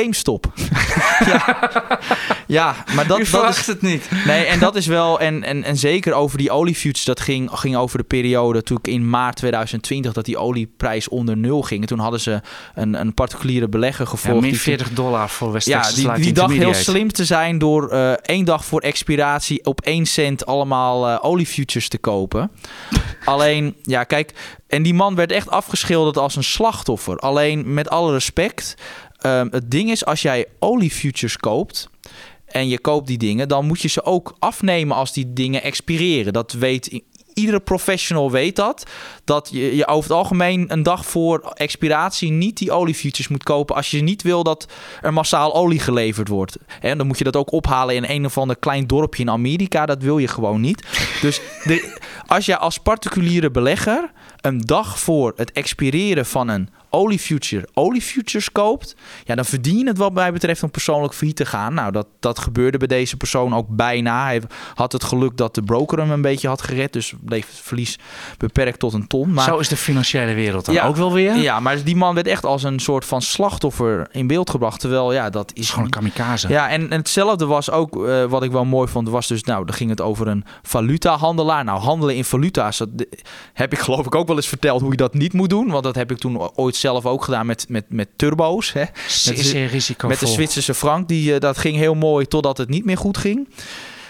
GameStop. 0.00 0.52
ja. 1.26 1.58
ja, 2.46 2.74
maar 2.94 3.06
dat, 3.06 3.26
dat 3.30 3.48
is. 3.58 3.66
het 3.66 3.82
niet. 3.82 4.08
Nee, 4.26 4.44
en 4.44 4.58
dat 4.58 4.76
is 4.76 4.86
wel. 4.86 5.20
En, 5.20 5.42
en, 5.42 5.64
en 5.64 5.76
zeker 5.76 6.12
over 6.12 6.38
die 6.38 6.50
oliefutures. 6.50 7.04
Dat 7.04 7.20
ging, 7.20 7.50
ging 7.52 7.76
over 7.76 7.98
de 7.98 8.04
periode 8.04 8.62
toen 8.62 8.78
ik 8.82 8.86
in 8.86 9.10
maart 9.10 9.36
2020 9.36 10.12
dat 10.12 10.24
die 10.24 10.36
olieprijs 10.38 11.08
onder 11.08 11.36
nul 11.36 11.62
ging. 11.62 11.80
En 11.80 11.86
toen 11.86 11.98
hadden 11.98 12.20
ze 12.20 12.40
een, 12.74 13.00
een 13.00 13.14
particuliere 13.14 13.68
belegger 13.68 14.04
Ja, 14.04 14.10
gevolgd. 14.10 14.40
min 14.40 14.50
die- 14.50 14.60
40 14.60 14.90
dollar 14.92 15.28
voor 15.30 15.52
West 15.52 15.66
ja, 15.66 15.82
die, 15.94 16.02
Light 16.06 16.22
die 16.22 16.32
dacht 16.32 16.52
heel 16.54 16.74
slim 16.74 17.12
te 17.12 17.24
zijn 17.24 17.58
door 17.58 17.88
eh, 17.90 18.12
één 18.12 18.44
dag 18.44 18.64
voor 18.64 18.80
expiratie 18.80 19.64
op 19.64 19.80
één 19.80 20.06
cent 20.06 20.46
allemaal 20.46 21.08
eh 21.08 21.18
oliefutures 21.24 21.88
te 21.88 21.98
kopen. 21.98 22.50
Alleen, 23.24 23.74
ja, 23.82 24.04
kijk, 24.04 24.32
en 24.68 24.82
die 24.82 24.94
man 24.94 25.14
werd 25.14 25.32
echt 25.32 25.50
afgeschilderd 25.50 26.16
als 26.18 26.36
een 26.36 26.44
slachtoffer. 26.44 27.16
Alleen, 27.18 27.74
met 27.74 27.88
alle 27.90 28.12
respect, 28.12 28.74
ehm, 29.24 29.48
het 29.50 29.70
ding 29.70 29.90
is, 29.90 30.04
als 30.04 30.22
jij 30.22 30.46
oliefutures 30.58 31.36
koopt 31.36 31.88
en 32.46 32.68
je 32.68 32.80
koopt 32.80 33.06
die 33.06 33.18
dingen, 33.18 33.48
dan 33.48 33.66
moet 33.66 33.80
je 33.80 33.88
ze 33.88 34.04
ook 34.04 34.36
afnemen 34.38 34.96
als 34.96 35.12
die 35.12 35.32
dingen 35.32 35.62
expireren. 35.62 36.32
Dat 36.32 36.52
weet 36.52 37.02
iedere 37.34 37.60
professional 37.60 38.30
weet 38.30 38.56
dat. 38.56 38.86
Dat 39.24 39.48
je, 39.52 39.76
je 39.76 39.86
over 39.86 40.10
het 40.10 40.18
algemeen 40.18 40.64
een 40.72 40.82
dag 40.82 41.06
voor 41.06 41.52
expiratie 41.54 42.30
niet 42.30 42.58
die 42.58 42.72
oliefutures 42.72 43.28
moet 43.28 43.42
kopen 43.42 43.76
als 43.76 43.90
je 43.90 44.02
niet 44.02 44.22
wil 44.22 44.42
dat 44.42 44.68
er 45.02 45.12
massaal 45.12 45.54
olie 45.54 45.78
geleverd 45.78 46.28
wordt. 46.28 46.56
En 46.80 46.98
dan 46.98 47.06
moet 47.06 47.18
je 47.18 47.24
dat 47.24 47.36
ook 47.36 47.52
ophalen 47.52 47.94
in 47.94 48.04
een 48.08 48.24
of 48.24 48.38
ander 48.38 48.56
klein 48.56 48.86
dorpje 48.86 49.22
in 49.22 49.30
Amerika. 49.30 49.86
Dat 49.86 50.02
wil 50.02 50.18
je 50.18 50.28
gewoon 50.28 50.60
niet. 50.60 50.86
Dus 51.20 51.40
de, 51.64 51.98
als 52.26 52.46
je 52.46 52.58
als 52.58 52.78
particuliere 52.78 53.50
belegger 53.50 54.10
een 54.40 54.60
dag 54.60 54.98
voor 54.98 55.32
het 55.36 55.52
expireren 55.52 56.26
van 56.26 56.48
een 56.48 56.68
oliefuture 56.94 57.68
oliefutures 57.74 58.52
koopt, 58.52 58.96
ja, 59.24 59.34
dan 59.34 59.44
verdien 59.44 59.78
je 59.78 59.86
het 59.86 59.98
wat 59.98 60.12
mij 60.12 60.32
betreft 60.32 60.62
om 60.62 60.70
persoonlijk 60.70 61.14
failliet 61.14 61.36
te 61.36 61.46
gaan. 61.46 61.74
Nou, 61.74 61.92
dat, 61.92 62.06
dat 62.20 62.38
gebeurde 62.38 62.78
bij 62.78 62.86
deze 62.86 63.16
persoon 63.16 63.54
ook 63.54 63.66
bijna. 63.68 64.24
Hij 64.24 64.42
had 64.74 64.92
het 64.92 65.04
geluk 65.04 65.36
dat 65.36 65.54
de 65.54 65.62
broker 65.62 65.98
hem 65.98 66.10
een 66.10 66.22
beetje 66.22 66.48
had 66.48 66.62
gered, 66.62 66.92
dus 66.92 67.12
bleef 67.20 67.46
het 67.46 67.60
verlies 67.60 67.98
beperkt 68.38 68.78
tot 68.78 68.92
een 68.92 69.06
ton. 69.06 69.32
Maar 69.32 69.44
Zo 69.44 69.58
is 69.58 69.68
de 69.68 69.76
financiële 69.76 70.34
wereld 70.34 70.64
dan 70.64 70.74
Ja. 70.74 70.86
ook 70.86 70.96
wel 70.96 71.12
weer. 71.12 71.36
ja, 71.36 71.60
maar 71.60 71.82
die 71.84 71.96
man 71.96 72.14
werd 72.14 72.26
echt 72.26 72.44
als 72.44 72.62
een 72.62 72.78
soort 72.80 73.04
van 73.04 73.22
slachtoffer 73.22 74.08
in 74.12 74.26
beeld 74.26 74.50
gebracht. 74.50 74.80
Terwijl, 74.80 75.12
ja, 75.12 75.30
dat 75.30 75.50
is 75.54 75.70
gewoon 75.70 75.84
een 75.84 75.90
kamikaze. 75.90 76.48
ja, 76.48 76.68
en, 76.70 76.90
en 76.90 76.98
hetzelfde 76.98 77.46
was 77.46 77.70
ook 77.70 78.06
eh, 78.06 78.24
wat 78.24 78.42
ik 78.42 78.50
wel 78.50 78.64
mooi 78.64 78.88
vond. 78.88 79.08
Was 79.08 79.26
dus, 79.26 79.42
nou, 79.42 79.64
dan 79.64 79.74
ging 79.74 79.90
het 79.90 80.00
over 80.00 80.26
een 80.28 80.44
valutahandelaar. 80.62 81.64
Nou, 81.64 81.80
handelen 81.80 82.16
in 82.16 82.24
valuta's, 82.24 82.78
dat 82.78 82.88
heb 83.52 83.72
ik 83.72 83.78
geloof 83.78 84.06
ik 84.06 84.14
ook 84.14 84.26
wel 84.26 84.36
eens 84.36 84.48
verteld 84.48 84.80
hoe 84.80 84.90
je 84.90 84.96
dat 84.96 85.14
niet 85.14 85.32
moet 85.32 85.50
doen. 85.50 85.70
Want 85.70 85.84
dat 85.84 85.94
heb 85.94 86.10
ik 86.10 86.18
toen 86.18 86.50
ooit 86.54 86.76
zelf 86.84 87.06
ook 87.06 87.24
gedaan 87.24 87.46
met, 87.46 87.66
met, 87.68 87.84
met 87.88 88.08
turbo's. 88.16 88.72
Hè. 88.72 88.80
Met 88.80 89.36
de- 89.36 89.42
zeer 89.42 89.66
risicovol. 89.68 90.08
Met 90.08 90.18
de 90.20 90.26
Zwitserse 90.26 90.74
frank. 90.74 91.08
Die, 91.08 91.34
eh, 91.34 91.40
dat 91.40 91.58
ging 91.58 91.76
heel 91.76 91.94
mooi 91.94 92.26
totdat 92.26 92.58
het 92.58 92.68
niet 92.68 92.84
meer 92.84 92.96
goed 92.96 93.18
ging. 93.18 93.48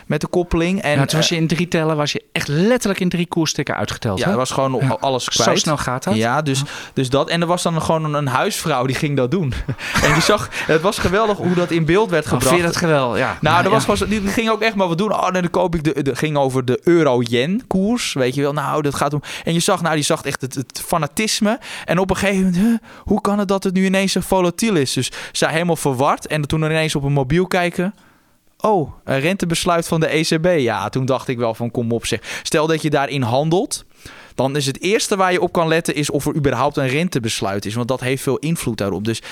Met 0.06 0.20
de 0.20 0.26
koppeling. 0.26 0.82
En, 0.82 0.98
En 0.98 1.06
toen 1.06 1.18
was 1.18 1.30
eh, 1.30 1.36
je 1.36 1.42
in 1.42 1.48
drie 1.48 1.68
tellen, 1.68 1.96
was 1.96 2.12
je 2.12 2.22
echt 2.32 2.48
letterlijk 2.48 3.00
in 3.00 3.08
drie 3.08 3.26
koerstikken 3.26 3.76
uitgeteld. 3.76 4.18
ja, 4.18 4.24
hè? 4.24 4.30
dat 4.30 4.38
was 4.38 4.50
gewoon 4.50 4.76
Ja. 4.80 4.96
alles 5.00 5.28
kwijt. 5.28 5.50
Zo 5.50 5.56
snel 5.56 5.76
gaat 5.76 6.04
dat. 6.04 6.14
Ja, 6.14 6.42
dus, 6.42 6.62
dus 6.92 7.08
dat. 7.10 7.28
En 7.28 7.40
er 7.40 7.46
was 7.46 7.62
dan 7.62 7.82
gewoon 7.82 8.04
een, 8.04 8.14
een 8.14 8.26
huisvrouw 8.26 8.86
die 8.86 8.96
ging 8.96 9.16
dat 9.16 9.30
doen. 9.30 9.52
en 10.04 10.14
je 10.14 10.20
zag, 10.20 10.48
het 10.52 10.80
was 10.80 10.98
geweldig 10.98 11.36
hoe 11.36 11.54
dat 11.54 11.70
in 11.70 11.84
beeld 11.84 12.10
werd 12.10 12.24
Oh, 12.24 12.30
gebracht. 12.30 12.48
vind 12.48 12.60
je 12.60 12.66
dat 12.66 12.76
geweldig? 12.76 13.18
Ja. 13.18 13.38
Nou, 13.40 13.62
dat 13.62 13.72
was 13.72 13.84
gewoon, 13.84 14.08
die 14.08 14.20
ging 14.30 14.50
ook 14.50 14.60
echt 14.62 14.74
maar 14.74 14.88
wat 14.88 14.98
doen. 14.98 15.12
Oh, 15.12 15.28
nee, 15.30 15.40
dan 15.42 15.50
koop 15.50 15.74
ik 15.74 15.84
de, 15.84 16.02
de 16.02 16.16
ging 16.16 16.36
over 16.36 16.64
de 16.64 16.80
euro-yen 16.82 17.66
koers, 17.66 18.12
weet 18.12 18.34
je 18.34 18.42
wel. 18.42 18.52
Nou, 18.52 18.82
dat 18.82 18.94
gaat 18.94 19.14
om. 19.14 19.22
En 19.44 19.52
je 19.52 19.60
zag, 19.60 19.82
nou, 19.82 19.94
die 19.94 20.04
zag 20.04 20.22
echt 20.22 20.40
het, 20.40 20.54
het 20.54 20.82
fanatisme. 20.86 21.58
En 21.84 21.98
op 21.98 22.10
een 22.10 22.16
gegeven 22.16 22.44
moment, 22.44 22.56
huh, 22.56 22.78
hoe 23.02 23.20
kan 23.20 23.38
het 23.38 23.48
dat 23.48 23.64
het 23.64 23.74
nu 23.74 23.84
ineens 23.84 24.12
zo 24.12 24.20
volatiel 24.20 24.74
is? 24.76 24.92
Dus 24.92 25.10
zij 25.32 25.52
helemaal 25.52 25.76
verward 25.76 26.26
en 26.26 26.42
toen 26.42 26.62
ineens 26.62 26.94
op 26.94 27.02
een 27.02 27.12
mobiel 27.12 27.46
kijken. 27.46 27.94
Oh, 28.64 28.92
een 29.04 29.20
rentebesluit 29.20 29.88
van 29.88 30.00
de 30.00 30.06
ECB. 30.06 30.46
Ja, 30.58 30.88
toen 30.88 31.04
dacht 31.04 31.28
ik 31.28 31.38
wel 31.38 31.54
van 31.54 31.70
kom 31.70 31.92
op 31.92 32.06
zeg. 32.06 32.40
Stel 32.42 32.66
dat 32.66 32.82
je 32.82 32.90
daarin 32.90 33.22
handelt. 33.22 33.84
Dan 34.34 34.56
is 34.56 34.66
het 34.66 34.80
eerste 34.80 35.16
waar 35.16 35.32
je 35.32 35.40
op 35.40 35.52
kan 35.52 35.68
letten 35.68 35.94
is 35.94 36.10
of 36.10 36.26
er 36.26 36.34
überhaupt 36.34 36.76
een 36.76 36.88
rentebesluit 36.88 37.64
is. 37.64 37.74
Want 37.74 37.88
dat 37.88 38.00
heeft 38.00 38.22
veel 38.22 38.36
invloed 38.36 38.78
daarop. 38.78 39.04
Dus 39.04 39.22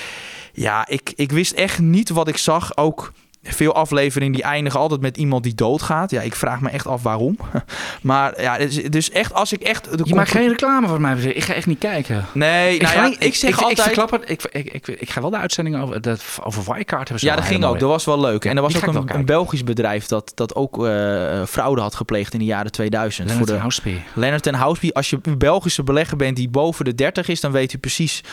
ja, 0.53 0.87
ik, 0.87 1.13
ik 1.15 1.31
wist 1.31 1.51
echt 1.51 1.79
niet 1.79 2.09
wat 2.09 2.27
ik 2.27 2.37
zag. 2.37 2.77
Ook 2.77 3.11
veel 3.43 3.73
afleveringen 3.73 4.33
die 4.33 4.43
eindigen 4.43 4.79
altijd 4.79 5.01
met 5.01 5.17
iemand 5.17 5.43
die 5.43 5.55
doodgaat. 5.55 6.11
Ja, 6.11 6.21
ik 6.21 6.35
vraag 6.35 6.61
me 6.61 6.69
echt 6.69 6.87
af 6.87 7.03
waarom. 7.03 7.37
maar 8.01 8.41
ja, 8.41 8.57
dus, 8.57 8.75
dus 8.75 9.09
echt 9.09 9.33
als 9.33 9.53
ik 9.53 9.61
echt... 9.61 9.97
De 9.97 10.03
je 10.05 10.15
maakt 10.15 10.31
geen 10.31 10.47
reclame 10.47 10.87
voor 10.87 11.01
mij. 11.01 11.17
Ik 11.17 11.43
ga 11.43 11.53
echt 11.53 11.67
niet 11.67 11.79
kijken. 11.79 12.25
Nee, 12.33 12.75
ik, 12.75 12.81
nou 12.81 12.93
ga 12.93 13.01
ja, 13.01 13.07
niet, 13.07 13.23
ik 13.23 13.35
zeg 13.35 13.49
ik, 13.49 13.55
altijd... 13.55 13.77
Ik, 13.77 13.83
verklap 13.83 14.11
het, 14.11 14.29
ik, 14.51 14.87
ik, 14.87 15.09
ga 15.09 15.21
wel 15.21 15.29
de 15.29 15.37
uitzending 15.37 15.81
over, 15.81 16.01
dat, 16.01 16.23
over 16.43 16.63
Wirecard 16.63 17.01
hebben 17.01 17.19
ze 17.19 17.25
Ja, 17.25 17.35
dat 17.35 17.45
ging 17.45 17.63
ook. 17.63 17.79
Dat 17.79 17.89
was 17.89 18.05
wel 18.05 18.19
leuk. 18.19 18.45
En 18.45 18.55
er 18.55 18.61
was 18.61 18.85
ook 18.85 19.09
een. 19.09 19.25
Belgisch 19.25 19.63
bedrijf 19.63 20.05
dat, 20.05 20.31
dat 20.35 20.55
ook 20.55 20.85
eh, 20.85 21.43
fraude 21.45 21.81
had 21.81 21.95
gepleegd 21.95 22.33
in 22.33 22.39
de 22.39 22.45
jaren 22.45 22.71
2000. 22.71 23.27
Leonard 23.27 23.49
voor 23.49 23.83
de. 23.83 23.99
Leonard 24.13 24.47
en 24.47 24.53
Houseby. 24.53 24.89
Als 24.93 25.09
je 25.09 25.19
een 25.21 25.37
Belgische 25.37 25.83
belegger 25.83 26.17
bent 26.17 26.35
die 26.35 26.49
boven 26.49 26.85
de 26.85 26.95
30 26.95 27.27
is, 27.27 27.41
dan 27.41 27.51
weet 27.51 27.73
u 27.73 27.77
precies 27.77 28.23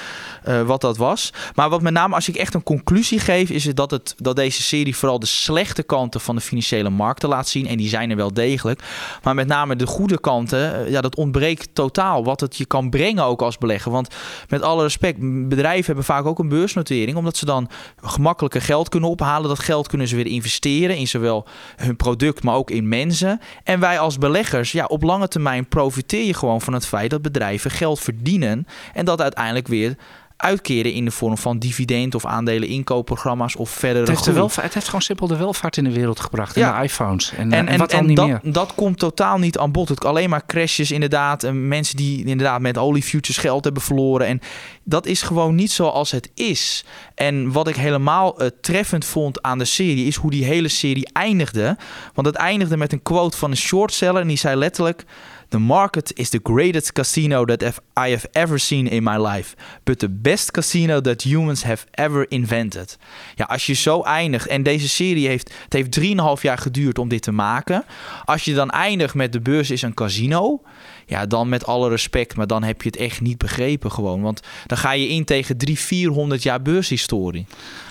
eh, 0.43 0.63
wat 0.63 0.81
dat 0.81 0.97
was. 0.97 1.33
Maar 1.55 1.69
wat 1.69 1.83
met 1.83 1.93
name 1.93 2.15
als 2.15 2.29
ik 2.29 2.37
echt 2.37 2.55
een 2.55 2.63
conclusie 2.63 3.19
geef, 3.19 3.51
is 3.51 3.65
het 3.65 3.77
dat, 3.77 3.91
het 3.91 4.15
dat 4.19 4.37
deze 4.37 4.63
serie 4.63 4.97
vooral 5.01 5.19
de 5.19 5.27
slechte 5.27 5.83
kanten 5.83 6.21
van 6.21 6.35
de 6.35 6.41
financiële 6.41 6.91
markten 6.91 7.29
laat 7.29 7.49
zien. 7.49 7.67
En 7.67 7.77
die 7.77 7.89
zijn 7.89 8.11
er 8.11 8.17
wel 8.17 8.33
degelijk. 8.33 8.83
Maar 9.23 9.35
met 9.35 9.47
name 9.47 9.77
de 9.77 9.87
goede 9.87 10.21
kanten, 10.21 10.75
eh, 10.75 10.91
ja, 10.91 11.01
dat 11.01 11.17
ontbreekt 11.17 11.69
totaal. 11.73 12.25
Wat 12.25 12.41
het 12.41 12.57
je 12.57 12.67
kan 12.67 12.91
brengen 12.91 13.25
ook 13.25 13.43
als 13.43 13.59
belegger. 13.59 13.93
Want 13.93 14.15
met 14.49 14.63
alle 14.63 14.83
respect, 14.83 15.19
bedrijven 15.49 15.87
hebben 15.87 16.05
vaak 16.05 16.27
ook 16.27 16.39
een 16.39 16.49
beursnotering, 16.49 17.17
omdat 17.17 17.37
ze 17.37 17.45
dan 17.45 17.69
gemakkelijker 18.03 18.63
geld 18.63 18.89
kunnen 18.89 19.11
ophalen. 19.11 19.49
Dat 19.49 19.59
geld 19.59 19.89
kunnen 19.89 20.09
ze 20.09 20.17
weer 20.17 20.27
investeren 20.27 20.97
in 20.97 21.09
zowel 21.09 21.47
hun 21.77 21.97
product, 21.97 22.43
maar 22.43 22.55
ook 22.55 22.71
in 22.71 22.89
mensen. 22.89 23.41
En 23.65 23.81
wij 23.81 23.99
als 23.99 24.19
beleggers, 24.19 24.73
ja, 24.73 24.85
op 24.85 25.03
lange 25.03 25.29
termijn 25.29 25.69
profiteer 25.69 26.25
je 26.25 26.35
gewoon 26.35 26.61
van 26.61 26.73
het 26.73 26.87
feit 26.87 27.11
dat 27.11 27.23
bedrijven 27.23 27.71
geld 27.71 28.01
verdienen 28.01 28.67
en 28.95 29.05
dat 29.05 29.21
uiteindelijk 29.21 29.69
weer 29.69 29.97
uitkeren 30.41 30.93
in 30.93 31.05
de 31.05 31.11
vorm 31.11 31.39
van 31.39 31.59
dividend 31.59 32.15
of 32.15 32.27
aandelen 32.27 32.69
inkoopprogramma's 32.69 33.57
of 33.57 33.71
verdere 33.71 33.99
Het 33.99 34.09
heeft, 34.09 34.19
de 34.19 34.25
groei. 34.25 34.39
welvaart, 34.39 34.65
het 34.65 34.75
heeft 34.75 34.87
gewoon 34.87 35.03
simpel 35.03 35.27
de 35.27 35.37
welvaart 35.37 35.77
in 35.77 35.85
de 35.85 35.93
wereld 35.93 36.21
gebracht. 36.21 36.55
Ja. 36.55 36.75
En 36.75 36.79
de 36.81 36.85
iPhones. 36.85 37.33
En, 37.33 37.53
En, 37.53 37.53
en, 37.53 37.69
en, 37.69 37.79
wat 37.79 37.91
dan 37.91 38.01
en 38.01 38.07
niet 38.07 38.17
dat, 38.17 38.27
meer. 38.27 38.41
dat 38.43 38.75
komt 38.75 38.99
totaal 38.99 39.39
niet 39.39 39.59
aan 39.59 39.73
bod. 39.73 39.89
Het 39.89 40.05
alleen 40.05 40.31
maar 40.31 40.47
crashes 40.47 40.91
inderdaad. 40.91 41.43
En 41.43 41.69
mensen 41.69 41.97
die 41.97 42.25
inderdaad 42.25 42.61
met 42.61 42.79
oliefutures 42.79 43.39
geld 43.39 43.65
hebben 43.65 43.83
verloren. 43.83 44.27
En 44.27 44.41
dat 44.85 45.07
is 45.07 45.23
gewoon 45.23 45.55
niet 45.55 45.71
zoals 45.71 46.11
het 46.11 46.31
is. 46.35 46.85
En 47.15 47.53
wat 47.53 47.69
ik 47.69 47.77
helemaal 47.77 48.41
eh, 48.41 48.47
treffend 48.61 49.05
vond 49.05 49.43
aan 49.43 49.59
de 49.59 49.65
serie... 49.65 50.07
is 50.07 50.17
hoe 50.17 50.31
die 50.31 50.45
hele 50.45 50.69
serie 50.69 51.09
eindigde. 51.13 51.77
Want 52.15 52.27
het 52.27 52.37
eindigde 52.37 52.77
met 52.77 52.93
een 52.93 53.03
quote 53.03 53.37
van 53.37 53.51
een 53.51 53.57
shortseller. 53.57 54.21
En 54.23 54.29
die 54.29 54.37
zei 54.37 54.57
letterlijk... 54.57 55.05
The 55.51 55.59
market 55.59 56.13
is 56.15 56.29
the 56.29 56.41
greatest 56.43 56.93
casino 56.93 57.45
that 57.45 57.63
I 57.99 58.11
have 58.11 58.29
ever 58.33 58.59
seen 58.59 58.87
in 58.87 59.03
my 59.03 59.17
life. 59.17 59.57
But 59.83 59.99
the 59.99 60.09
best 60.09 60.51
casino 60.51 61.01
that 61.01 61.23
humans 61.23 61.63
have 61.63 61.87
ever 61.91 62.27
invented. 62.29 62.99
Ja, 63.35 63.45
als 63.45 63.67
je 63.67 63.75
zo 63.75 64.03
eindigt. 64.03 64.47
En 64.47 64.63
deze 64.63 64.89
serie 64.89 65.27
heeft, 65.27 65.53
het 65.65 65.73
heeft 65.73 66.01
3,5 66.01 66.43
jaar 66.43 66.59
geduurd 66.59 66.99
om 66.99 67.09
dit 67.09 67.23
te 67.23 67.33
maken. 67.33 67.85
Als 68.25 68.45
je 68.45 68.55
dan 68.55 68.71
eindigt 68.71 69.15
met 69.15 69.33
de 69.33 69.41
beurs 69.41 69.71
is 69.71 69.83
een 69.83 69.95
casino. 69.95 70.63
Ja, 71.07 71.27
dan 71.27 71.49
met 71.49 71.67
alle 71.67 71.89
respect. 71.89 72.37
Maar 72.37 72.47
dan 72.47 72.63
heb 72.63 72.83
je 72.83 72.89
het 72.89 72.99
echt 72.99 73.21
niet 73.21 73.39
begrepen 73.39 73.93
gewoon. 73.93 74.21
Want 74.21 74.41
dan 74.67 74.79
ga 74.79 74.93
je 74.93 75.09
in 75.09 75.25
tegen 75.25 75.57
300, 75.57 75.87
400 75.87 76.43
jaar 76.43 76.63
beurshistorie. 76.63 77.47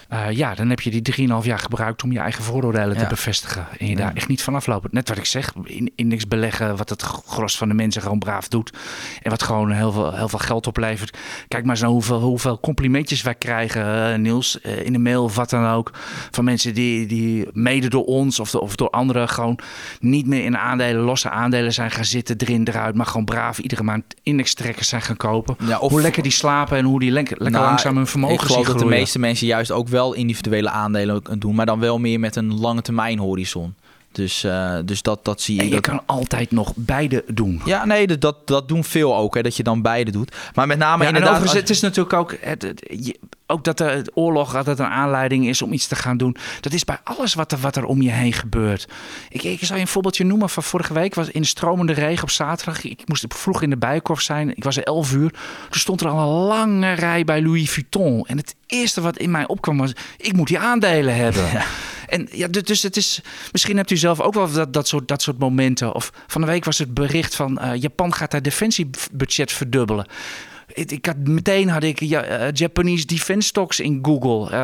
Eh, 0.10 0.32
ja, 0.32 0.56
dan 0.56 0.70
heb 0.70 0.80
je 0.80 0.90
die 0.90 1.02
3,5 1.02 1.46
jaar 1.46 1.60
gebruikt 1.60 2.04
om 2.04 2.12
je 2.12 2.20
eigen 2.20 2.44
vooroordelen 2.44 2.98
te 2.98 3.06
bevestigen. 3.10 3.68
En 3.78 3.86
je 3.86 3.92
Ja. 3.92 3.98
daar 3.98 4.14
echt 4.16 4.28
niet 4.28 4.42
van 4.42 4.56
aflopen. 4.56 4.90
Net 4.94 5.10
wat 5.10 5.18
ik 5.18 5.26
zeg, 5.26 5.54
in 5.64 5.92
index 5.96 6.28
beleggen, 6.28 6.78
wat 6.78 6.90
het 6.90 7.02
gros 7.02 7.58
van 7.58 7.68
de 7.68 7.74
mensen 7.74 8.02
gewoon 8.02 8.20
braaf 8.20 8.48
doet. 8.48 8.74
En 9.22 9.30
wat 9.30 9.44
gewoon 9.44 9.72
heel 9.72 9.92
veel, 9.92 10.14
heel 10.16 10.30
veel 10.30 10.40
geld 10.40 10.68
oplevert. 10.68 11.18
Kijk 11.48 11.62
maar 11.64 11.72
eens 11.72 11.82
naar 11.82 11.90
hoeveel, 11.90 12.20
hoeveel 12.20 12.60
complimentjes 12.60 13.22
wij 13.22 13.36
krijgen, 13.36 14.12
eh, 14.14 14.18
Niels, 14.20 14.62
eh, 14.62 14.86
in 14.86 14.94
de 14.94 15.00
mail 15.00 15.24
of 15.24 15.36
wat 15.36 15.50
dan 15.50 15.68
ook. 15.68 15.92
Van 16.32 16.44
mensen 16.44 16.74
die, 16.74 17.06
die 17.06 17.48
mede 17.54 17.88
door 17.90 18.06
ons 18.06 18.40
of, 18.40 18.52
de- 18.52 18.62
of 18.62 18.76
door 18.76 18.90
anderen 18.90 19.30
gewoon 19.30 19.60
niet 20.00 20.28
meer 20.28 20.44
in 20.44 20.58
aandelen, 20.58 21.02
losse 21.02 21.30
aandelen 21.30 21.74
zijn 21.74 21.92
gaan 21.92 22.06
zitten, 22.06 22.36
erin, 22.38 22.68
eruit. 22.68 22.96
Maar 22.96 23.06
gewoon 23.06 23.26
braaf 23.26 23.60
iedere 23.60 23.84
maand 23.84 24.04
indextrekkers 24.24 24.88
zijn 24.88 25.02
gaan 25.02 25.18
kopen. 25.18 25.56
Ja, 25.68 25.80
of- 25.80 25.92
hoe 25.92 26.02
lekker 26.02 26.24
die 26.24 26.32
slapen 26.32 26.78
en 26.78 26.86
hoe 26.86 27.00
die 27.00 27.12
lekker, 27.12 27.34
lekker 27.38 27.56
Nou, 27.60 27.66
langzaam 27.66 27.96
hun 27.96 28.08
vermogen 28.08 28.36
Ik 28.36 28.42
geloof 28.42 28.64
zien 28.66 28.72
dat 28.74 28.80
de 28.84 28.90
meeste 28.90 29.20
mensen 29.20 29.48
juist 29.48 29.72
ook 29.72 29.88
wel 29.88 29.98
individuele 30.08 30.70
aandelen 30.70 31.22
doen. 31.38 31.56
Maar 31.56 31.66
dan 31.66 31.80
wel 31.80 32.00
meer 32.00 32.20
met 32.20 32.36
een 32.36 32.60
lange 32.60 32.82
termijn 32.82 33.20
horizon. 33.20 33.74
Dus, 34.12 34.44
eh, 34.44 34.76
dus 34.86 35.02
dat, 35.02 35.26
dat 35.26 35.42
zie 35.42 35.58
En 35.60 35.64
ik. 35.66 35.70
je 35.70 35.76
Dat, 35.76 35.86
kan 35.88 36.02
altijd 36.06 36.52
nog 36.52 36.74
beide 36.76 37.24
doen. 37.28 37.62
ja, 37.66 37.86
nee, 37.86 38.08
dat- 38.18 38.48
dat, 38.48 38.68
doen 38.68 38.84
veel 38.84 39.16
ook. 39.16 39.36
Hè, 39.36 39.42
dat 39.42 39.56
je 39.58 39.64
dan 39.64 39.82
beide 39.82 40.12
doet. 40.12 40.36
Maar 40.54 40.68
met 40.68 40.78
name 40.78 41.02
en 41.02 41.08
inderdaad... 41.08 41.30
overigens, 41.30 41.52
als- 41.60 41.62
het 41.62 41.70
is 41.70 41.82
natuurlijk 41.82 42.14
ook, 42.14 42.36
het, 42.42 42.62
het- 42.62 42.86
je- 43.06 43.20
ook 43.48 43.64
dat 43.64 43.78
de 43.78 44.12
oorlog 44.14 44.56
altijd 44.56 44.80
een 44.80 44.86
aanleiding 44.86 45.48
is 45.48 45.62
om 45.62 45.74
iets 45.74 45.88
te 45.88 45.96
gaan 45.96 46.18
doen. 46.18 46.36
Dat 46.62 46.74
is 46.74 46.84
bij 46.84 46.98
alles 47.04 47.34
wat 47.34 47.52
er, 47.52 47.58
wat 47.58 47.76
er 47.76 47.86
om 47.86 48.02
je 48.02 48.12
heen 48.12 48.34
gebeurt. 48.34 48.88
Ik, 49.30 49.44
ik 49.44 49.60
zal 49.66 49.76
je 49.76 49.82
een 49.82 49.88
voorbeeldje 49.88 50.24
noemen 50.26 50.50
van 50.50 50.64
vorige 50.64 50.94
week. 50.94 51.16
was 51.16 51.30
in 51.30 51.42
de 51.42 51.48
stromende 51.48 51.94
regen 51.94 52.24
op 52.24 52.30
zaterdag. 52.30 52.84
Ik 52.84 53.02
moest 53.06 53.26
vroeg 53.28 53.62
in 53.62 53.70
de 53.70 53.78
Bijenkorf 53.78 54.22
zijn. 54.22 54.56
Ik 54.56 54.64
was 54.64 54.78
er 54.78 54.84
11 54.84 55.14
uur. 55.14 55.30
Toen 55.70 55.80
stond 55.80 56.02
er 56.02 56.08
al 56.10 56.20
een 56.20 56.48
lange 56.48 56.94
rij 56.94 57.24
bij 57.24 57.42
Louis 57.42 57.72
Vuitton. 57.72 58.24
En 58.28 58.38
het 58.38 58.56
eerste 58.68 59.02
wat 59.02 59.18
in 59.18 59.32
mij 59.32 59.48
opkwam 59.48 59.78
was, 59.78 59.92
ik 60.18 60.34
moet 60.34 60.48
die 60.48 60.60
aandelen 60.60 61.16
hebben. 61.16 61.46
En 62.10 62.28
ja, 62.32 62.48
du- 62.48 62.62
dus 62.62 62.84
het 62.84 62.98
is. 62.98 63.22
Misschien 63.52 63.78
hebt 63.78 63.92
u 63.92 63.98
zelf 63.98 64.20
ook 64.20 64.34
wel 64.34 64.52
dat, 64.52 64.74
dat, 64.74 64.88
soort, 64.88 65.08
dat 65.08 65.22
soort 65.22 65.40
momenten. 65.40 65.96
Of 65.96 66.12
van 66.28 66.42
de 66.42 66.48
week 66.48 66.66
was 66.66 66.78
het 66.78 66.94
bericht 66.94 67.36
van 67.36 67.58
eh, 67.60 67.82
Japan 67.82 68.14
gaat 68.14 68.32
haar 68.32 68.42
defensiebudget 68.42 69.52
verdubbelen. 69.52 70.06
Ik, 70.74 70.92
ik 70.92 71.06
had, 71.06 71.16
meteen 71.18 71.70
had 71.70 71.84
ik 71.84 72.00
ja, 72.00 72.22
eh, 72.22 72.48
Japanese 72.54 73.06
defense 73.06 73.48
stocks 73.48 73.80
in 73.80 74.00
Google. 74.02 74.46
Eh, 74.52 74.58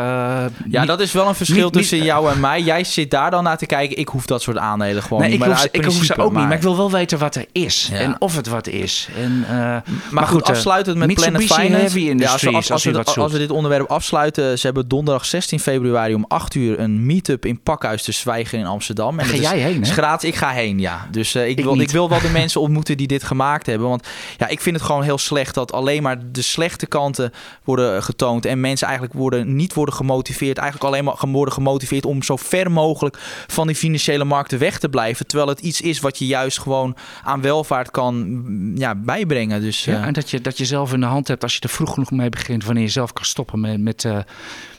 Ja, 0.70 0.80
niet- 0.80 0.88
dat 0.88 1.00
is 1.00 1.12
wel 1.12 1.28
een 1.28 1.36
verschil 1.36 1.56
niet- 1.56 1.64
niet- 1.66 1.74
tussen 1.74 2.04
jou 2.04 2.32
en 2.32 2.40
mij. 2.40 2.62
Jij 2.62 2.84
zit 2.84 3.12
daar 3.12 3.32
dan 3.32 3.44
naar 3.44 3.58
te 3.58 3.66
kijken. 3.66 3.98
Ik 3.98 4.08
hoef 4.08 4.26
dat 4.26 4.42
soort 4.42 4.58
aandelen 4.58 5.04
gewoon 5.04 5.20
Nee, 5.20 5.30
niet. 5.32 5.40
ik 5.42 5.46
Maar 5.48 5.56
hoef, 5.58 5.68
ik 5.72 5.86
hoef 5.86 6.04
ze 6.04 6.18
ook 6.18 6.32
niet, 6.36 6.44
maar 6.44 6.54
ik 6.56 6.62
wil 6.62 6.78
wel 6.78 6.92
weten 6.92 7.18
wat 7.20 7.36
er 7.36 7.46
is. 7.52 7.88
Ja. 7.92 7.98
En 7.98 8.16
of 8.22 8.36
het 8.36 8.48
wat 8.48 8.68
is. 8.68 9.08
En, 9.18 9.44
eh, 9.48 9.56
maar, 9.56 9.84
Maar 10.12 10.28
goed, 10.28 10.44
afsluitend 10.44 10.98
met 10.98 11.14
Planet 11.14 11.42
Finance. 11.44 12.04
Ja, 12.04 12.32
als, 12.32 12.42
we, 12.42 12.52
als, 12.52 12.72
als 12.72 12.84
we, 12.84 13.04
als, 13.04 13.32
dit 13.32 13.52
onderwerp 13.52 13.90
afsluiten. 13.90 14.60
Ze 14.60 14.66
hebben 14.66 14.88
donderdag 14.88 15.26
16 15.26 15.60
februari 15.60 16.14
om 16.14 16.26
8 16.28 16.56
uur 16.56 16.80
een 16.80 17.06
meetup 17.06 17.46
in 17.46 17.62
Pakhuis 17.62 18.04
te 18.04 18.12
Zwijgen 18.12 18.60
in 18.60 18.66
Amsterdam. 18.66 19.20
En 19.20 19.26
ga 19.26 19.34
is- 19.34 19.40
jij 19.40 19.60
heen, 19.60 19.74
hè? 19.76 19.82
is 19.82 19.90
gratis. 19.92 20.30
Ik 20.30 20.36
ga 20.36 20.50
heen, 20.50 20.80
ja. 20.80 21.08
Dus 21.12 21.36
ik, 21.36 21.58
Ik 21.58 21.64
wil, 21.64 21.74
niet. 21.74 21.82
ik 21.82 21.90
wil 21.90 22.10
wel 22.10 22.20
de 22.20 22.30
mensen 22.42 22.62
ontmoeten 22.62 22.98
die 22.98 23.08
dit 23.08 23.24
gemaakt 23.24 23.66
hebben. 23.66 23.88
Want 23.88 24.08
ja, 24.38 24.48
ik 24.48 24.62
vind 24.62 24.76
het 24.76 24.86
gewoon 24.86 25.04
heel 25.04 25.18
slecht 25.18 25.54
dat 25.56 25.72
alleen 25.72 25.95
maar 26.02 26.32
de 26.32 26.42
slechte 26.42 26.86
kanten 26.86 27.34
worden 27.64 28.04
getoond. 28.04 28.46
En 28.46 28.60
mensen 28.60 28.88
eigenlijk 28.88 29.18
worden, 29.18 29.56
niet 29.56 29.74
worden 29.74 29.96
gemotiveerd. 29.96 30.58
Eigenlijk 30.58 30.88
alleen 30.88 31.04
maar 31.04 31.16
worden 31.28 31.54
gemotiveerd 31.54 32.06
om 32.06 32.24
zo 32.24 32.36
ver 32.36 32.72
mogelijk 32.72 33.18
van 33.48 33.68
die 33.68 33.76
financiële 33.76 34.24
markten 34.24 34.60
weg 34.60 34.80
te 34.80 34.90
blijven. 34.90 35.28
Terwijl 35.28 35.50
het 35.50 35.60
iets 35.60 35.82
is 35.82 36.00
wat 36.00 36.18
je 36.18 36.26
juist 36.26 36.60
gewoon 36.60 36.96
aan 37.24 37.42
welvaart 37.42 37.92
kan 37.92 38.16
mm, 38.16 38.78
ja, 38.78 38.96
bijbrengen. 38.96 39.62
Dus, 39.62 39.86
Ja, 39.86 40.02
eh, 40.02 40.08
en 40.08 40.14
dat 40.14 40.30
je, 40.30 40.42
dat 40.42 40.58
je 40.58 40.66
zelf 40.66 40.94
in 40.94 41.00
de 41.00 41.06
hand 41.06 41.28
hebt 41.28 41.44
als 41.44 41.54
je 41.54 41.62
er 41.62 41.70
vroeg 41.70 41.94
genoeg 41.94 42.12
mee 42.12 42.30
begint, 42.30 42.66
wanneer 42.66 42.84
je 42.84 42.90
zelf 42.90 43.14
kan 43.14 43.26
stoppen 43.26 43.60
met, 43.60 43.80
met, 43.80 44.06
eh, 44.06 44.18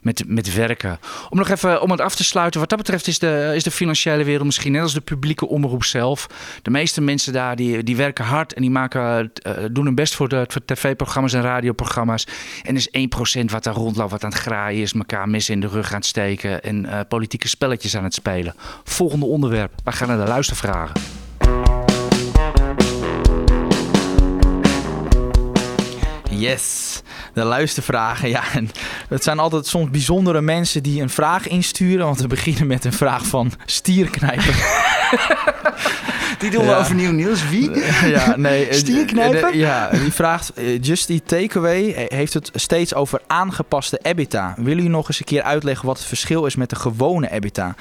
met, 0.03 0.23
met 0.27 0.55
werken. 0.55 0.99
Om 1.29 1.39
nog 1.39 1.49
even 1.49 1.83
om 1.83 1.91
het 1.91 2.01
af 2.01 2.15
te 2.15 2.25
sluiten, 2.25 2.61
wat 2.61 2.69
dat 2.69 2.79
betreft 2.79 3.07
is 3.07 3.19
de, 3.19 3.53
is 3.55 3.63
de 3.63 3.71
financiële 3.71 4.25
wereld 4.25 4.45
misschien 4.45 4.73
net 4.73 4.83
als 4.83 4.95
de 4.95 5.01
publieke 5.01 5.49
omroep 5.49 5.85
zelf. 5.85 6.27
De 6.63 6.71
meeste 6.71 7.01
mensen 7.01 7.33
daar 7.33 7.57
die, 7.57 7.83
die 7.83 7.97
werken 7.97 8.25
hard 8.25 8.53
en 8.53 8.63
die 8.63 8.71
maken, 8.71 9.33
eh, 9.43 9.53
doen 9.71 9.85
hun 9.85 9.95
best 9.95 10.15
voor, 10.15 10.29
de, 10.29 10.45
voor 10.49 10.63
tv-programma's 11.07 11.33
en 11.33 11.43
radioprogramma's. 11.43 12.27
En 12.63 12.77
is 12.77 12.89
1% 12.89 13.45
wat 13.51 13.65
daar 13.65 13.75
rondloopt, 13.75 14.11
wat 14.11 14.25
aan 14.25 14.31
het 14.31 14.39
graaien 14.39 14.83
is, 14.83 14.93
elkaar 14.93 15.29
mes 15.29 15.51
in 15.51 15.61
de 15.61 15.67
rug 15.67 15.91
aan 15.91 15.97
het 15.97 16.07
steken 16.07 16.63
en 16.63 16.87
eh, 16.87 17.01
politieke 17.09 17.49
spelletjes 17.49 17.97
aan 17.97 18.05
het 18.05 18.15
spelen. 18.15 18.55
Volgende 18.85 19.27
onderwerp, 19.27 19.73
wij 19.85 19.93
gaan 19.93 20.09
naar 20.09 20.25
de 20.25 20.31
luistervragen. 20.31 21.26
Yes, 26.39 27.03
de 27.35 27.45
luistervragen. 27.45 28.29
Ja, 28.29 28.43
en 28.55 28.71
het 29.09 29.23
zijn 29.23 29.39
altijd 29.39 29.67
soms 29.67 29.91
bijzondere 29.91 30.41
mensen 30.41 30.83
die 30.83 31.03
een 31.03 31.11
vraag 31.11 31.49
insturen. 31.49 32.07
Want 32.07 32.21
we 32.21 32.27
beginnen 32.27 32.67
met 32.67 32.85
een 32.85 32.93
vraag 32.93 33.27
van 33.27 33.53
stierknijper. 33.67 34.55
Die 36.39 36.51
doen 36.51 36.65
we 36.65 36.71
Ja. 36.71 36.79
overnieuw 36.79 37.11
nieuws. 37.13 37.49
Wie? 37.49 37.71
ja, 38.17 38.37
nee. 38.37 38.67
eh, 38.69 38.77
Stierknijper? 38.77 39.49
eh, 39.51 39.55
Ja, 39.55 39.89
die 39.91 40.13
vraagt: 40.13 40.53
eh, 40.53 40.83
Just 40.83 41.11
Eat 41.11 41.29
Takeaway 41.29 41.93
eh, 41.93 42.17
heeft 42.19 42.35
het 42.35 42.51
steeds 42.55 42.95
over 42.95 43.21
aangepaste 43.27 43.99
EBITDA. 44.03 44.55
Wil 44.57 44.79
u 44.79 44.89
nog 44.89 45.09
eens 45.09 45.19
een 45.19 45.25
keer 45.25 45.43
uitleggen 45.43 45.87
wat 45.87 45.99
het 45.99 46.07
verschil 46.07 46.47
is 46.47 46.57
met 46.57 46.71
de 46.71 46.77
gewone 46.77 47.31
EBITDA? 47.31 47.75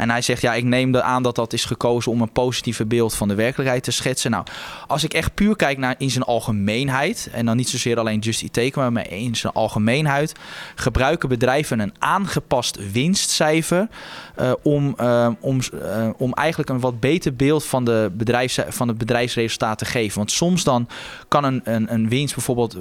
En 0.00 0.10
hij 0.10 0.22
zegt, 0.22 0.42
ja, 0.42 0.54
ik 0.54 0.64
neem 0.64 0.96
aan 0.96 1.22
dat 1.22 1.34
dat 1.34 1.52
is 1.52 1.64
gekozen 1.64 2.12
om 2.12 2.20
een 2.20 2.32
positieve 2.32 2.86
beeld 2.86 3.14
van 3.14 3.28
de 3.28 3.34
werkelijkheid 3.34 3.82
te 3.82 3.90
schetsen. 3.90 4.30
Nou, 4.30 4.44
als 4.86 5.04
ik 5.04 5.14
echt 5.14 5.34
puur 5.34 5.56
kijk 5.56 5.78
naar 5.78 5.94
in 5.98 6.10
zijn 6.10 6.24
algemeenheid, 6.24 7.28
en 7.32 7.46
dan 7.46 7.56
niet 7.56 7.68
zozeer 7.68 7.98
alleen 7.98 8.18
Just 8.18 8.42
Eat 8.42 8.74
maar 8.74 9.10
in 9.10 9.36
zijn 9.36 9.52
algemeenheid, 9.52 10.32
gebruiken 10.74 11.28
bedrijven 11.28 11.80
een 11.80 11.94
aangepast 11.98 12.92
winstcijfer 12.92 13.88
eh, 14.34 14.52
om, 14.62 14.94
eh, 14.96 15.28
om, 15.40 15.58
eh, 15.82 16.08
om 16.16 16.32
eigenlijk 16.32 16.70
een 16.70 16.80
wat 16.80 17.00
beter 17.00 17.34
beeld 17.34 17.64
van, 17.64 17.84
de 17.84 18.10
bedrijfs, 18.12 18.58
van 18.68 18.88
het 18.88 18.98
bedrijfsresultaat 18.98 19.78
te 19.78 19.84
geven. 19.84 20.16
Want 20.16 20.30
soms 20.30 20.64
dan 20.64 20.88
kan 21.28 21.44
een, 21.44 21.60
een, 21.64 21.92
een 21.92 22.08
winst 22.08 22.34
bijvoorbeeld 22.34 22.76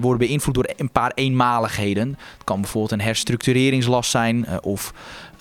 worden 0.00 0.26
beïnvloed 0.26 0.54
door 0.54 0.70
een 0.76 0.90
paar 0.90 1.12
eenmaligheden. 1.14 2.08
Het 2.08 2.44
kan 2.44 2.60
bijvoorbeeld 2.60 2.92
een 2.92 3.06
herstructureringslast 3.06 4.10
zijn 4.10 4.46
of 4.62 4.92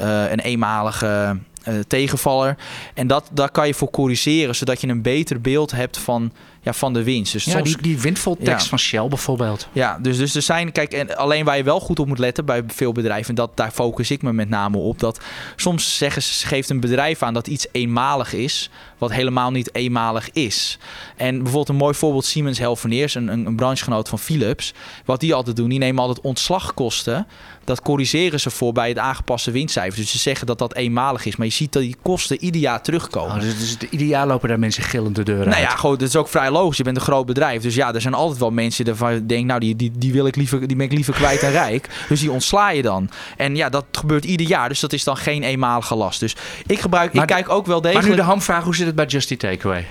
een 0.08 0.40
eenmalige 0.40 1.38
uh, 1.68 1.80
tegenvaller. 1.88 2.58
En 2.94 3.08
dat, 3.08 3.30
daar 3.34 3.52
kan 3.52 3.68
je 3.68 3.74
voor 3.74 3.90
corrigeren, 3.90 4.56
zodat 4.56 4.82
je 4.82 4.88
een 4.88 5.02
beter 5.02 5.42
beeld 5.42 5.72
hebt 5.72 5.98
van, 5.98 6.32
ja, 6.64 6.74
van 6.74 6.94
de 6.94 7.04
winst. 7.04 7.32
Dus 7.32 7.44
ja, 7.44 7.52
soms, 7.52 7.64
die, 7.64 7.82
die 7.82 8.00
windvoltekst 8.00 8.68
van 8.68 8.80
Shell 8.80 9.08
bijvoorbeeld. 9.08 9.68
Ja, 9.72 10.00
dus, 10.02 10.18
dus 10.18 10.36
er 10.36 10.42
zijn, 10.42 10.72
kijk, 10.72 10.94
en 10.94 11.18
alleen 11.18 11.46
waar 11.46 11.58
je 11.58 11.64
wel 11.64 11.80
goed 11.80 12.00
op 12.00 12.08
moet 12.08 12.20
letten 12.20 12.46
bij 12.46 12.64
veel 12.68 12.92
bedrijven, 12.92 13.30
en 13.30 13.36
dat, 13.36 13.58
daar 13.58 13.72
focus 13.72 14.12
ik 14.12 14.22
me 14.22 14.34
met 14.34 14.50
name 14.50 14.78
op, 14.78 15.00
dat 15.00 15.20
soms 15.56 15.98
zeggen, 15.98 16.22
geeft 16.22 16.70
een 16.70 16.80
bedrijf 16.80 17.24
aan 17.24 17.34
dat 17.34 17.48
iets 17.48 17.68
eenmalig 17.72 18.34
is, 18.34 18.70
wat 18.98 19.12
helemaal 19.12 19.52
niet 19.52 19.76
eenmalig 19.76 20.32
is. 20.32 20.78
En 21.16 21.36
bijvoorbeeld 21.36 21.70
een 21.70 21.76
mooi 21.76 21.94
voorbeeld, 21.94 22.26
Siemens 22.26 22.58
Healthineers, 22.58 23.16
een, 23.16 23.28
een, 23.28 23.46
een 23.46 23.56
branchegenoot 23.56 24.10
van 24.10 24.20
Philips, 24.20 24.74
wat 25.06 25.20
die 25.20 25.34
altijd 25.34 25.56
doen, 25.56 25.70
die 25.70 25.80
nemen 25.80 26.02
altijd 26.02 26.26
ontslagkosten 26.26 27.28
dat 27.64 27.82
corrigeren 27.82 28.40
ze 28.40 28.50
voor 28.50 28.74
bij 28.74 28.90
het 28.90 28.98
aangepaste 28.98 29.52
winstcijfer. 29.52 30.00
Dus 30.00 30.12
ze 30.12 30.18
zeggen 30.18 30.48
dat 30.48 30.58
dat 30.58 30.76
eenmalig 30.76 31.26
is. 31.26 31.36
Maar 31.36 31.48
je 31.48 31.54
ziet 31.54 31.74
dat 31.74 31.82
die 31.82 31.96
kosten 32.02 32.44
ieder 32.44 32.62
jaar 32.62 32.82
terugkomen. 32.82 33.36
Oh, 33.36 33.42
dus, 33.42 33.78
dus 33.78 33.90
ieder 33.90 34.08
jaar 34.08 34.28
lopen 34.28 34.50
daar 34.50 34.60
mensen 34.60 34.84
gillend 34.84 35.16
de 35.16 35.24
deur 35.24 35.48
nou 35.48 35.62
ja, 35.62 35.76
goed, 35.76 36.00
dat 36.00 36.08
is 36.08 36.16
ook 36.16 36.28
vrij 36.28 36.52
logisch. 36.54 36.78
Je 36.78 36.84
bent 36.84 36.96
een 36.96 37.02
groot 37.02 37.26
bedrijf. 37.26 37.62
Dus 37.62 37.76
ja, 37.76 37.94
er 37.94 38.02
zijn 38.02 38.14
altijd 38.14 38.40
wel 38.40 38.52
mensen 38.52 38.86
die 38.86 39.26
denken... 39.26 39.46
nou, 39.46 39.60
die, 39.60 39.76
die, 39.76 39.92
die, 39.96 40.14
wil 40.14 40.26
ik 40.26 40.36
liever, 40.36 40.68
die 40.68 40.78
ben 40.78 40.86
ik 40.86 40.92
liever 40.92 41.14
kwijt 41.14 41.42
en 41.42 41.52
rijk. 41.52 41.90
Dus 42.10 42.20
die 42.20 42.32
ontsla 42.32 42.70
je 42.70 42.82
dan. 42.82 43.10
En 43.38 43.56
ja, 43.56 43.70
dat 43.70 43.86
gebeurt 43.92 44.26
ieder 44.26 44.48
jaar. 44.48 44.70
Dus 44.70 44.80
dat 44.80 44.94
is 44.94 45.04
dan 45.04 45.18
geen 45.18 45.44
eenmalige 45.44 45.96
last. 45.96 46.20
Dus 46.20 46.36
ik 46.66 46.80
gebruik... 46.80 47.14
ik 47.14 47.26
kijk 47.26 47.50
ook 47.50 47.66
wel 47.66 47.82
degelijk... 47.82 48.08
Maar 48.08 48.16
nu 48.16 48.22
de 48.22 48.28
hamvraag, 48.28 48.64
hoe 48.64 48.76
zit 48.76 48.86
het 48.86 48.96
bij 48.96 49.06
Justy 49.06 49.38
Takeaway? 49.38 49.86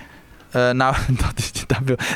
Uh, 0.56 0.70
nou, 0.70 0.94
dat 1.24 1.32
is, 1.36 1.52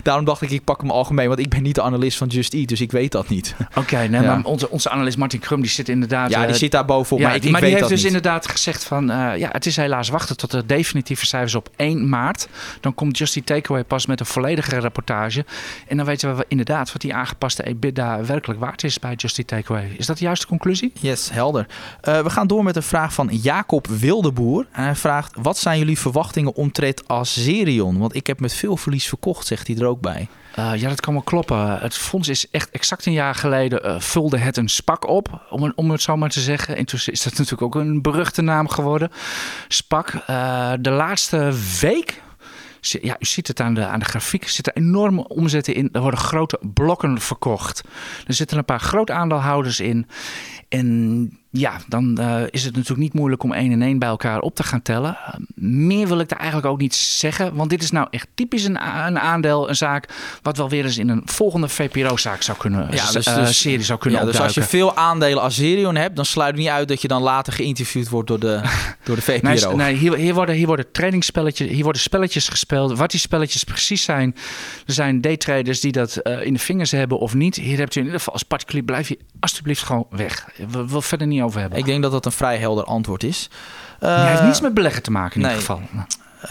daarom 0.03 0.25
dacht 0.25 0.43
ik, 0.43 0.51
ik 0.51 0.65
pak 0.65 0.81
hem 0.81 0.91
algemeen. 0.91 1.29
Want 1.29 1.41
ik 1.41 1.49
ben 1.49 1.63
niet 1.63 1.75
de 1.75 1.83
analist 1.83 2.19
van 2.19 2.29
Just 2.29 2.55
Eat, 2.55 2.69
dus 2.69 2.81
ik 2.81 2.93
weet 2.93 3.13
dat 3.13 3.29
niet. 3.29 3.55
Oké, 3.75 3.97
nee, 3.97 4.21
maar 4.21 4.45
onze, 4.45 4.71
onze 4.71 4.91
analist 4.91 5.17
Martin 5.17 5.41
Krum, 5.41 5.61
die 5.61 5.71
zit 5.71 5.89
inderdaad... 5.89 6.31
Ja, 6.31 6.41
die 6.41 6.49
uh, 6.49 6.55
zit 6.55 6.71
daar 6.71 6.85
bovenop, 6.85 7.19
ja, 7.19 7.27
maar 7.27 7.37
ik, 7.37 7.45
ik 7.45 7.51
maar 7.51 7.61
weet 7.61 7.71
die 7.71 7.79
heeft 7.79 7.91
dus 7.91 8.03
niet. 8.03 8.13
inderdaad 8.15 8.49
gezegd 8.49 8.85
van... 8.85 9.11
Uh, 9.11 9.37
ja, 9.37 9.49
het 9.53 9.67
is 9.67 9.77
helaas 9.77 10.09
wachten 10.09 10.37
tot 10.37 10.51
de 10.51 10.67
definitieve 10.67 11.27
cijfers 11.27 11.55
op 11.55 11.71
1 11.77 12.09
maart. 12.09 12.49
Dan 12.81 12.95
komt 12.95 13.19
Just 13.19 13.37
Eat 13.37 13.47
Takeaway 13.47 13.85
pas 13.85 14.07
met 14.07 14.21
een 14.21 14.27
volledige 14.27 14.81
rapportage. 14.81 15.45
En 15.89 15.97
dan 15.97 16.07
weten 16.07 16.37
we 16.37 16.45
inderdaad 16.49 16.93
wat 16.93 17.01
die 17.01 17.15
aangepaste 17.15 17.63
EBITDA 17.63 18.25
werkelijk 18.25 18.61
waard 18.61 18.85
is 18.85 18.99
bij 18.99 19.15
Just 19.15 19.39
Eat 19.39 19.47
Takeaway. 19.47 19.95
Is 19.99 20.07
dat 20.07 20.19
de 20.19 20.25
juiste 20.25 20.47
conclusie? 20.47 20.93
Yes, 21.01 21.31
helder. 21.31 21.67
we 22.01 22.31
gaan 22.31 22.47
door 22.47 22.65
met 22.65 22.77
een 22.77 22.83
vraag 22.83 23.13
van 23.13 23.29
Jacob 23.33 23.87
Wildeboer. 23.87 24.67
Hij 24.71 24.95
vraagt, 24.95 25.35
wat 25.43 25.59
zijn 25.59 25.79
jullie 25.79 25.99
verwachtingen 25.99 26.55
omtrent 26.55 27.09
Azerion? 27.09 27.99
Want 27.99 28.15
ik 28.15 28.26
heb 28.27 28.41
met 28.41 28.55
veel 28.55 28.77
verlies 28.77 29.09
verkocht, 29.09 29.47
zegt 29.47 29.67
hij 29.67 29.77
er 29.77 29.87
ook 29.87 30.01
bij. 30.01 30.29
Uh, 30.59 30.75
ja, 30.75 30.89
dat 30.89 31.01
kan 31.01 31.13
wel 31.13 31.23
kloppen. 31.23 31.79
Het 31.79 31.95
fonds 31.95 32.29
is 32.29 32.51
echt 32.51 32.71
exact 32.71 33.07
een 33.07 33.13
jaar 33.13 33.35
geleden 33.35 33.87
uh, 33.87 34.01
vulde 34.01 34.39
het 34.39 34.57
een 34.57 34.69
spak 34.69 35.09
op, 35.09 35.47
om, 35.51 35.73
om 35.75 35.91
het 35.91 36.03
zo 36.03 36.17
maar 36.17 36.31
te 36.31 36.41
zeggen. 36.41 36.77
Intussen 36.77 37.13
is 37.13 37.23
dat 37.23 37.33
natuurlijk 37.33 37.63
ook 37.63 37.75
een 37.75 38.03
beruchte 38.03 38.43
naam 38.43 38.69
geworden. 38.69 39.11
Spak. 39.69 40.13
Uh, 40.31 40.73
de 40.81 40.91
laatste 40.91 41.53
week, 41.81 42.23
ja, 42.81 43.17
u 43.19 43.25
ziet 43.25 43.49
het 43.49 43.61
aan 43.61 43.75
de, 43.75 43.87
aan 43.87 43.99
de 43.99 44.05
grafiek, 44.05 44.49
zitten 44.49 44.75
enorme 44.75 45.29
omzetten 45.29 45.75
in. 45.75 45.89
Er 45.93 46.01
worden 46.01 46.21
grote 46.21 46.59
blokken 46.75 47.21
verkocht. 47.21 47.83
Er 48.27 48.35
zitten 48.35 48.59
een 48.59 48.65
paar 48.65 48.81
groot 48.81 49.11
aandeelhouders 49.11 49.81
in. 49.81 50.07
En 50.69 51.31
ja, 51.59 51.81
dan 51.89 52.17
uh, 52.21 52.41
is 52.51 52.65
het 52.65 52.75
natuurlijk 52.75 53.01
niet 53.01 53.13
moeilijk 53.13 53.43
om 53.43 53.53
één 53.53 53.73
en 53.73 53.83
één 53.83 53.99
bij 53.99 54.09
elkaar 54.09 54.41
op 54.41 54.55
te 54.55 54.63
gaan 54.63 54.83
tellen. 54.83 55.19
Uh, 55.29 55.35
meer 55.55 56.09
wil 56.09 56.19
ik 56.19 56.29
daar 56.29 56.39
eigenlijk 56.39 56.69
ook 56.69 56.79
niet 56.79 56.95
zeggen. 56.95 57.55
Want 57.55 57.71
dit 57.71 57.83
is 57.83 57.91
nou 57.91 58.07
echt 58.11 58.29
typisch 58.35 58.65
een, 58.65 58.77
een 59.07 59.19
aandeel, 59.19 59.69
een 59.69 59.77
zaak... 59.77 60.09
wat 60.43 60.57
wel 60.57 60.69
weer 60.69 60.85
eens 60.85 60.99
in 60.99 61.09
een 61.09 61.23
volgende 61.25 61.69
VPRO-zaak 61.69 62.43
zou 62.43 62.59
kunnen... 62.59 62.89
Ja, 62.91 63.13
dus, 63.13 63.27
uh, 63.27 63.37
dus, 63.37 63.61
serie 63.61 63.83
zou 63.83 63.99
kunnen 63.99 64.21
ja, 64.21 64.27
Dus 64.27 64.41
als 64.41 64.55
je 64.55 64.63
veel 64.63 64.97
aandelen 64.97 65.43
Azerion 65.43 65.97
hebt... 65.97 66.17
dan 66.17 66.25
sluit 66.25 66.51
het 66.51 66.61
niet 66.61 66.69
uit 66.69 66.89
dat 66.89 67.03
je 67.03 67.09
dan 67.09 67.23
later 67.23 67.53
geïnterviewd 67.53 68.09
wordt 68.09 68.29
door 68.29 68.41
de, 68.41 68.61
door 69.05 69.17
de 69.17 69.23
VPRO. 69.23 69.49
Nee, 69.49 69.77
nee 69.77 69.95
hier, 69.95 70.15
hier, 70.15 70.35
worden, 70.35 70.55
hier 70.55 70.67
worden 70.67 70.93
trainingsspelletjes... 70.93 71.69
hier 71.69 71.85
worden 71.85 72.03
spelletjes 72.03 72.49
gespeeld. 72.49 72.99
Wat 72.99 73.11
die 73.11 73.21
spelletjes 73.21 73.65
precies 73.65 74.03
zijn... 74.03 74.35
er 74.87 74.93
zijn 74.93 75.21
daytraders 75.21 75.81
die 75.81 75.93
dat 75.93 76.17
in 76.17 76.53
de 76.53 76.59
vingers 76.59 76.91
hebben 76.91 77.19
of 77.19 77.35
niet. 77.35 77.57
Hier 77.57 77.79
hebt 77.79 77.95
u 77.95 77.99
in 77.99 78.05
ieder 78.05 78.19
geval 78.19 78.35
als 78.35 78.43
particulier... 78.43 78.85
blijf 78.85 79.09
je 79.09 79.19
alsjeblieft 79.41 79.83
gewoon 79.83 80.07
weg. 80.11 80.49
We 80.57 80.87
willen 80.87 81.03
verder 81.03 81.27
niet 81.27 81.43
over 81.43 81.61
hebben. 81.61 81.79
Ik 81.79 81.85
denk 81.85 82.03
dat 82.03 82.13
dat 82.13 82.27
een 82.27 82.33
vrij 82.33 82.57
helder 82.59 82.85
antwoord 82.85 83.23
is. 83.23 83.51
Uh, 84.01 84.17
Hij 84.17 84.31
heeft 84.31 84.43
niets 84.43 84.61
met 84.61 84.75
beleggen 84.75 85.03
te 85.03 85.11
maken 85.11 85.35
in 85.41 85.47
nee. 85.47 85.57
ieder 85.57 85.67
geval. 85.67 85.89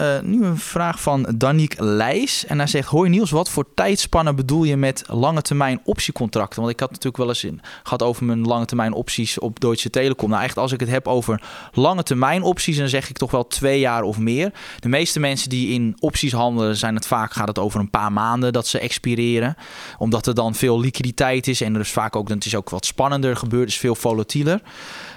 Uh, 0.00 0.20
nu 0.22 0.44
een 0.44 0.58
vraag 0.58 1.00
van 1.00 1.34
Daniek 1.36 1.74
Leijs. 1.78 2.46
En 2.46 2.58
hij 2.58 2.66
zegt: 2.66 2.88
Hoi 2.88 3.10
Niels, 3.10 3.30
wat 3.30 3.50
voor 3.50 3.66
tijdspannen 3.74 4.36
bedoel 4.36 4.64
je 4.64 4.76
met 4.76 5.04
lange 5.06 5.42
termijn 5.42 5.80
optiecontracten? 5.84 6.60
Want 6.60 6.72
ik 6.72 6.80
had 6.80 6.88
natuurlijk 6.90 7.16
wel 7.16 7.28
eens 7.28 7.44
in, 7.44 7.60
gehad 7.82 8.02
over 8.02 8.24
mijn 8.24 8.46
lange 8.46 8.64
termijn 8.64 8.92
opties 8.92 9.38
op 9.38 9.60
Deutsche 9.60 9.90
Telekom. 9.90 10.30
Nou, 10.30 10.42
echt, 10.42 10.58
als 10.58 10.72
ik 10.72 10.80
het 10.80 10.88
heb 10.88 11.08
over 11.08 11.42
lange 11.72 12.02
termijn 12.02 12.42
opties, 12.42 12.76
dan 12.76 12.88
zeg 12.88 13.08
ik 13.08 13.16
toch 13.16 13.30
wel 13.30 13.46
twee 13.46 13.78
jaar 13.78 14.02
of 14.02 14.18
meer. 14.18 14.52
De 14.80 14.88
meeste 14.88 15.20
mensen 15.20 15.48
die 15.48 15.68
in 15.68 15.96
opties 15.98 16.32
handelen, 16.32 16.76
zijn 16.76 16.94
het 16.94 17.06
vaak 17.06 17.32
gaat 17.32 17.48
het 17.48 17.58
over 17.58 17.80
een 17.80 17.90
paar 17.90 18.12
maanden 18.12 18.52
dat 18.52 18.66
ze 18.66 18.78
expireren. 18.78 19.56
Omdat 19.98 20.26
er 20.26 20.34
dan 20.34 20.54
veel 20.54 20.80
liquiditeit 20.80 21.46
is 21.46 21.60
en 21.60 21.74
er 21.74 21.80
is 21.80 21.90
vaak 21.90 22.16
ook, 22.16 22.28
het 22.28 22.44
is 22.44 22.54
ook 22.54 22.70
wat 22.70 22.86
spannender 22.86 23.36
gebeurt, 23.36 23.68
is 23.68 23.78
veel 23.78 23.94
volatieler. 23.94 24.60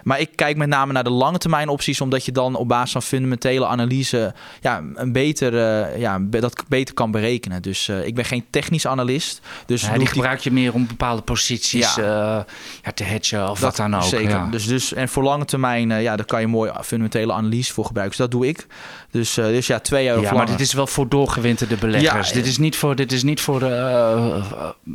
Maar 0.04 0.20
ik 0.20 0.30
kijk 0.36 0.58
met 0.58 0.68
name 0.68 0.94
naar 0.94 1.04
de 1.04 1.10
lange 1.10 1.38
termijn 1.38 1.70
opties, 1.70 2.02
omdat 2.02 2.26
je 2.26 2.32
dan 2.32 2.56
op 2.56 2.68
basis 2.68 2.92
van 2.92 3.02
fundamentele 3.02 3.66
analyse 3.66 4.34
een 4.78 5.12
beter, 5.12 5.54
uh, 5.54 6.00
ja, 6.00 6.20
dat 6.20 6.64
beter 6.68 6.94
kan 6.94 7.12
berekenen. 7.12 7.62
Dus 7.62 7.88
uh, 7.88 8.06
ik 8.06 8.16
ben 8.16 8.26
geen 8.26 8.46
technisch 8.50 8.88
analist. 8.88 9.42
Dus 9.66 9.82
ja, 9.82 9.98
die 9.98 10.08
gebruik 10.08 10.40
je 10.40 10.52
meer 10.52 10.74
om 10.74 10.88
bepaalde 10.88 11.22
posities 11.22 11.96
ja. 11.96 12.38
Uh, 12.38 12.44
ja, 12.84 12.92
te 12.94 13.04
hedgen 13.04 13.50
of 13.50 13.60
dat, 13.60 13.60
wat 13.60 13.76
dan 13.76 13.96
ook. 13.96 14.04
Zeker. 14.04 14.30
Ja. 14.30 14.48
Dus, 14.52 14.68
dus, 14.68 14.94
en 14.94 15.10
voor 15.10 15.24
lange 15.24 15.46
termijn, 15.46 16.02
ja, 16.02 16.16
daar 16.16 16.26
kan 16.26 16.42
je 16.42 16.48
mooi 16.48 16.72
fundamentele 16.82 17.34
analyse 17.34 17.74
voor 17.74 17.86
gebruiken. 17.86 18.18
Dus 18.18 18.28
dat 18.28 18.40
doe 18.40 18.48
ik. 18.48 18.68
Dus, 19.12 19.34
dus 19.34 19.68
ja, 19.68 19.80
twee 19.80 20.04
jaar 20.04 20.22
ja, 20.22 20.34
maar 20.34 20.46
dit 20.46 20.60
is 20.60 20.74
wel 20.74 20.88
voor 20.88 21.10
doorgewinterde 21.10 21.76
beleggers. 21.76 22.32
dit 22.32 22.46
is 22.46 22.58
niet 22.58 22.76
voor, 22.76 22.96
dit 22.96 23.12
is 23.12 23.24
niet 23.24 23.42
voor, 23.42 23.64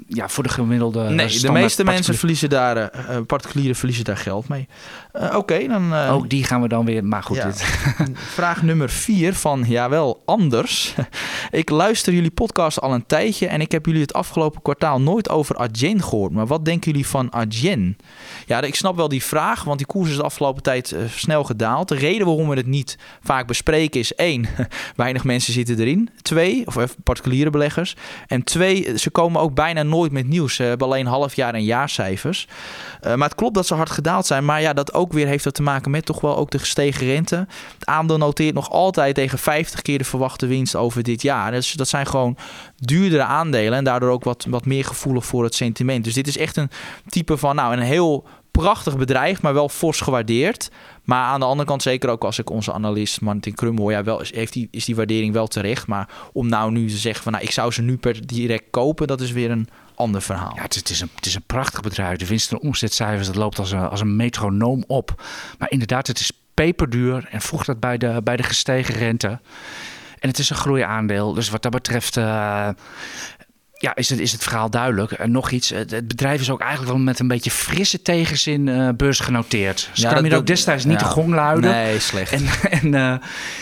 ja, 0.06 0.28
voor 0.28 0.42
de 0.42 0.48
gemiddelde 0.48 1.02
Nee, 1.02 1.40
de 1.40 1.52
meeste 1.52 1.84
mensen 1.84 2.14
verliezen 2.14 2.50
daar, 2.50 2.90
particulieren 3.26 3.76
verliezen 3.76 4.04
daar 4.04 4.16
geld 4.16 4.48
mee. 4.48 4.68
Oké, 5.12 5.36
okay, 5.36 5.66
dan... 5.68 5.94
Ook 5.94 6.30
die 6.30 6.44
gaan 6.44 6.62
we 6.62 6.68
dan 6.68 6.84
weer... 6.84 7.04
Maar 7.04 7.22
goed, 7.22 7.36
ja. 7.36 7.46
dit. 7.46 7.62
Vraag 8.38 8.62
nummer 8.62 8.90
vier 8.90 9.34
van, 9.34 9.64
jawel, 9.66 10.22
anders. 10.24 10.94
ik 11.50 11.70
luister 11.70 12.12
jullie 12.12 12.30
podcast 12.30 12.80
al 12.80 12.92
een 12.92 13.06
tijdje... 13.06 13.46
en 13.46 13.60
ik 13.60 13.72
heb 13.72 13.86
jullie 13.86 14.00
het 14.00 14.12
afgelopen 14.12 14.62
kwartaal 14.62 15.00
nooit 15.00 15.28
over 15.28 15.56
Adyen 15.56 16.02
gehoord. 16.02 16.32
Maar 16.32 16.46
wat 16.46 16.64
denken 16.64 16.90
jullie 16.90 17.06
van 17.06 17.32
Adyen? 17.32 17.96
Ja, 18.46 18.60
ik 18.60 18.74
snap 18.74 18.96
wel 18.96 19.08
die 19.08 19.22
vraag, 19.22 19.64
want 19.64 19.78
die 19.78 19.86
koers 19.86 20.10
is 20.10 20.16
de 20.16 20.22
afgelopen 20.22 20.62
tijd 20.62 20.94
snel 21.14 21.44
gedaald. 21.44 21.88
De 21.88 21.94
reden 21.94 22.26
waarom 22.26 22.48
we 22.48 22.56
het 22.56 22.66
niet 22.66 22.98
vaak 23.22 23.46
bespreken 23.46 24.00
is... 24.00 24.03
één, 24.12 24.46
weinig 24.96 25.24
mensen 25.24 25.52
zitten 25.52 25.78
erin. 25.78 26.10
Twee, 26.22 26.66
of 26.66 26.76
even 26.76 27.02
particuliere 27.02 27.50
beleggers. 27.50 27.96
En 28.26 28.44
twee, 28.44 28.98
ze 28.98 29.10
komen 29.10 29.40
ook 29.40 29.54
bijna 29.54 29.82
nooit 29.82 30.12
met 30.12 30.26
nieuws. 30.26 30.54
Ze 30.54 30.62
hebben 30.62 30.86
alleen 30.86 31.06
halfjaar- 31.06 31.54
en 31.54 31.64
jaarcijfers. 31.64 32.48
maar 33.02 33.28
het 33.28 33.34
klopt 33.34 33.54
dat 33.54 33.66
ze 33.66 33.74
hard 33.74 33.90
gedaald 33.90 34.26
zijn, 34.26 34.44
maar 34.44 34.60
ja, 34.60 34.72
dat 34.72 34.94
ook 34.94 35.12
weer 35.12 35.26
heeft 35.26 35.44
dat 35.44 35.54
te 35.54 35.62
maken 35.62 35.90
met 35.90 36.04
toch 36.06 36.20
wel 36.20 36.36
ook 36.36 36.50
de 36.50 36.58
gestegen 36.58 37.06
rente. 37.06 37.46
Het 37.78 37.86
aandeel 37.86 38.18
noteert 38.18 38.54
nog 38.54 38.70
altijd 38.70 39.14
tegen 39.14 39.38
50 39.38 39.82
keer 39.82 39.98
de 39.98 40.04
verwachte 40.04 40.46
winst 40.46 40.76
over 40.76 41.02
dit 41.02 41.22
jaar. 41.22 41.50
Dus 41.50 41.72
dat 41.72 41.88
zijn 41.88 42.06
gewoon 42.06 42.36
duurdere 42.76 43.24
aandelen 43.24 43.78
en 43.78 43.84
daardoor 43.84 44.10
ook 44.10 44.24
wat, 44.24 44.46
wat 44.48 44.66
meer 44.66 44.84
gevoelig 44.84 45.26
voor 45.26 45.44
het 45.44 45.54
sentiment. 45.54 46.04
Dus 46.04 46.14
dit 46.14 46.26
is 46.26 46.38
echt 46.38 46.56
een 46.56 46.70
type 47.08 47.36
van, 47.36 47.56
nou, 47.56 47.72
een 47.72 47.82
heel 47.82 48.26
prachtig 48.60 48.96
bedrijf, 48.96 49.42
maar 49.42 49.54
wel 49.54 49.68
fors 49.68 50.00
gewaardeerd. 50.00 50.70
Maar 51.04 51.24
aan 51.24 51.40
de 51.40 51.46
andere 51.46 51.68
kant, 51.68 51.82
zeker 51.82 52.10
ook 52.10 52.24
als 52.24 52.38
ik 52.38 52.50
onze 52.50 52.72
analist 52.72 53.20
Martin 53.20 53.54
Krum 53.54 53.78
hoor, 53.78 53.90
ja, 53.90 54.04
wel, 54.04 54.22
heeft 54.30 54.52
die, 54.52 54.68
is 54.70 54.84
die 54.84 54.96
waardering 54.96 55.32
wel 55.32 55.46
terecht. 55.46 55.86
Maar 55.86 56.08
om 56.32 56.48
nou 56.48 56.70
nu 56.70 56.88
te 56.88 56.96
zeggen 56.96 57.22
van, 57.22 57.32
nou, 57.32 57.44
ik 57.44 57.50
zou 57.50 57.72
ze 57.72 57.82
nu 57.82 57.96
per 57.96 58.26
direct 58.26 58.64
kopen, 58.70 59.06
dat 59.06 59.20
is 59.20 59.32
weer 59.32 59.50
een 59.50 59.68
ander 59.94 60.22
verhaal. 60.22 60.52
Ja, 60.54 60.62
het, 60.62 60.90
is, 60.90 61.00
een, 61.00 61.10
het 61.14 61.26
is 61.26 61.34
een 61.34 61.46
prachtig 61.46 61.80
bedrijf. 61.80 62.18
De 62.18 62.26
winst- 62.26 62.52
en 62.52 62.60
omzetcijfers, 62.60 63.26
dat 63.26 63.36
loopt 63.36 63.58
als 63.58 63.70
een, 63.70 63.88
als 63.88 64.00
een 64.00 64.16
metronoom 64.16 64.84
op. 64.86 65.22
Maar 65.58 65.70
inderdaad, 65.70 66.06
het 66.06 66.20
is 66.20 66.32
peperduur 66.54 67.28
en 67.30 67.40
voegt 67.40 67.66
dat 67.66 67.80
bij 67.80 67.98
de, 67.98 68.20
bij 68.24 68.36
de 68.36 68.42
gestegen 68.42 68.94
rente. 68.94 69.40
En 70.18 70.28
het 70.28 70.38
is 70.38 70.50
een 70.50 70.56
groeiaandeel. 70.56 71.32
Dus 71.32 71.50
wat 71.50 71.62
dat 71.62 71.72
betreft... 71.72 72.16
Uh, 72.16 72.68
ja, 73.84 73.94
is 73.94 74.10
het, 74.10 74.18
is 74.18 74.32
het 74.32 74.42
verhaal 74.42 74.70
duidelijk. 74.70 75.12
En 75.12 75.30
nog 75.30 75.50
iets, 75.50 75.68
het, 75.68 75.90
het, 75.90 76.08
bedrijf 76.08 76.40
is 76.40 76.50
ook 76.50 76.60
eigenlijk 76.60 76.92
wel 76.92 77.00
met 77.00 77.18
een 77.18 77.28
beetje 77.28 77.50
frisse 77.50 78.02
tegenzin 78.02 78.66
uh, 78.66 78.88
beursgenoteerd. 78.96 79.90
Ze 79.92 80.02
ja, 80.02 80.10
kwamen 80.10 80.32
ook 80.32 80.46
destijds 80.46 80.84
niet 80.84 81.00
ja. 81.00 81.06
de 81.06 81.12
gong 81.12 81.34
luiden. 81.34 81.70
Nee, 81.70 81.98
slecht. 81.98 82.32
En, 82.32 82.46
en, 82.80 82.92
uh, 82.92 83.14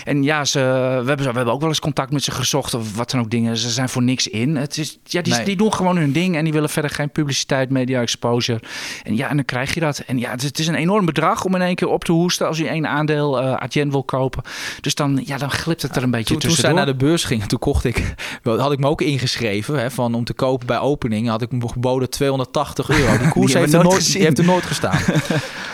en 0.05 0.23
ja, 0.23 0.45
ze, 0.45 0.59
we, 0.59 1.09
hebben, 1.09 1.17
we 1.17 1.23
hebben 1.23 1.53
ook 1.53 1.61
wel 1.61 1.69
eens 1.69 1.81
contact 1.81 2.13
met 2.13 2.23
ze 2.23 2.31
gezocht 2.31 2.75
of 2.75 2.97
wat 2.97 3.11
dan 3.11 3.21
ook 3.21 3.31
dingen. 3.31 3.57
Ze 3.57 3.71
zijn 3.71 3.89
voor 3.89 4.03
niks 4.03 4.29
in. 4.29 4.57
Het 4.57 4.79
is, 4.79 4.99
ja, 5.05 5.23
die, 5.23 5.35
nee. 5.35 5.45
die 5.45 5.57
doen 5.57 5.75
gewoon 5.75 5.97
hun 5.97 6.13
ding 6.13 6.37
en 6.37 6.45
die 6.45 6.53
willen 6.53 6.69
verder 6.69 6.91
geen 6.91 7.11
publiciteit, 7.11 7.71
media 7.71 8.01
exposure. 8.01 8.61
En 9.03 9.17
ja, 9.17 9.29
en 9.29 9.37
dan 9.37 9.45
krijg 9.45 9.75
je 9.75 9.81
dat. 9.81 9.99
En 9.99 10.19
ja, 10.19 10.31
het, 10.31 10.43
het 10.43 10.59
is 10.59 10.67
een 10.67 10.75
enorm 10.75 11.05
bedrag 11.05 11.45
om 11.45 11.55
in 11.55 11.63
één 11.63 11.75
keer 11.75 11.89
op 11.89 12.05
te 12.05 12.13
hoesten 12.13 12.47
als 12.47 12.59
je 12.59 12.69
één 12.69 12.87
aandeel 12.87 13.43
uh, 13.43 13.55
Adyen 13.55 13.91
wil 13.91 14.05
kopen. 14.05 14.43
Dus 14.81 14.95
dan, 14.95 15.23
ja, 15.25 15.39
dan 15.39 15.51
glipt 15.51 15.83
het 15.83 15.97
er 15.97 16.03
een 16.03 16.11
beetje 16.11 16.27
toen, 16.27 16.39
tussendoor. 16.39 16.71
Toen 16.71 16.79
zij 16.79 16.87
naar 16.87 16.99
de 16.99 17.05
beurs 17.05 17.25
gingen, 17.25 17.49
toen 17.49 17.59
kocht 17.59 17.85
ik, 17.85 18.15
had 18.43 18.73
ik 18.73 18.79
me 18.79 18.87
ook 18.87 19.01
ingeschreven 19.01 19.79
hè, 19.79 19.91
van 19.91 20.12
van 20.13 20.21
om 20.21 20.25
te 20.25 20.33
kopen 20.35 20.67
bij 20.67 20.79
opening. 20.79 21.29
Had 21.29 21.43
ik 21.43 21.51
hem 21.51 21.69
geboden 21.69 22.11
280 22.11 22.89
euro. 22.91 23.19
Die 23.19 23.29
koers 23.35 23.53
Die 23.53 23.61
heeft, 23.61 23.73
er 23.73 23.79
nooit 23.79 23.89
nooit, 23.91 24.03
gezien. 24.05 24.13
die 24.19 24.23
heeft 24.23 24.39
er 24.39 24.45
nooit 24.45 24.65
gestaan. 24.65 24.99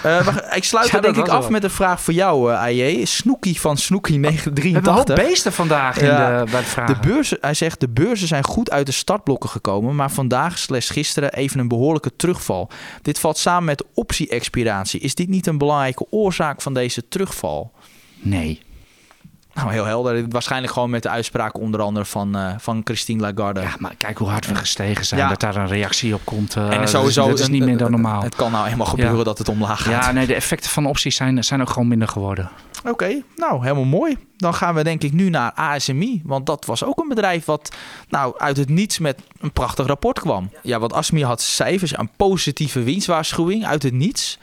Eh, 0.02 0.26
ik 0.54 0.64
sluit 0.64 0.90
Ja, 0.90 1.00
denk 1.00 1.16
ik 1.16 1.28
af 1.28 1.40
wel. 1.40 1.50
met 1.50 1.64
een 1.64 1.70
vraag 1.70 2.00
voor 2.00 2.14
jou, 2.14 2.52
eh 2.52 2.60
AJ. 2.60 3.04
Snoekie 3.04 3.60
van 3.60 3.76
Snoekie 3.76 4.20
We 4.20 4.26
hebben 4.26 4.54
983. 4.54 5.16
beesten 5.28 5.52
vandaag 5.52 5.96
in 5.98 6.06
de, 6.06 6.44
bij 6.50 6.60
de 6.60 6.66
vragen. 6.66 7.00
De 7.00 7.08
beurzen, 7.08 7.38
hij 7.40 7.54
zegt 7.54 7.80
de 7.80 7.88
beurzen 7.88 8.28
zijn 8.28 8.44
goed 8.44 8.70
uit 8.70 8.86
de 8.86 8.92
startblokken 8.92 9.50
gekomen, 9.50 9.94
maar 9.94 10.10
vandaag 10.10 10.58
slash 10.58 10.90
gisteren 10.92 11.32
even 11.32 11.60
een 11.60 11.68
behoorlijke 11.68 12.16
terugval. 12.16 12.68
Dit 13.02 13.18
valt 13.18 13.38
samen 13.38 13.64
met 13.64 13.84
optie-expiratie. 13.94 15.00
Is 15.00 15.14
dit 15.14 15.28
niet 15.28 15.46
een 15.46 15.58
belangrijke 15.58 16.06
oorzaak 16.10 16.62
van 16.62 16.74
deze 16.74 17.08
terugval? 17.08 17.72
Nee. 18.20 18.60
Nou, 19.58 19.72
heel 19.72 19.84
helder. 19.84 20.24
Waarschijnlijk 20.28 20.72
gewoon 20.72 20.90
met 20.90 21.02
de 21.02 21.08
uitspraak 21.08 21.58
onder 21.58 21.80
andere 21.80 22.04
van, 22.04 22.36
eh, 22.36 22.54
van 22.58 22.80
Christine 22.84 23.20
Lagarde. 23.20 23.60
Ja, 23.60 23.74
maar 23.78 23.94
kijk 23.98 24.18
hoe 24.18 24.28
hard 24.28 24.46
we 24.46 24.54
gestegen 24.54 25.04
zijn. 25.04 25.20
Ja. 25.20 25.28
Dat 25.28 25.40
daar 25.40 25.56
een 25.56 25.66
reactie 25.66 26.14
op 26.14 26.20
komt. 26.24 26.56
eh, 26.56 26.70
en 26.72 26.78
dat 26.80 26.88
sowieso, 26.88 27.22
is, 27.22 27.28
dat 27.30 27.38
is 27.38 27.48
niet 27.48 27.64
meer 27.64 27.76
dan 27.76 27.90
normaal. 27.90 28.22
Het 28.22 28.34
kan 28.34 28.52
nou 28.52 28.64
helemaal 28.64 28.86
gebeuren 28.86 29.16
Ja. 29.18 29.24
dat 29.24 29.38
het 29.38 29.48
omlaag 29.48 29.82
gaat. 29.82 30.04
Ja, 30.04 30.12
nee, 30.12 30.26
de 30.26 30.34
effecten 30.34 30.70
van 30.70 30.86
opties 30.86 31.16
zijn, 31.16 31.44
zijn 31.44 31.60
ook 31.60 31.70
gewoon 31.70 31.88
minder 31.88 32.08
geworden. 32.08 32.50
Oké, 32.84 33.22
nou 33.36 33.62
helemaal 33.62 33.84
mooi. 33.84 34.16
Dan 34.36 34.54
gaan 34.54 34.74
we 34.74 34.84
denk 34.84 35.02
ik 35.02 35.12
nu 35.12 35.30
naar 35.30 35.52
ASMI. 35.54 36.22
Want 36.24 36.46
dat 36.46 36.64
was 36.64 36.84
ook 36.84 36.98
een 36.98 37.08
bedrijf 37.08 37.44
wat 37.44 37.72
nou, 38.08 38.34
uit 38.38 38.56
het 38.56 38.68
niets 38.68 38.98
met 38.98 39.18
een 39.40 39.52
prachtig 39.52 39.86
rapport 39.86 40.20
kwam. 40.20 40.50
Ja, 40.62 40.78
want 40.78 40.92
ASMI 40.92 41.24
had 41.24 41.40
cijfers, 41.40 41.98
een 41.98 42.10
positieve 42.16 42.82
winstwaarschuwing 42.82 43.66
uit 43.66 43.82
het 43.82 43.92
niets. 43.92 44.38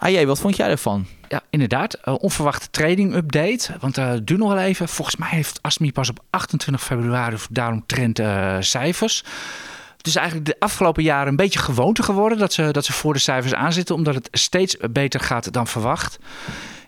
AJ, 0.00 0.26
wat 0.26 0.38
vond 0.40 0.56
jij 0.56 0.68
ervan? 0.68 1.06
Ja, 1.28 1.42
inderdaad. 1.50 1.94
Eh, 1.94 2.14
onverwachte 2.18 2.70
trading 2.70 3.14
update. 3.14 3.76
Want 3.80 3.98
eh 3.98 4.12
duurt 4.22 4.40
nog 4.40 4.52
wel 4.52 4.62
even. 4.62 4.88
Volgens 4.88 5.16
mij 5.16 5.28
heeft 5.28 5.58
ASMI 5.62 5.92
pas 5.92 6.10
op 6.10 6.24
28 6.30 6.84
februari 6.84 7.36
daarom 7.50 7.86
trend 7.86 8.18
eh, 8.18 8.56
cijfers. 8.60 9.24
Het 9.96 10.06
is 10.06 10.16
eigenlijk 10.16 10.46
de 10.46 10.56
afgelopen 10.58 11.02
jaren 11.02 11.28
een 11.28 11.36
beetje 11.36 11.58
gewoonte 11.58 12.02
geworden 12.02 12.38
dat 12.38 12.52
ze, 12.52 12.70
dat 12.70 12.84
ze 12.84 12.92
voor 12.92 13.12
de 13.12 13.18
cijfers 13.18 13.54
aanzitten, 13.54 13.94
omdat 13.94 14.14
het 14.14 14.28
steeds 14.32 14.76
beter 14.90 15.20
gaat 15.20 15.52
dan 15.52 15.66
verwacht. 15.66 16.18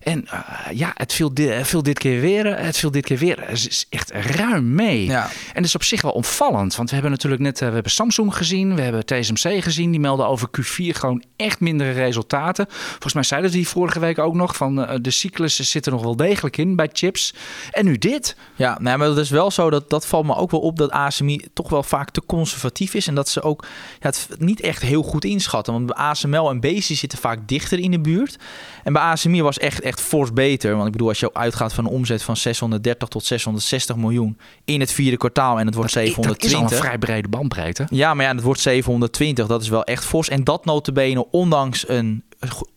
En 0.03 0.27
eh, 0.29 0.41
ja, 0.73 0.91
het 0.95 1.13
viel, 1.13 1.35
di- 1.35 1.47
het 1.49 1.67
viel 1.67 1.83
dit 1.83 1.99
keer 1.99 2.21
weer. 2.21 2.47
eh, 2.47 2.65
Het 2.65 2.77
viel 2.77 2.91
dit 2.91 3.05
keer 3.05 3.19
weer. 3.19 3.39
Het 3.41 3.67
is 3.69 3.87
echt 3.89 4.11
ruim 4.11 4.75
mee. 4.75 5.05
Ja. 5.05 5.25
En 5.25 5.55
dat 5.55 5.65
is 5.65 5.75
op 5.75 5.83
zich 5.83 6.03
wel 6.03 6.13
opvallend. 6.13 6.77
Want 6.77 6.89
we 6.89 6.95
hebben 6.95 7.13
natuurlijk 7.13 7.43
net 7.43 7.61
eh, 7.61 7.69
we 7.69 7.75
hebben 7.75 7.93
Samsung 7.93 8.37
gezien. 8.37 8.75
We 8.75 8.81
hebben 8.83 9.05
TSMC 9.07 9.63
gezien. 9.63 9.91
Die 9.91 10.01
melden 10.01 10.27
over 10.27 10.49
Q4 10.61 10.97
gewoon 10.97 11.23
echt 11.37 11.61
mindere 11.61 11.91
resultaten. 11.91 12.67
Volgens 12.71 13.15
mij 13.15 13.23
zeiden 13.23 13.51
ze 13.51 13.57
die 13.57 13.69
vorige 13.69 14.01
week 14.01 14.19
ook 14.19 14.35
nog. 14.35 14.57
Van 14.57 14.85
eh, 14.87 14.97
de 15.01 15.11
cyclus 15.11 15.57
zit 15.57 15.87
er 15.87 15.93
nog 15.93 16.03
wel 16.03 16.17
degelijk 16.17 16.57
in 16.57 16.77
bij 16.77 16.89
chips. 16.93 17.35
En 17.71 17.85
nu 17.85 17.99
dit. 17.99 18.37
Ja, 18.55 18.79
nee, 18.81 18.97
maar 18.97 19.09
het 19.09 19.17
is 19.19 19.31
wel 19.31 19.51
zo, 19.51 19.71
dat, 19.71 19.91
dat 19.91 20.07
valt 20.07 20.27
me 20.27 20.35
ook 20.37 20.51
wel 20.51 20.61
op, 20.61 20.77
dat 20.77 20.91
ASMI 20.91 21.41
toch 21.53 21.69
wel 21.69 21.83
vaak 21.83 22.11
te 22.11 22.23
conservatief 22.27 22.95
is. 22.95 23.07
En 23.07 23.15
dat 23.15 23.29
ze 23.29 23.43
ook 23.43 23.65
ja, 24.01 24.07
het 24.09 24.29
niet 24.39 24.61
echt 24.61 24.83
heel 24.83 25.03
goed 25.03 25.25
inschatten. 25.25 25.73
Want 25.73 25.95
ASML 25.95 26.51
en 26.51 26.61
Bezi 26.61 26.95
zitten 26.95 27.19
vaak 27.19 27.39
dichter 27.49 27.79
in 27.79 27.91
de 27.91 28.01
buurt. 28.01 28.37
En 28.85 28.93
bij 28.93 29.03
ASMI 29.03 29.43
was 29.43 29.59
echt, 29.59 29.81
echt 29.81 30.01
fors 30.01 30.33
beter. 30.33 30.75
Want 30.75 30.87
ik 30.87 30.93
bedoel, 30.93 31.09
als 31.09 31.21
je 31.21 31.35
uitgaat 31.35 31.73
van 31.73 31.85
een 31.85 31.91
omzet 31.91 32.23
van 32.23 32.37
630 32.37 33.09
tot 33.09 33.25
660 33.25 33.97
miljoen 33.97 34.39
in 34.65 34.81
het 34.81 34.93
vierde 34.93 35.17
kwartaal 35.17 35.59
en 35.59 35.67
het 35.67 35.75
wordt 35.75 35.95
Dat 35.95 36.03
is 36.03 36.09
al 36.09 36.23
720. 36.23 36.79
een 36.79 36.85
vrij 36.85 36.99
brede 36.99 37.29
bandbreedte. 37.29 37.87
Ja, 37.91 38.15
maar 38.15 38.25
ja, 38.27 38.35
het 38.35 38.43
wordt 38.43 38.61
720. 38.61 39.47
Dat 39.47 39.63
is 39.63 39.69
wel 39.69 39.85
echt 39.85 40.05
fors. 40.05 40.29
En 40.29 40.45
dat 40.45 40.65
notabene 40.65 41.31
ondanks 41.31 41.89
een 41.89 42.25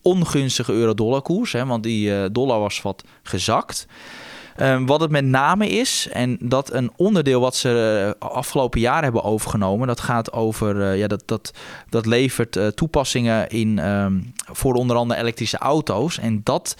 ongunstige 0.02 0.72
euro-dollar 0.72 1.22
koers. 1.22 1.52
Hè, 1.52 1.66
want 1.66 1.82
die 1.82 2.14
eh, 2.14 2.28
dollar 2.32 2.60
was 2.60 2.82
wat 2.82 3.04
gezakt. 3.22 3.86
Ehm, 4.56 4.84
wat 4.86 5.00
het 5.00 5.10
met 5.10 5.24
name 5.24 5.68
is, 5.68 6.08
en 6.12 6.36
dat 6.40 6.72
een 6.72 6.90
onderdeel 6.96 7.40
wat 7.40 7.56
ze 7.56 8.14
eh, 8.20 8.28
afgelopen 8.28 8.80
jaar 8.80 9.02
hebben 9.02 9.22
overgenomen, 9.22 9.86
dat 9.86 10.00
gaat 10.00 10.32
over, 10.32 10.82
eh, 10.82 10.98
ja, 10.98 11.06
dat, 11.06 11.22
dat, 11.26 11.52
dat 11.88 12.06
levert 12.06 12.56
eh, 12.56 12.66
toepassingen 12.66 13.48
in 13.48 13.78
ehm, 13.78 14.20
voor 14.52 14.74
onder 14.74 14.96
andere 14.96 15.20
elektrische 15.20 15.58
auto's. 15.58 16.18
En 16.18 16.40
dat, 16.44 16.76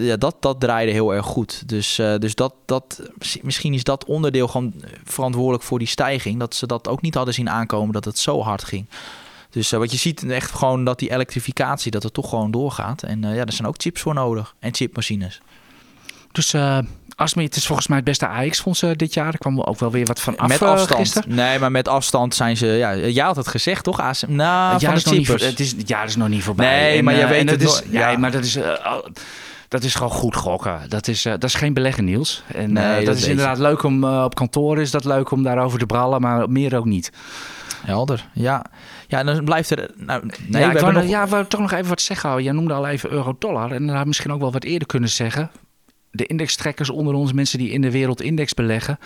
ja, 0.00 0.16
dat, 0.16 0.36
dat 0.40 0.60
draaide 0.60 0.92
heel 0.92 1.14
erg 1.14 1.26
goed. 1.26 1.68
Dus, 1.68 1.94
dus 1.94 2.34
dat, 2.34 2.54
dat, 2.64 3.02
misschien 3.42 3.74
is 3.74 3.84
dat 3.84 4.04
onderdeel 4.04 4.48
gewoon 4.48 4.72
verantwoordelijk 5.04 5.62
voor 5.62 5.78
die 5.78 5.88
stijging. 5.88 6.38
Dat 6.38 6.54
ze 6.54 6.66
dat 6.66 6.88
ook 6.88 7.02
niet 7.02 7.14
hadden 7.14 7.34
zien 7.34 7.50
aankomen 7.50 7.92
dat 7.92 8.04
het 8.04 8.18
zo 8.18 8.42
hard 8.42 8.64
ging. 8.64 8.86
Dus 9.54 9.70
wat 9.70 9.90
je 9.90 9.96
ziet 9.96 10.24
echt 10.30 10.50
gewoon 10.50 10.84
dat 10.84 10.98
die 10.98 11.10
elektrificatie, 11.10 11.90
dat 11.90 12.02
het 12.02 12.12
toch 12.12 12.28
gewoon 12.28 12.50
doorgaat. 12.50 13.02
En 13.02 13.24
eh, 13.24 13.34
ja, 13.34 13.44
er 13.44 13.52
zijn 13.52 13.68
ook 13.68 13.74
chips 13.78 14.00
voor 14.00 14.14
nodig 14.14 14.54
en 14.58 14.74
chipmachines. 14.74 15.40
Dus 16.34 16.54
ASMI, 17.16 17.44
het 17.44 17.56
is 17.56 17.66
volgens 17.66 17.86
mij 17.86 17.96
het 17.96 18.06
beste 18.06 18.26
AX-fonds 18.28 18.82
eh, 18.82 18.90
dit 18.96 19.14
jaar. 19.14 19.32
Er 19.32 19.38
kwam 19.38 19.60
ook 19.60 19.78
wel 19.78 19.90
weer 19.90 20.06
wat 20.06 20.20
van 20.20 20.36
af 20.36 20.48
met 20.48 20.62
eh, 20.62 20.68
afstand. 20.68 21.00
gisteren. 21.00 21.34
Nee, 21.34 21.58
maar 21.58 21.70
met 21.70 21.88
afstand 21.88 22.34
zijn 22.34 22.56
ze. 22.56 22.66
Ja, 22.66 22.96
jij 22.96 23.24
had 23.24 23.36
het 23.36 23.48
gezegd, 23.48 23.84
toch? 23.84 24.00
ASM, 24.00 24.34
nou, 24.34 24.72
het, 24.72 24.80
jaar 24.80 24.90
de 24.92 24.96
is 24.98 25.04
nog 25.04 25.14
niet, 25.14 25.26
voor- 25.26 25.38
het, 25.38 25.60
is, 25.60 25.70
het 25.76 25.88
jaar 25.88 26.06
is 26.06 26.16
nog 26.16 26.28
niet 26.28 26.42
voorbij. 26.42 26.80
Nee, 26.80 27.02
maar 27.02 27.14
je 27.14 27.22
eh, 27.22 27.28
weet 27.28 27.50
het 27.50 27.60
dat 27.60 27.68
is, 27.68 27.80
nooit. 27.80 27.92
ja, 27.92 28.10
Ja. 28.10 28.18
maar 28.18 28.30
dat 28.30 28.44
is, 28.44 28.58
dat 29.68 29.82
is 29.82 29.94
gewoon 29.94 30.10
goed 30.12 30.36
gokken. 30.36 30.80
Dat 30.88 31.08
is, 31.08 31.22
dat 31.22 31.44
is 31.44 31.54
geen 31.54 31.74
beleggen, 31.74 32.04
Niels. 32.04 32.42
En 32.46 32.72
Nee, 32.72 32.96
dat 32.96 33.06
dat, 33.06 33.16
is 33.16 33.26
inderdaad 33.26 33.58
leuk 33.58 33.82
om 33.82 34.04
op 34.04 34.34
kantoor 34.34 34.80
is 34.80 34.90
dat 34.90 35.04
leuk 35.04 35.30
om 35.30 35.42
daarover 35.42 35.78
te 35.78 35.86
brallen, 35.86 36.20
maar 36.20 36.50
meer 36.50 36.76
ook 36.76 36.84
niet. 36.84 37.12
Helder, 37.84 38.28
ja. 38.32 38.64
Ja, 39.08 39.22
dan 39.24 39.44
blijft 39.44 39.70
er... 39.70 39.90
Nou, 39.96 40.22
nee, 40.26 40.62
ja, 40.62 40.68
we 40.68 40.74
ik 40.74 40.80
wou, 40.80 40.84
hebben 40.84 40.94
nog... 40.94 41.10
ja, 41.10 41.26
wou 41.26 41.44
toch 41.46 41.60
nog 41.60 41.72
even 41.72 41.88
wat 41.88 42.00
zeggen. 42.00 42.34
Oh, 42.34 42.40
Jij 42.40 42.52
noemde 42.52 42.74
al 42.74 42.86
even 42.86 43.10
euro-dollar. 43.10 43.72
En 43.72 43.86
dat 43.86 43.96
had 43.96 44.06
misschien 44.06 44.32
ook 44.32 44.40
wel 44.40 44.52
wat 44.52 44.64
eerder 44.64 44.88
kunnen 44.88 45.08
zeggen. 45.08 45.50
De 46.14 46.26
indextrekkers 46.26 46.90
onder 46.90 47.14
ons, 47.14 47.32
mensen 47.32 47.58
die 47.58 47.70
in 47.70 47.80
de 47.80 47.90
wereldindex 47.90 48.54
beleggen. 48.54 48.98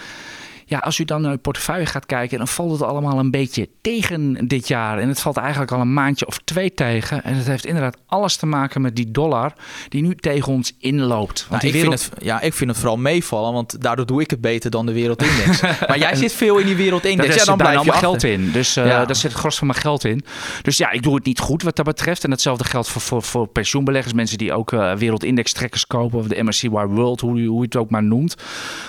Ja, 0.70 0.78
als 0.78 0.98
u 0.98 1.04
dan 1.04 1.20
naar 1.22 1.30
uw 1.30 1.38
portefeuille 1.38 1.86
gaat 1.86 2.06
kijken, 2.06 2.38
dan 2.38 2.48
valt 2.48 2.70
het 2.70 2.82
allemaal 2.82 3.18
een 3.18 3.30
beetje 3.30 3.68
tegen 3.80 4.48
dit 4.48 4.68
jaar. 4.68 4.98
En 4.98 5.08
het 5.08 5.20
valt 5.20 5.36
eigenlijk 5.36 5.72
al 5.72 5.80
een 5.80 5.92
maandje 5.92 6.26
of 6.26 6.38
twee 6.44 6.74
tegen. 6.74 7.24
En 7.24 7.34
het 7.34 7.46
heeft 7.46 7.66
inderdaad 7.66 7.96
alles 8.06 8.36
te 8.36 8.46
maken 8.46 8.80
met 8.80 8.96
die 8.96 9.10
dollar 9.10 9.52
die 9.88 10.02
nu 10.02 10.14
tegen 10.14 10.52
ons 10.52 10.72
inloopt. 10.78 11.46
Want 11.48 11.50
Nou, 11.50 11.60
die 11.60 11.70
ik, 11.70 11.74
wereld... 11.76 12.00
vind 12.00 12.14
het, 12.14 12.24
ja, 12.24 12.40
ik 12.40 12.54
vind 12.54 12.70
het 12.70 12.78
vooral 12.78 12.96
meevallen, 12.98 13.52
want 13.52 13.82
daardoor 13.82 14.06
doe 14.06 14.20
ik 14.22 14.30
het 14.30 14.40
beter 14.40 14.70
dan 14.70 14.86
de 14.86 14.92
wereldindex. 14.92 15.60
maar 15.88 15.98
jij 15.98 16.14
zit 16.14 16.32
veel 16.32 16.56
in 16.58 16.66
die 16.66 16.74
Daar 16.74 16.82
wereldindex. 16.84 17.28
zit 17.28 17.38
Ja, 17.38 17.44
dan 17.44 17.56
blijf 17.56 17.72
je 17.72 17.78
allemaal 17.78 17.94
achter. 18.12 18.28
geld 18.30 18.40
in. 18.40 18.52
Dus 18.52 18.76
eh, 18.76 18.86
Ja. 18.86 19.04
daar 19.04 19.16
zit 19.16 19.30
het 19.30 19.40
gros 19.40 19.56
van 19.58 19.66
mijn 19.66 19.78
geld 19.78 20.04
in. 20.04 20.22
Dus 20.62 20.76
ja, 20.76 20.90
ik 20.90 21.02
doe 21.02 21.14
het 21.14 21.24
niet 21.24 21.38
goed 21.38 21.62
wat 21.62 21.76
dat 21.76 21.84
betreft. 21.84 22.24
En 22.24 22.30
hetzelfde 22.30 22.64
geldt 22.64 22.88
voor, 22.88 23.02
voor, 23.02 23.22
voor 23.22 23.46
pensioenbeleggers. 23.48 24.12
Mensen 24.14 24.38
die 24.38 24.52
ook 24.52 24.72
eh 24.72 24.92
wereldinex 24.94 25.52
trekkers 25.52 25.86
kopen. 25.86 26.18
Of 26.18 26.26
de 26.26 26.42
MSCY 26.42 26.68
World, 26.68 27.20
hoe, 27.20 27.40
hoe 27.44 27.56
je 27.58 27.64
het 27.64 27.76
ook 27.76 27.90
maar 27.90 28.02
noemt. 28.02 28.34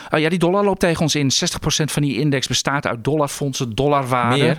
Ah 0.10 0.20
ja, 0.20 0.30
die 0.30 0.40
dollar 0.40 0.64
loopt 0.64 0.80
tegen 0.80 1.02
ons 1.02 1.16
in. 1.16 1.32
60% 1.32 1.69
van 1.76 2.02
die 2.02 2.20
index 2.20 2.48
bestaat 2.48 2.88
uit 2.88 3.04
dollarfondsen, 3.04 3.76
dollarwaarde. 3.76 4.44
Meer? 4.44 4.58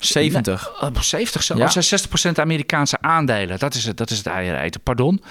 70. 0.00 0.72
Uh, 0.82 1.00
70 1.00 1.42
zo. 1.42 1.56
Ja. 1.56 1.68
Dat 1.68 1.84
zijn 1.84 2.00
60% 2.34 2.40
Amerikaanse 2.40 2.96
aandelen. 3.00 3.58
Dat 3.58 3.74
is 3.74 3.84
het, 3.84 3.96
dat 3.96 4.10
is 4.10 4.18
het 4.18 4.26
eieren 4.26 4.60
eten, 4.60 4.80
pardon. 4.80 5.22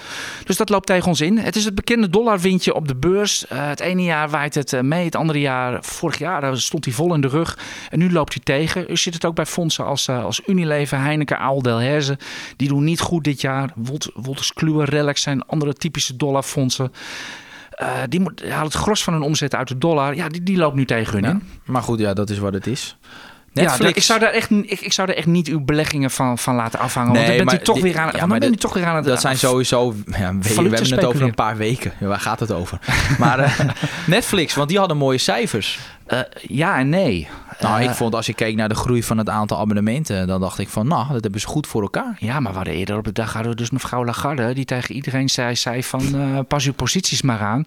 Dus 0.44 0.56
dat 0.56 0.68
loopt 0.68 0.86
tegen 0.86 1.08
ons 1.08 1.20
in. 1.20 1.38
Het 1.38 1.56
is 1.56 1.64
het 1.64 1.74
bekende 1.74 2.10
dollarwindje 2.10 2.74
op 2.74 2.88
de 2.88 2.94
beurs. 2.94 3.44
Uh, 3.52 3.68
het 3.68 3.80
ene 3.80 4.02
jaar 4.02 4.28
waait 4.28 4.54
het 4.54 4.72
uh, 4.72 4.80
mee, 4.80 5.04
het 5.04 5.16
andere 5.16 5.40
jaar, 5.40 5.84
vorig 5.84 6.18
jaar 6.18 6.56
stond 6.56 6.84
hij 6.84 6.94
vol 6.94 7.14
in 7.14 7.20
de 7.20 7.28
rug. 7.28 7.58
En 7.88 7.98
nu 7.98 8.12
loopt 8.12 8.34
hij 8.34 8.42
tegen. 8.44 8.90
U 8.90 8.96
ziet 8.96 9.14
het 9.14 9.24
ook 9.24 9.34
bij 9.34 9.46
fondsen 9.46 9.84
als, 9.84 10.08
uh, 10.08 10.24
als 10.24 10.40
Unilever, 10.46 10.98
Heineken, 10.98 11.38
Ahold 11.38 11.64
Delhaize. 11.64 12.18
Die 12.56 12.68
doen 12.68 12.84
niet 12.84 13.00
goed 13.00 13.24
dit 13.24 13.40
jaar. 13.40 13.70
Wolt, 13.74 14.10
Wolters 14.14 14.52
Kluwer, 14.52 14.88
Relax 14.90 15.22
zijn 15.22 15.46
andere 15.46 15.72
typische 15.72 16.16
dollarfondsen. 16.16 16.92
Uh, 17.82 17.88
die 18.08 18.20
moet, 18.20 18.42
haalt 18.48 18.72
het 18.72 18.82
gros 18.82 19.02
van 19.04 19.12
hun 19.12 19.22
omzet 19.22 19.54
uit 19.54 19.68
de 19.68 19.78
dollar. 19.78 20.14
Ja, 20.14 20.28
die, 20.28 20.42
die 20.42 20.56
loopt 20.56 20.74
nu 20.76 20.84
tegen 20.84 21.12
hun 21.12 21.22
Ja. 21.22 21.30
in. 21.30 21.42
Maar 21.64 21.82
goed, 21.82 21.98
ja, 21.98 22.14
dat 22.14 22.30
is 22.30 22.38
wat 22.38 22.52
het 22.52 22.66
is. 22.66 22.96
Netflix. 23.52 23.90
Ja, 23.90 23.94
ik, 23.96 24.02
zou 24.02 24.18
daar 24.20 24.30
echt, 24.30 24.50
ik, 24.50 24.80
ik 24.80 24.92
zou 24.92 25.08
er 25.08 25.16
echt 25.16 25.26
niet 25.26 25.48
uw 25.48 25.60
beleggingen 25.60 26.10
van, 26.10 26.38
van 26.38 26.54
laten 26.54 26.78
afhangen. 26.78 27.12
Nee, 27.12 27.20
want 27.24 27.36
dan 27.36 27.46
bent 27.46 27.50
maar 27.50 27.60
u 27.60 27.64
toch 27.64 27.74
die- 27.74 27.84
weer 27.84 27.98
aan, 27.98 28.06
ja, 28.12 28.18
dan 28.18 28.28
maar 28.28 28.38
ben 28.38 28.48
u 28.48 28.50
dit- 28.50 28.60
toch 28.60 28.72
weer 28.74 28.84
aan 28.84 28.96
het... 28.96 29.04
Dat 29.04 29.20
zijn 29.20 29.38
sowieso. 29.38 29.94
Ja, 30.06 30.34
we, 30.34 30.54
we 30.54 30.54
hebben 30.54 30.72
het 30.90 31.04
over 31.04 31.22
een 31.22 31.34
paar 31.34 31.56
weken. 31.56 31.92
Ja, 32.00 32.06
waar 32.06 32.20
gaat 32.20 32.40
het 32.40 32.52
over? 32.52 32.78
Maar 33.18 33.38
eh, 33.38 33.58
Netflix, 34.06 34.54
want 34.54 34.68
die 34.68 34.78
hadden 34.78 34.96
mooie 34.96 35.18
cijfers. 35.18 35.78
Uh, 36.12 36.20
ja 36.40 36.78
en 36.78 36.88
nee. 36.88 37.28
Nou, 37.60 37.82
Uh, 37.82 37.88
ik 37.88 37.94
vond 37.94 38.14
als 38.14 38.28
ik 38.28 38.36
keek 38.36 38.56
naar 38.56 38.68
de 38.68 38.74
groei 38.74 39.02
van 39.02 39.18
het 39.18 39.28
aantal 39.28 39.58
abonnementen, 39.58 40.26
dan 40.26 40.40
dacht 40.40 40.58
ik 40.58 40.68
van, 40.68 40.86
nou, 40.88 41.12
dat 41.12 41.22
hebben 41.22 41.40
ze 41.40 41.46
goed 41.46 41.66
voor 41.66 41.82
elkaar. 41.82 42.16
Ja, 42.18 42.40
maar 42.40 42.50
we 42.50 42.56
hadden 42.56 42.74
eerder 42.74 42.96
op 42.96 43.04
de 43.04 43.12
dag 43.12 43.32
hadden 43.32 43.50
we 43.50 43.56
dus 43.56 43.70
mevrouw 43.70 44.04
Lagarde... 44.04 44.54
die 44.54 44.64
tegen 44.64 44.94
iedereen 44.94 45.28
zei, 45.28 45.56
zei 45.56 45.84
van 45.84 46.02
uh, 46.14 46.38
pas 46.48 46.66
uw 46.66 46.72
posities 46.72 47.22
maar 47.22 47.40
aan. 47.40 47.64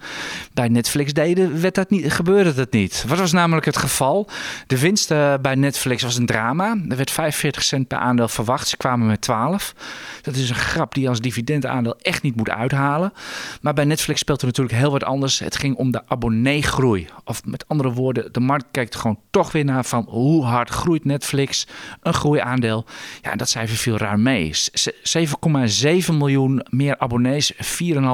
Bij 0.53 0.67
Netflix 0.67 1.13
deden, 1.13 1.61
werd 1.61 1.75
dat 1.75 1.89
niet, 1.89 2.13
gebeurde 2.13 2.53
dat 2.53 2.71
niet. 2.71 3.05
Wat 3.07 3.17
was 3.17 3.31
namelijk 3.31 3.65
het 3.65 3.77
geval? 3.77 4.29
De 4.67 4.79
winst 4.79 5.07
bij 5.41 5.55
Netflix 5.55 6.03
was 6.03 6.17
een 6.17 6.25
drama. 6.25 6.77
Er 6.89 6.97
werd 6.97 7.11
45 7.11 7.63
cent 7.63 7.87
per 7.87 7.97
aandeel 7.97 8.27
verwacht. 8.27 8.67
Ze 8.67 8.77
kwamen 8.77 9.07
met 9.07 9.21
12. 9.21 9.73
Dat 10.21 10.35
is 10.35 10.49
een 10.49 10.55
grap 10.55 10.93
die 10.93 11.03
je 11.03 11.09
als 11.09 11.19
dividendaandeel 11.21 11.95
echt 12.01 12.21
niet 12.21 12.35
moet 12.35 12.49
uithalen. 12.49 13.13
Maar 13.61 13.73
bij 13.73 13.85
Netflix 13.85 14.19
speelt 14.19 14.41
er 14.41 14.47
natuurlijk 14.47 14.77
heel 14.77 14.91
wat 14.91 15.03
anders. 15.03 15.39
Het 15.39 15.55
ging 15.55 15.75
om 15.75 15.91
de 15.91 16.01
abonneegroei. 16.07 17.07
Of 17.25 17.45
met 17.45 17.67
andere 17.67 17.91
woorden, 17.91 18.32
de 18.33 18.39
markt 18.39 18.65
kijkt 18.71 18.95
gewoon 18.95 19.19
toch 19.31 19.51
weer 19.51 19.65
naar 19.65 19.85
van 19.85 20.05
hoe 20.09 20.43
hard 20.43 20.69
groeit 20.69 21.05
Netflix, 21.05 21.67
een 22.01 22.13
groeiaandeel. 22.13 22.85
Ja, 23.21 23.35
dat 23.35 23.49
cijfer 23.49 23.77
viel 23.77 23.97
ruim 23.97 24.21
mee. 24.21 24.51
7,7 24.53 26.13
miljoen 26.13 26.65
meer 26.69 26.97
abonnees, 26.97 27.53
4,5 27.53 27.59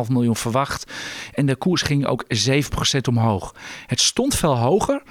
miljoen 0.09 0.35
verwacht. 0.35 0.91
En 1.33 1.45
de 1.45 1.55
koers 1.55 1.81
ging 1.81 2.05
ook 2.05 2.25
7% 2.97 2.99
omhoog. 3.09 3.55
Het 3.87 3.99
stond 3.99 4.35
veel 4.35 4.57
hoger. 4.57 5.01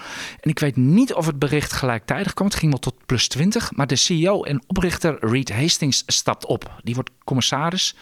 En 0.40 0.50
ik 0.50 0.58
weet 0.58 0.76
niet 0.76 1.14
of 1.14 1.26
het 1.26 1.38
bericht 1.38 1.72
gelijktijdig 1.72 2.34
kwam. 2.34 2.46
Het 2.46 2.56
ging 2.56 2.70
wel 2.70 2.80
tot 2.80 2.94
plus 3.06 3.28
20. 3.28 3.72
Maar 3.72 3.86
de 3.86 3.96
CEO 3.96 4.42
en 4.42 4.62
oprichter 4.66 5.16
Reed 5.20 5.52
Hastings 5.52 6.02
stapt 6.06 6.46
op. 6.46 6.80
Die 6.82 6.94
wordt 6.94 7.10
commissaris. 7.24 7.94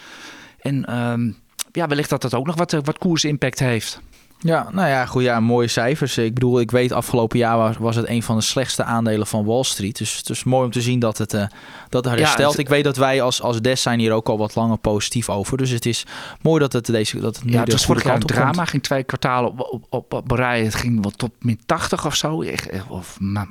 En 0.61 0.99
um, 0.99 1.37
ja, 1.73 1.87
wellicht 1.87 2.11
dat 2.11 2.23
dat 2.23 2.35
ook 2.35 2.47
nog 2.47 2.57
wat, 2.57 2.73
wat 2.73 2.99
koersimpact 2.99 3.59
heeft. 3.59 4.01
Ja, 4.39 4.69
nou 4.73 4.89
ja, 4.89 5.07
goed, 5.07 5.23
ja, 5.23 5.41
mooie 5.41 5.69
cijfers. 5.69 6.19
Ik 6.19 6.35
bedoel, 6.35 6.61
ik 6.61 6.71
weet 6.71 6.93
afgelopen 6.93 7.39
jaar 7.39 7.57
was, 7.57 7.77
was 7.77 7.97
het 7.97 8.09
een 8.09 8.23
van 8.23 8.37
de 8.37 8.43
slechtste 8.43 8.85
aandelen 8.85 9.27
van 9.27 9.45
Wall 9.45 9.63
Street. 9.63 9.99
Dus 9.99 10.17
het 10.17 10.31
is 10.31 10.45
mooi 10.45 10.65
om 10.65 10.71
te 10.71 10.81
zien 10.81 10.99
dat 10.99 11.19
het, 11.19 11.35
uh, 11.35 11.45
dat 11.89 12.05
het 12.05 12.19
herstelt. 12.19 12.53
Ja, 12.53 12.59
ik 12.59 12.69
weet 12.69 12.85
dat 12.85 12.97
wij 12.97 13.23
als, 13.23 13.43
als 13.43 13.61
DES 13.61 13.83
zijn 13.83 13.99
hier 13.99 14.13
ook 14.13 14.29
al 14.29 14.39
wat 14.39 14.55
langer 14.55 14.79
positief 14.79 15.29
over. 15.29 15.57
Dus 15.57 15.71
het 15.71 15.87
is 15.87 16.07
mooi 16.43 16.61
dat 16.61 16.73
het 16.73 16.87
deze 16.87 17.21
dat 17.21 17.37
het 17.37 17.45
nu 17.45 17.53
Ja, 17.53 17.61
het 17.61 17.73
was 17.73 17.85
vorig 17.87 18.05
jaar 18.05 18.15
een 18.15 18.21
drama. 18.21 18.65
Ging 18.65 18.83
twee 18.83 19.05
kwartalen 19.05 19.51
op, 19.51 19.61
op, 19.71 19.85
op, 19.89 20.13
op 20.13 20.31
rij. 20.31 20.65
Het 20.65 20.75
ging 20.75 21.03
wel 21.03 21.11
tot 21.11 21.31
min 21.39 21.61
80 21.67 22.07
of 22.07 22.15
zo. 22.15 22.43
Echt, 22.43 22.69
of, 22.89 23.21
maar 23.21 23.47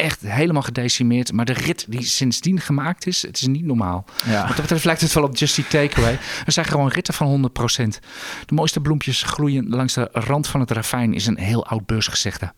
echt 0.00 0.20
helemaal 0.20 0.62
gedecimeerd. 0.62 1.32
Maar 1.32 1.44
de 1.44 1.52
rit 1.52 1.86
die 1.88 2.02
sindsdien 2.02 2.60
gemaakt 2.60 3.06
is, 3.06 3.22
het 3.22 3.40
is 3.40 3.46
niet 3.46 3.64
normaal. 3.64 4.04
Ja. 4.26 4.38
Wat 4.38 4.48
dat 4.48 4.60
betreft 4.60 4.84
lijkt 4.84 5.00
het 5.00 5.12
wel 5.12 5.24
op 5.24 5.36
Just 5.36 5.70
Takeaway. 5.70 6.18
Er 6.46 6.52
zijn 6.52 6.66
gewoon 6.66 6.88
ritten 6.88 7.14
van 7.14 7.50
100%. 7.50 7.98
De 8.46 8.54
mooiste 8.54 8.80
bloempjes 8.80 9.22
groeien 9.22 9.68
langs 9.68 9.94
de 9.94 10.08
rand 10.12 10.46
van 10.46 10.60
het 10.60 10.70
ravijn 10.70 11.14
is 11.14 11.26
een 11.26 11.38
heel 11.38 11.66
oud 11.66 11.86
beursgezegde. 11.86 12.52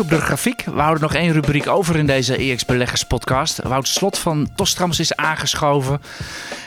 Op 0.00 0.08
de 0.08 0.20
grafiek. 0.20 0.64
We 0.64 0.80
houden 0.80 1.02
nog 1.02 1.14
één 1.14 1.32
rubriek 1.32 1.68
over 1.68 1.96
in 1.96 2.06
deze 2.06 2.36
EX 2.36 2.64
Beleggers 2.64 3.04
podcast. 3.04 3.62
Wout 3.62 3.88
Slot 3.88 4.18
van 4.18 4.48
Tostrams 4.54 5.00
is 5.00 5.16
aangeschoven. 5.16 6.00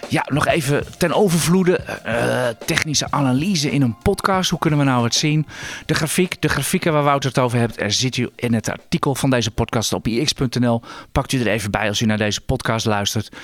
Ja, 0.09 0.25
nog 0.29 0.47
even 0.47 0.83
ten 0.97 1.13
overvloede. 1.13 1.79
Uh, 2.05 2.47
technische 2.65 3.07
analyse 3.09 3.71
in 3.71 3.81
een 3.81 3.97
podcast. 4.03 4.49
Hoe 4.49 4.59
kunnen 4.59 4.79
we 4.79 4.85
nou 4.85 5.03
het 5.03 5.15
zien? 5.15 5.47
De 5.85 5.93
grafiek, 5.93 6.41
de 6.41 6.47
grafieken 6.47 6.93
waar 6.93 7.03
Wouter 7.03 7.29
het 7.29 7.39
over 7.39 7.59
hebt, 7.59 7.81
er 7.81 7.91
zit 7.91 8.17
u 8.17 8.29
in 8.35 8.53
het 8.53 8.69
artikel 8.69 9.15
van 9.15 9.29
deze 9.29 9.51
podcast 9.51 9.93
op 9.93 10.07
ix.nl. 10.07 10.81
Pakt 11.11 11.31
u 11.31 11.39
er 11.39 11.47
even 11.47 11.71
bij 11.71 11.87
als 11.87 12.01
u 12.01 12.05
naar 12.05 12.17
deze 12.17 12.41
podcast 12.41 12.85
luistert. 12.85 13.35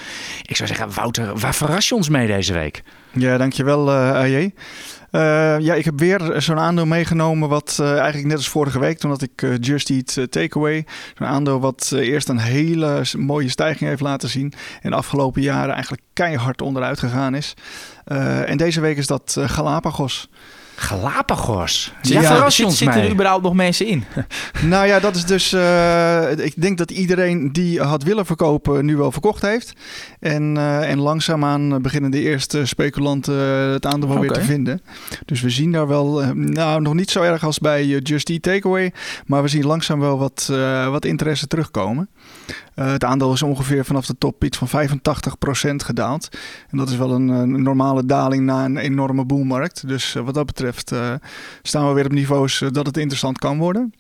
Ik 0.41 0.55
zou 0.55 0.67
zeggen, 0.67 0.93
Wouter, 0.93 1.39
waar 1.39 1.55
verras 1.55 1.87
je 1.87 1.95
ons 1.95 2.09
mee 2.09 2.27
deze 2.27 2.53
week? 2.53 2.83
Ja, 3.11 3.37
dankjewel 3.37 3.89
uh, 3.89 4.11
AJ. 4.11 4.53
Uh, 5.15 5.59
ja, 5.59 5.73
ik 5.73 5.85
heb 5.85 5.99
weer 5.99 6.41
zo'n 6.41 6.59
aandeel 6.59 6.85
meegenomen 6.85 7.49
wat 7.49 7.77
uh, 7.81 7.91
eigenlijk 7.91 8.25
net 8.25 8.37
als 8.37 8.49
vorige 8.49 8.79
week, 8.79 8.97
toen 8.97 9.09
had 9.09 9.21
ik 9.21 9.41
uh, 9.41 9.57
Just 9.59 9.89
Eat 9.89 10.31
Takeaway. 10.31 10.85
Zo'n 11.17 11.27
aandeel 11.27 11.59
wat 11.59 11.91
eerst 11.95 12.29
een 12.29 12.39
hele 12.39 13.01
mooie 13.17 13.49
stijging 13.49 13.89
heeft 13.89 14.01
laten 14.01 14.29
zien 14.29 14.53
en 14.81 14.89
de 14.89 14.95
afgelopen 14.95 15.41
jaren 15.41 15.73
eigenlijk 15.73 16.03
keihard 16.13 16.61
onderuit 16.61 16.99
gegaan 16.99 17.35
is. 17.35 17.53
en 18.45 18.57
deze 18.57 18.81
week 18.81 18.97
is 18.97 19.07
dat 19.07 19.37
Galapagos. 19.39 20.29
Galapagos. 20.75 21.93
Ja, 22.01 22.21
ja 22.21 22.49
zitten 22.49 22.87
er 22.87 23.11
überhaupt 23.11 23.43
nog 23.43 23.53
mensen 23.53 23.85
in? 23.85 24.03
nou 24.73 24.87
ja, 24.87 24.99
dat 24.99 25.15
is 25.15 25.25
dus. 25.25 25.53
Uh, 25.53 26.31
ik 26.37 26.61
denk 26.61 26.77
dat 26.77 26.91
iedereen 26.91 27.51
die 27.51 27.81
had 27.81 28.03
willen 28.03 28.25
verkopen 28.25 28.85
nu 28.85 28.97
wel 28.97 29.11
verkocht 29.11 29.41
heeft. 29.41 29.73
En, 30.19 30.55
uh, 30.55 30.89
en 30.89 30.99
langzaamaan 30.99 31.81
beginnen 31.81 32.11
de 32.11 32.21
eerste 32.21 32.65
speculanten 32.65 33.35
het 33.71 33.85
aandeel 33.85 34.09
okay. 34.09 34.21
weer 34.21 34.31
te 34.31 34.41
vinden. 34.41 34.81
Dus 35.25 35.41
we 35.41 35.49
zien 35.49 35.71
daar 35.71 35.87
wel, 35.87 36.21
uh, 36.21 36.29
nou 36.31 36.81
nog 36.81 36.93
niet 36.93 37.11
zo 37.11 37.21
erg 37.21 37.43
als 37.43 37.59
bij 37.59 37.85
Just 37.85 38.29
Eat 38.29 38.41
Takeaway. 38.41 38.93
Maar 39.25 39.41
we 39.41 39.47
zien 39.47 39.65
langzaam 39.65 39.99
wel 39.99 40.17
wat, 40.17 40.51
wat 40.89 41.05
interesse 41.05 41.47
terugkomen. 41.47 42.09
Het 42.73 43.03
aandeel 43.03 43.33
is 43.33 43.41
ongeveer 43.41 43.85
vanaf 43.85 44.05
de 44.05 44.17
top 44.17 44.43
iets 44.43 44.57
van 44.57 44.67
85% 44.67 45.75
gedaald. 45.75 46.27
En 46.69 46.77
dat 46.77 46.89
is 46.89 46.97
wel 46.97 47.11
een, 47.11 47.61
normale 47.63 48.05
daling 48.05 48.45
na 48.45 48.65
een 48.65 48.77
enorme 48.77 49.25
boelmarkt. 49.25 49.87
Dus 49.87 50.13
wat 50.13 50.33
dat 50.33 50.45
betreft 50.45 50.91
uh, 50.91 51.13
staan 51.61 51.87
we 51.87 51.93
weer 51.93 52.05
op 52.05 52.11
niveaus 52.11 52.63
dat 52.71 52.85
het 52.85 52.97
interessant 52.97 53.37
kan 53.37 53.57
worden. 53.57 53.93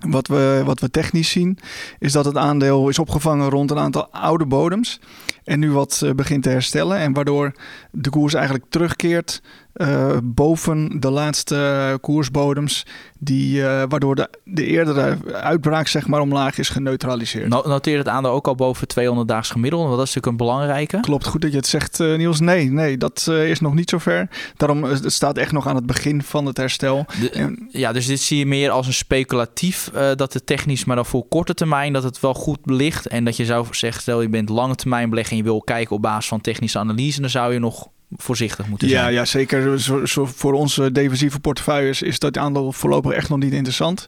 Wat 0.00 0.26
we, 0.26 0.62
wat 0.64 0.80
we 0.80 0.90
technisch 0.90 1.30
zien, 1.30 1.58
is 1.98 2.12
dat 2.12 2.24
het 2.24 2.36
aandeel 2.36 2.88
is 2.88 2.98
opgevangen 2.98 3.48
rond 3.48 3.70
een 3.70 3.78
aantal 3.78 4.08
oude 4.10 4.46
bodems. 4.46 5.00
En 5.46 5.58
nu 5.58 5.72
wat 5.72 6.00
uh, 6.04 6.10
begint 6.10 6.42
te 6.42 6.48
herstellen. 6.48 6.98
En 6.98 7.12
waardoor 7.12 7.52
de 7.90 8.10
koers 8.10 8.34
eigenlijk 8.34 8.64
terugkeert 8.68 9.40
uh, 9.76 10.16
boven 10.22 11.00
de 11.00 11.10
laatste 11.10 11.98
koersbodems. 12.00 12.86
Die, 13.18 13.58
uh, 13.58 13.82
waardoor 13.88 14.14
de, 14.14 14.30
de 14.44 14.66
eerdere 14.66 15.18
uitbraak 15.32 15.88
zeg 15.88 16.06
maar, 16.06 16.20
omlaag 16.20 16.58
is 16.58 16.68
geneutraliseerd. 16.68 17.48
Noteer 17.48 17.98
het 17.98 18.08
aandeel 18.08 18.30
ook 18.30 18.46
al 18.46 18.54
boven 18.54 18.88
200 18.88 19.28
daags 19.28 19.50
gemiddeld. 19.50 19.82
Want 19.82 19.96
dat 19.96 20.06
is 20.06 20.14
natuurlijk 20.14 20.42
een 20.42 20.46
belangrijke. 20.46 21.00
Klopt, 21.00 21.26
goed 21.26 21.40
dat 21.40 21.50
je 21.50 21.56
het 21.56 21.66
zegt 21.66 22.00
uh, 22.00 22.16
Niels. 22.16 22.40
Nee, 22.40 22.70
nee 22.70 22.96
dat 22.96 23.26
is 23.28 23.60
nog 23.60 23.74
niet 23.74 23.90
zo 23.90 23.98
ver. 23.98 24.28
Daarom 24.56 24.84
het 24.84 25.12
staat 25.12 25.38
echt 25.38 25.52
nog 25.52 25.66
aan 25.66 25.74
het 25.74 25.86
begin 25.86 26.22
van 26.22 26.46
het 26.46 26.56
herstel. 26.56 27.06
De, 27.20 27.30
en, 27.30 27.68
ja, 27.70 27.92
dus 27.92 28.06
dit 28.06 28.20
zie 28.20 28.38
je 28.38 28.46
meer 28.46 28.70
als 28.70 28.86
een 28.86 28.92
speculatief. 28.92 29.90
dat 30.14 30.32
het 30.32 30.46
technisch, 30.46 30.84
maar 30.84 30.96
dan 30.96 31.06
voor 31.06 31.28
korte 31.28 31.54
termijn 31.54 31.92
dat 31.92 32.02
het 32.02 32.20
wel 32.20 32.34
goed 32.34 32.58
ligt. 32.64 33.06
En 33.06 33.24
dat 33.24 33.36
je 33.36 33.44
zou 33.44 33.66
zeggen, 33.70 34.02
stel 34.02 34.22
je 34.22 34.28
bent 34.28 34.48
lange 34.48 34.74
termijn 34.74 35.10
belegger 35.10 35.35
en 35.36 35.42
je 35.42 35.50
wil 35.50 35.60
kijken 35.60 35.96
op 35.96 36.02
basis 36.02 36.28
van 36.28 36.40
technische 36.40 36.78
analyse. 36.78 37.20
Dan 37.20 37.30
zou 37.30 37.52
je 37.52 37.58
nog 37.58 37.88
voorzichtig 38.10 38.68
moeten 38.68 38.88
zijn. 38.88 39.02
Ja, 39.02 39.08
ja 39.08 39.24
zeker. 39.24 39.80
Zo, 39.80 40.06
zo 40.06 40.26
voor 40.26 40.52
onze 40.52 40.92
defensieve 40.92 41.40
portefeuilles 41.40 42.02
is 42.02 42.18
dat 42.18 42.38
aandeel 42.38 42.72
voorlopig 42.72 43.12
echt 43.12 43.28
nog 43.28 43.38
niet 43.38 43.52
interessant. 43.52 44.06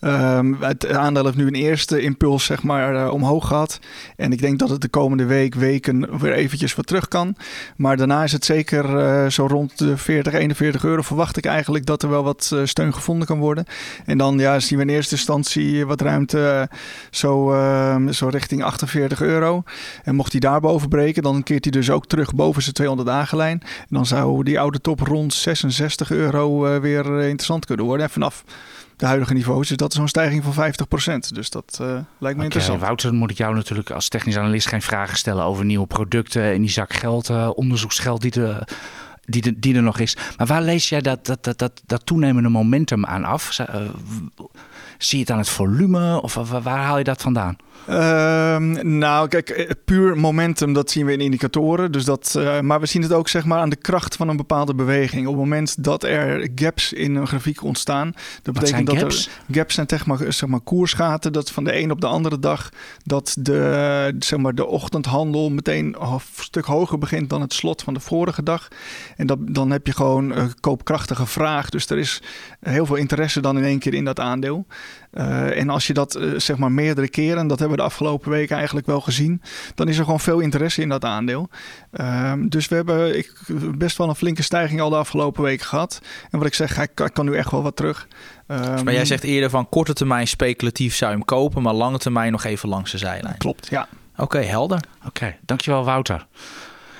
Um, 0.00 0.56
het 0.60 0.88
aandeel 0.88 1.24
heeft 1.24 1.36
nu 1.36 1.46
een 1.46 1.54
eerste 1.54 2.00
impuls 2.00 2.44
zeg 2.44 2.62
maar, 2.62 2.94
uh, 2.94 3.12
omhoog 3.12 3.46
gehad. 3.46 3.78
En 4.16 4.32
ik 4.32 4.40
denk 4.40 4.58
dat 4.58 4.68
het 4.68 4.80
de 4.80 4.88
komende 4.88 5.24
week, 5.24 5.54
weken 5.54 6.18
weer 6.18 6.32
eventjes 6.32 6.74
wat 6.74 6.86
terug 6.86 7.08
kan. 7.08 7.36
Maar 7.76 7.96
daarna 7.96 8.22
is 8.22 8.32
het 8.32 8.44
zeker 8.44 8.84
uh, 8.84 9.30
zo 9.30 9.46
rond 9.46 9.78
de 9.78 9.96
40, 9.96 10.32
41 10.32 10.84
euro 10.84 11.02
verwacht 11.02 11.36
ik 11.36 11.44
eigenlijk 11.44 11.86
dat 11.86 12.02
er 12.02 12.08
wel 12.08 12.24
wat 12.24 12.50
uh, 12.54 12.60
steun 12.64 12.94
gevonden 12.94 13.26
kan 13.26 13.38
worden. 13.38 13.64
En 14.04 14.18
dan 14.18 14.38
ja, 14.38 14.60
zien 14.60 14.78
we 14.78 14.84
in 14.84 14.90
eerste 14.90 15.14
instantie 15.14 15.86
wat 15.86 16.00
ruimte 16.00 16.68
zo, 17.10 17.52
ehm, 17.52 18.12
zo 18.12 18.28
richting 18.28 18.62
48 18.62 19.22
euro. 19.22 19.62
En 20.04 20.14
mocht 20.14 20.32
hij 20.32 20.40
daarboven 20.40 20.88
breken, 20.88 21.22
dan 21.22 21.42
keert 21.42 21.64
hij 21.64 21.72
dus 21.72 21.90
ook 21.90 22.06
terug 22.06 22.34
boven 22.34 22.62
zijn 22.62 22.74
200 22.74 23.08
dagen 23.08 23.35
En 23.42 23.60
dan 23.88 24.06
zou 24.06 24.42
die 24.44 24.60
oude 24.60 24.80
top 24.80 25.00
rond 25.00 25.34
66 25.34 26.10
euro 26.10 26.80
weer 26.80 27.04
interessant 27.04 27.66
kunnen 27.66 27.84
worden. 27.84 28.06
En 28.06 28.12
vanaf 28.12 28.44
de 28.96 29.06
huidige 29.06 29.32
niveaus 29.32 29.70
is 29.70 29.76
dat 29.76 29.92
zo'n 29.92 30.08
stijging 30.08 30.44
van 30.44 30.72
50%. 30.72 31.34
Dus 31.34 31.50
dat 31.50 31.78
uh, 31.80 31.86
lijkt 31.88 32.04
me 32.18 32.28
okay, 32.30 32.44
interessant. 32.44 32.80
Wouter, 32.80 33.14
moet 33.14 33.30
ik 33.30 33.36
jou 33.36 33.54
natuurlijk 33.54 33.90
als 33.90 34.08
technisch 34.08 34.36
analist 34.36 34.68
geen 34.68 34.82
vragen 34.82 35.16
stellen 35.16 35.44
over 35.44 35.64
nieuwe 35.64 35.86
producten 35.86 36.54
in 36.54 36.60
die 36.60 36.70
zak 36.70 36.92
geld, 36.92 37.28
uh, 37.28 37.50
onderzoeksgeld 37.54 38.20
die, 38.20 38.30
de, 38.30 38.66
die, 39.24 39.42
de, 39.42 39.58
die 39.58 39.74
er 39.74 39.82
nog 39.82 39.98
is. 39.98 40.16
Maar 40.36 40.46
waar 40.46 40.62
lees 40.62 40.88
jij 40.88 41.00
dat, 41.00 41.26
dat, 41.26 41.44
dat, 41.44 41.58
dat, 41.58 41.82
dat 41.86 42.06
toenemende 42.06 42.48
momentum 42.48 43.06
aan 43.06 43.24
af? 43.24 43.58
Zie 44.98 45.18
je 45.18 45.24
het 45.24 45.30
aan 45.30 45.38
het 45.38 45.48
volume 45.48 46.22
of 46.22 46.34
waar 46.34 46.78
haal 46.78 46.98
je 46.98 47.04
dat 47.04 47.22
vandaan? 47.22 47.56
Um, 47.88 48.98
nou, 48.98 49.28
kijk, 49.28 49.48
eh, 49.48 49.70
puur 49.84 50.18
momentum, 50.18 50.72
dat 50.72 50.90
zien 50.90 51.06
we 51.06 51.12
in 51.12 51.20
indicatoren. 51.20 51.92
Dus 51.92 52.04
dat, 52.04 52.34
uh, 52.38 52.60
maar 52.60 52.80
we 52.80 52.86
zien 52.86 53.02
het 53.02 53.12
ook 53.12 53.28
zeg 53.28 53.44
maar, 53.44 53.58
aan 53.58 53.68
de 53.68 53.76
kracht 53.76 54.16
van 54.16 54.28
een 54.28 54.36
bepaalde 54.36 54.74
beweging. 54.74 55.26
Op 55.26 55.32
het 55.32 55.42
moment 55.42 55.84
dat 55.84 56.04
er 56.04 56.48
gaps 56.54 56.92
in 56.92 57.14
een 57.14 57.26
grafiek 57.26 57.62
ontstaan, 57.62 58.14
dat 58.42 58.54
betekent 58.54 58.86
dat 58.86 58.98
gaps? 58.98 59.28
er 59.48 59.54
gaps 59.54 59.74
zijn 59.74 59.86
zeg 59.88 60.06
maar, 60.06 60.32
zeg 60.32 60.48
maar 60.48 60.60
koersgaten. 60.60 61.32
Dat 61.32 61.50
van 61.50 61.64
de 61.64 61.78
een 61.78 61.90
op 61.90 62.00
de 62.00 62.06
andere 62.06 62.38
dag 62.38 62.68
dat 63.04 63.36
de, 63.38 64.14
zeg 64.18 64.38
maar, 64.38 64.54
de 64.54 64.66
ochtendhandel 64.66 65.50
meteen 65.50 65.96
een 65.98 66.20
stuk 66.40 66.64
hoger 66.64 66.98
begint 66.98 67.30
dan 67.30 67.40
het 67.40 67.52
slot 67.52 67.82
van 67.82 67.94
de 67.94 68.00
vorige 68.00 68.42
dag. 68.42 68.68
En 69.16 69.26
dat, 69.26 69.38
dan 69.40 69.70
heb 69.70 69.86
je 69.86 69.92
gewoon 69.92 70.30
een 70.30 70.60
koopkrachtige 70.60 71.26
vraag. 71.26 71.68
Dus 71.68 71.86
er 71.86 71.98
is 71.98 72.22
heel 72.60 72.86
veel 72.86 72.96
interesse 72.96 73.40
dan 73.40 73.56
in 73.58 73.64
één 73.64 73.78
keer 73.78 73.94
in 73.94 74.04
dat 74.04 74.20
aandeel. 74.20 74.66
Uh, 75.16 75.58
en 75.58 75.68
als 75.68 75.86
je 75.86 75.92
dat 75.92 76.16
uh, 76.16 76.38
zeg 76.38 76.56
maar 76.56 76.72
meerdere 76.72 77.08
keren, 77.08 77.46
dat 77.46 77.58
hebben 77.58 77.76
we 77.76 77.82
de 77.82 77.88
afgelopen 77.88 78.30
weken 78.30 78.56
eigenlijk 78.56 78.86
wel 78.86 79.00
gezien, 79.00 79.42
dan 79.74 79.88
is 79.88 79.98
er 79.98 80.04
gewoon 80.04 80.20
veel 80.20 80.38
interesse 80.38 80.82
in 80.82 80.88
dat 80.88 81.04
aandeel. 81.04 81.48
Uh, 81.92 82.32
dus 82.38 82.68
we 82.68 82.74
hebben 82.74 83.18
ik, 83.18 83.32
best 83.76 83.96
wel 83.96 84.08
een 84.08 84.14
flinke 84.14 84.42
stijging 84.42 84.80
al 84.80 84.90
de 84.90 84.96
afgelopen 84.96 85.42
weken 85.42 85.66
gehad. 85.66 86.00
En 86.30 86.38
wat 86.38 86.46
ik 86.46 86.54
zeg, 86.54 86.76
hij 86.76 86.88
kan, 86.88 87.12
kan 87.12 87.24
nu 87.24 87.36
echt 87.36 87.50
wel 87.50 87.62
wat 87.62 87.76
terug. 87.76 88.08
Dus 88.46 88.82
maar 88.82 88.92
jij 88.92 89.04
zegt 89.04 89.24
eerder 89.24 89.50
van 89.50 89.68
korte 89.68 89.92
termijn 89.92 90.26
speculatief 90.26 90.94
zou 90.94 91.10
je 91.10 91.16
hem 91.16 91.26
kopen, 91.26 91.62
maar 91.62 91.74
lange 91.74 91.98
termijn 91.98 92.32
nog 92.32 92.44
even 92.44 92.68
langs 92.68 92.90
de 92.90 92.98
zijlijn. 92.98 93.38
Klopt, 93.38 93.68
ja. 93.70 93.88
Oké, 94.12 94.22
okay, 94.22 94.44
helder. 94.44 94.80
Oké, 94.98 95.06
okay, 95.06 95.38
dankjewel 95.44 95.84
Wouter. 95.84 96.26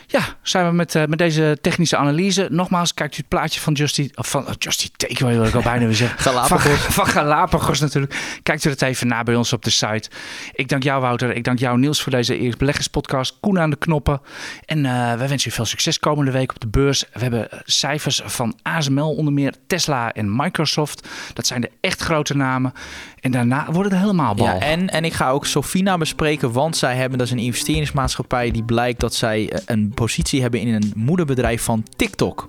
Ja, 0.07 0.21
zijn 0.43 0.67
we 0.67 0.73
met, 0.73 0.95
uh, 0.95 1.05
met 1.05 1.19
deze 1.19 1.59
technische 1.61 1.97
analyse. 1.97 2.49
Nogmaals, 2.51 2.95
kijkt 2.95 3.15
u 3.15 3.17
het 3.17 3.29
plaatje 3.29 3.61
van 3.61 3.73
Justy... 3.73 4.11
Van 4.15 4.43
uh, 4.43 4.51
Justy 4.59 4.89
Take, 4.97 5.27
wil 5.27 5.45
ik 5.45 5.55
al 5.55 5.63
bijna 5.63 5.85
weer 5.85 5.95
zeggen. 5.95 6.19
Galapagos. 6.27 6.81
Van, 6.81 6.93
van 6.93 7.07
Galapagos 7.07 7.81
natuurlijk. 7.81 8.39
Kijkt 8.43 8.65
u 8.65 8.71
het 8.71 8.83
even 8.83 9.07
na 9.07 9.23
bij 9.23 9.35
ons 9.35 9.53
op 9.53 9.65
de 9.65 9.71
site. 9.71 10.11
Ik 10.53 10.69
dank 10.69 10.83
jou, 10.83 11.01
Wouter. 11.01 11.37
Ik 11.37 11.45
dank 11.45 11.59
jou, 11.59 11.79
Niels, 11.79 12.03
voor 12.03 12.13
deze 12.13 12.39
eerste 12.39 12.59
beleggerspodcast. 12.59 13.37
Koen 13.41 13.59
aan 13.59 13.71
de 13.71 13.77
knoppen. 13.77 14.21
En 14.65 14.79
uh, 14.79 15.15
wij 15.15 15.29
wensen 15.29 15.51
u 15.51 15.55
veel 15.55 15.65
succes 15.65 15.99
komende 15.99 16.31
week 16.31 16.51
op 16.55 16.61
de 16.61 16.69
beurs. 16.69 17.05
We 17.13 17.21
hebben 17.21 17.49
cijfers 17.65 18.23
van 18.25 18.59
ASML 18.63 19.15
onder 19.15 19.33
meer, 19.33 19.55
Tesla 19.67 20.13
en 20.13 20.37
Microsoft. 20.37 21.09
Dat 21.33 21.47
zijn 21.47 21.61
de 21.61 21.71
echt 21.81 22.01
grote 22.01 22.37
namen. 22.37 22.73
En 23.21 23.31
daarna 23.31 23.67
wordt 23.73 23.91
het 23.91 24.01
helemaal 24.01 24.35
bal. 24.35 24.47
Ja, 24.47 24.59
en, 24.59 24.89
en 24.89 25.05
ik 25.05 25.13
ga 25.13 25.31
ook 25.31 25.47
Sofina 25.47 25.99
bespreken, 25.99 26.53
want 26.53 26.77
zij 26.77 26.97
hebben, 26.97 27.19
dat 27.19 27.27
is 27.27 27.33
een 27.33 27.39
investeringsmaatschappij, 27.39 28.51
die 28.51 28.65
blijkt 28.65 29.01
dat 29.01 29.15
zij 29.15 29.53
een 29.67 29.95
positie 29.97 30.41
hebben 30.41 30.61
in 30.61 30.75
een 30.75 30.93
moederbedrijf 30.97 31.63
van 31.63 31.85
TikTok. 31.97 32.49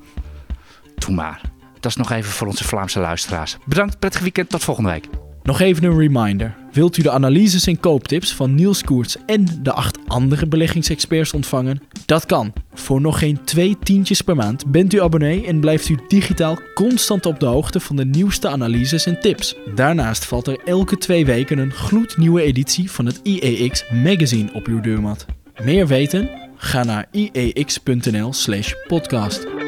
Doe 0.95 1.15
maar. 1.15 1.41
Dat 1.79 1.91
is 1.91 1.97
nog 1.97 2.11
even 2.11 2.31
voor 2.31 2.47
onze 2.47 2.63
Vlaamse 2.63 2.99
luisteraars. 2.99 3.57
Bedankt, 3.65 3.99
prettig 3.99 4.21
weekend, 4.21 4.49
tot 4.49 4.63
volgende 4.63 4.89
week. 4.89 5.07
Nog 5.43 5.59
even 5.59 5.83
een 5.83 5.97
reminder. 5.97 6.55
Wilt 6.71 6.97
u 6.97 7.01
de 7.01 7.11
analyses 7.11 7.67
en 7.67 7.79
kooptips 7.79 8.33
van 8.33 8.55
Niels 8.55 8.83
Koerts 8.83 9.17
en 9.25 9.45
de 9.61 9.71
acht 9.71 9.97
andere 10.07 10.47
beleggingsexperts 10.47 11.33
ontvangen? 11.33 11.81
Dat 12.05 12.25
kan. 12.25 12.53
Voor 12.73 13.01
nog 13.01 13.19
geen 13.19 13.43
twee 13.43 13.77
tientjes 13.83 14.21
per 14.21 14.35
maand 14.35 14.71
bent 14.71 14.93
u 14.93 15.01
abonnee 15.01 15.45
en 15.45 15.59
blijft 15.59 15.89
u 15.89 15.97
digitaal 16.07 16.59
constant 16.73 17.25
op 17.25 17.39
de 17.39 17.45
hoogte 17.45 17.79
van 17.79 17.95
de 17.95 18.05
nieuwste 18.05 18.47
analyses 18.47 19.05
en 19.05 19.19
tips. 19.19 19.55
Daarnaast 19.75 20.25
valt 20.25 20.47
er 20.47 20.59
elke 20.65 20.97
twee 20.97 21.25
weken 21.25 21.57
een 21.57 21.71
gloednieuwe 21.71 22.41
editie 22.41 22.91
van 22.91 23.05
het 23.05 23.19
IEX 23.23 23.85
magazine 24.03 24.53
op 24.53 24.65
uw 24.67 24.79
deurmat. 24.79 25.25
Meer 25.63 25.87
weten? 25.87 26.46
Ga 26.57 26.83
naar 26.83 27.07
iex.nl/podcast. 27.11 29.66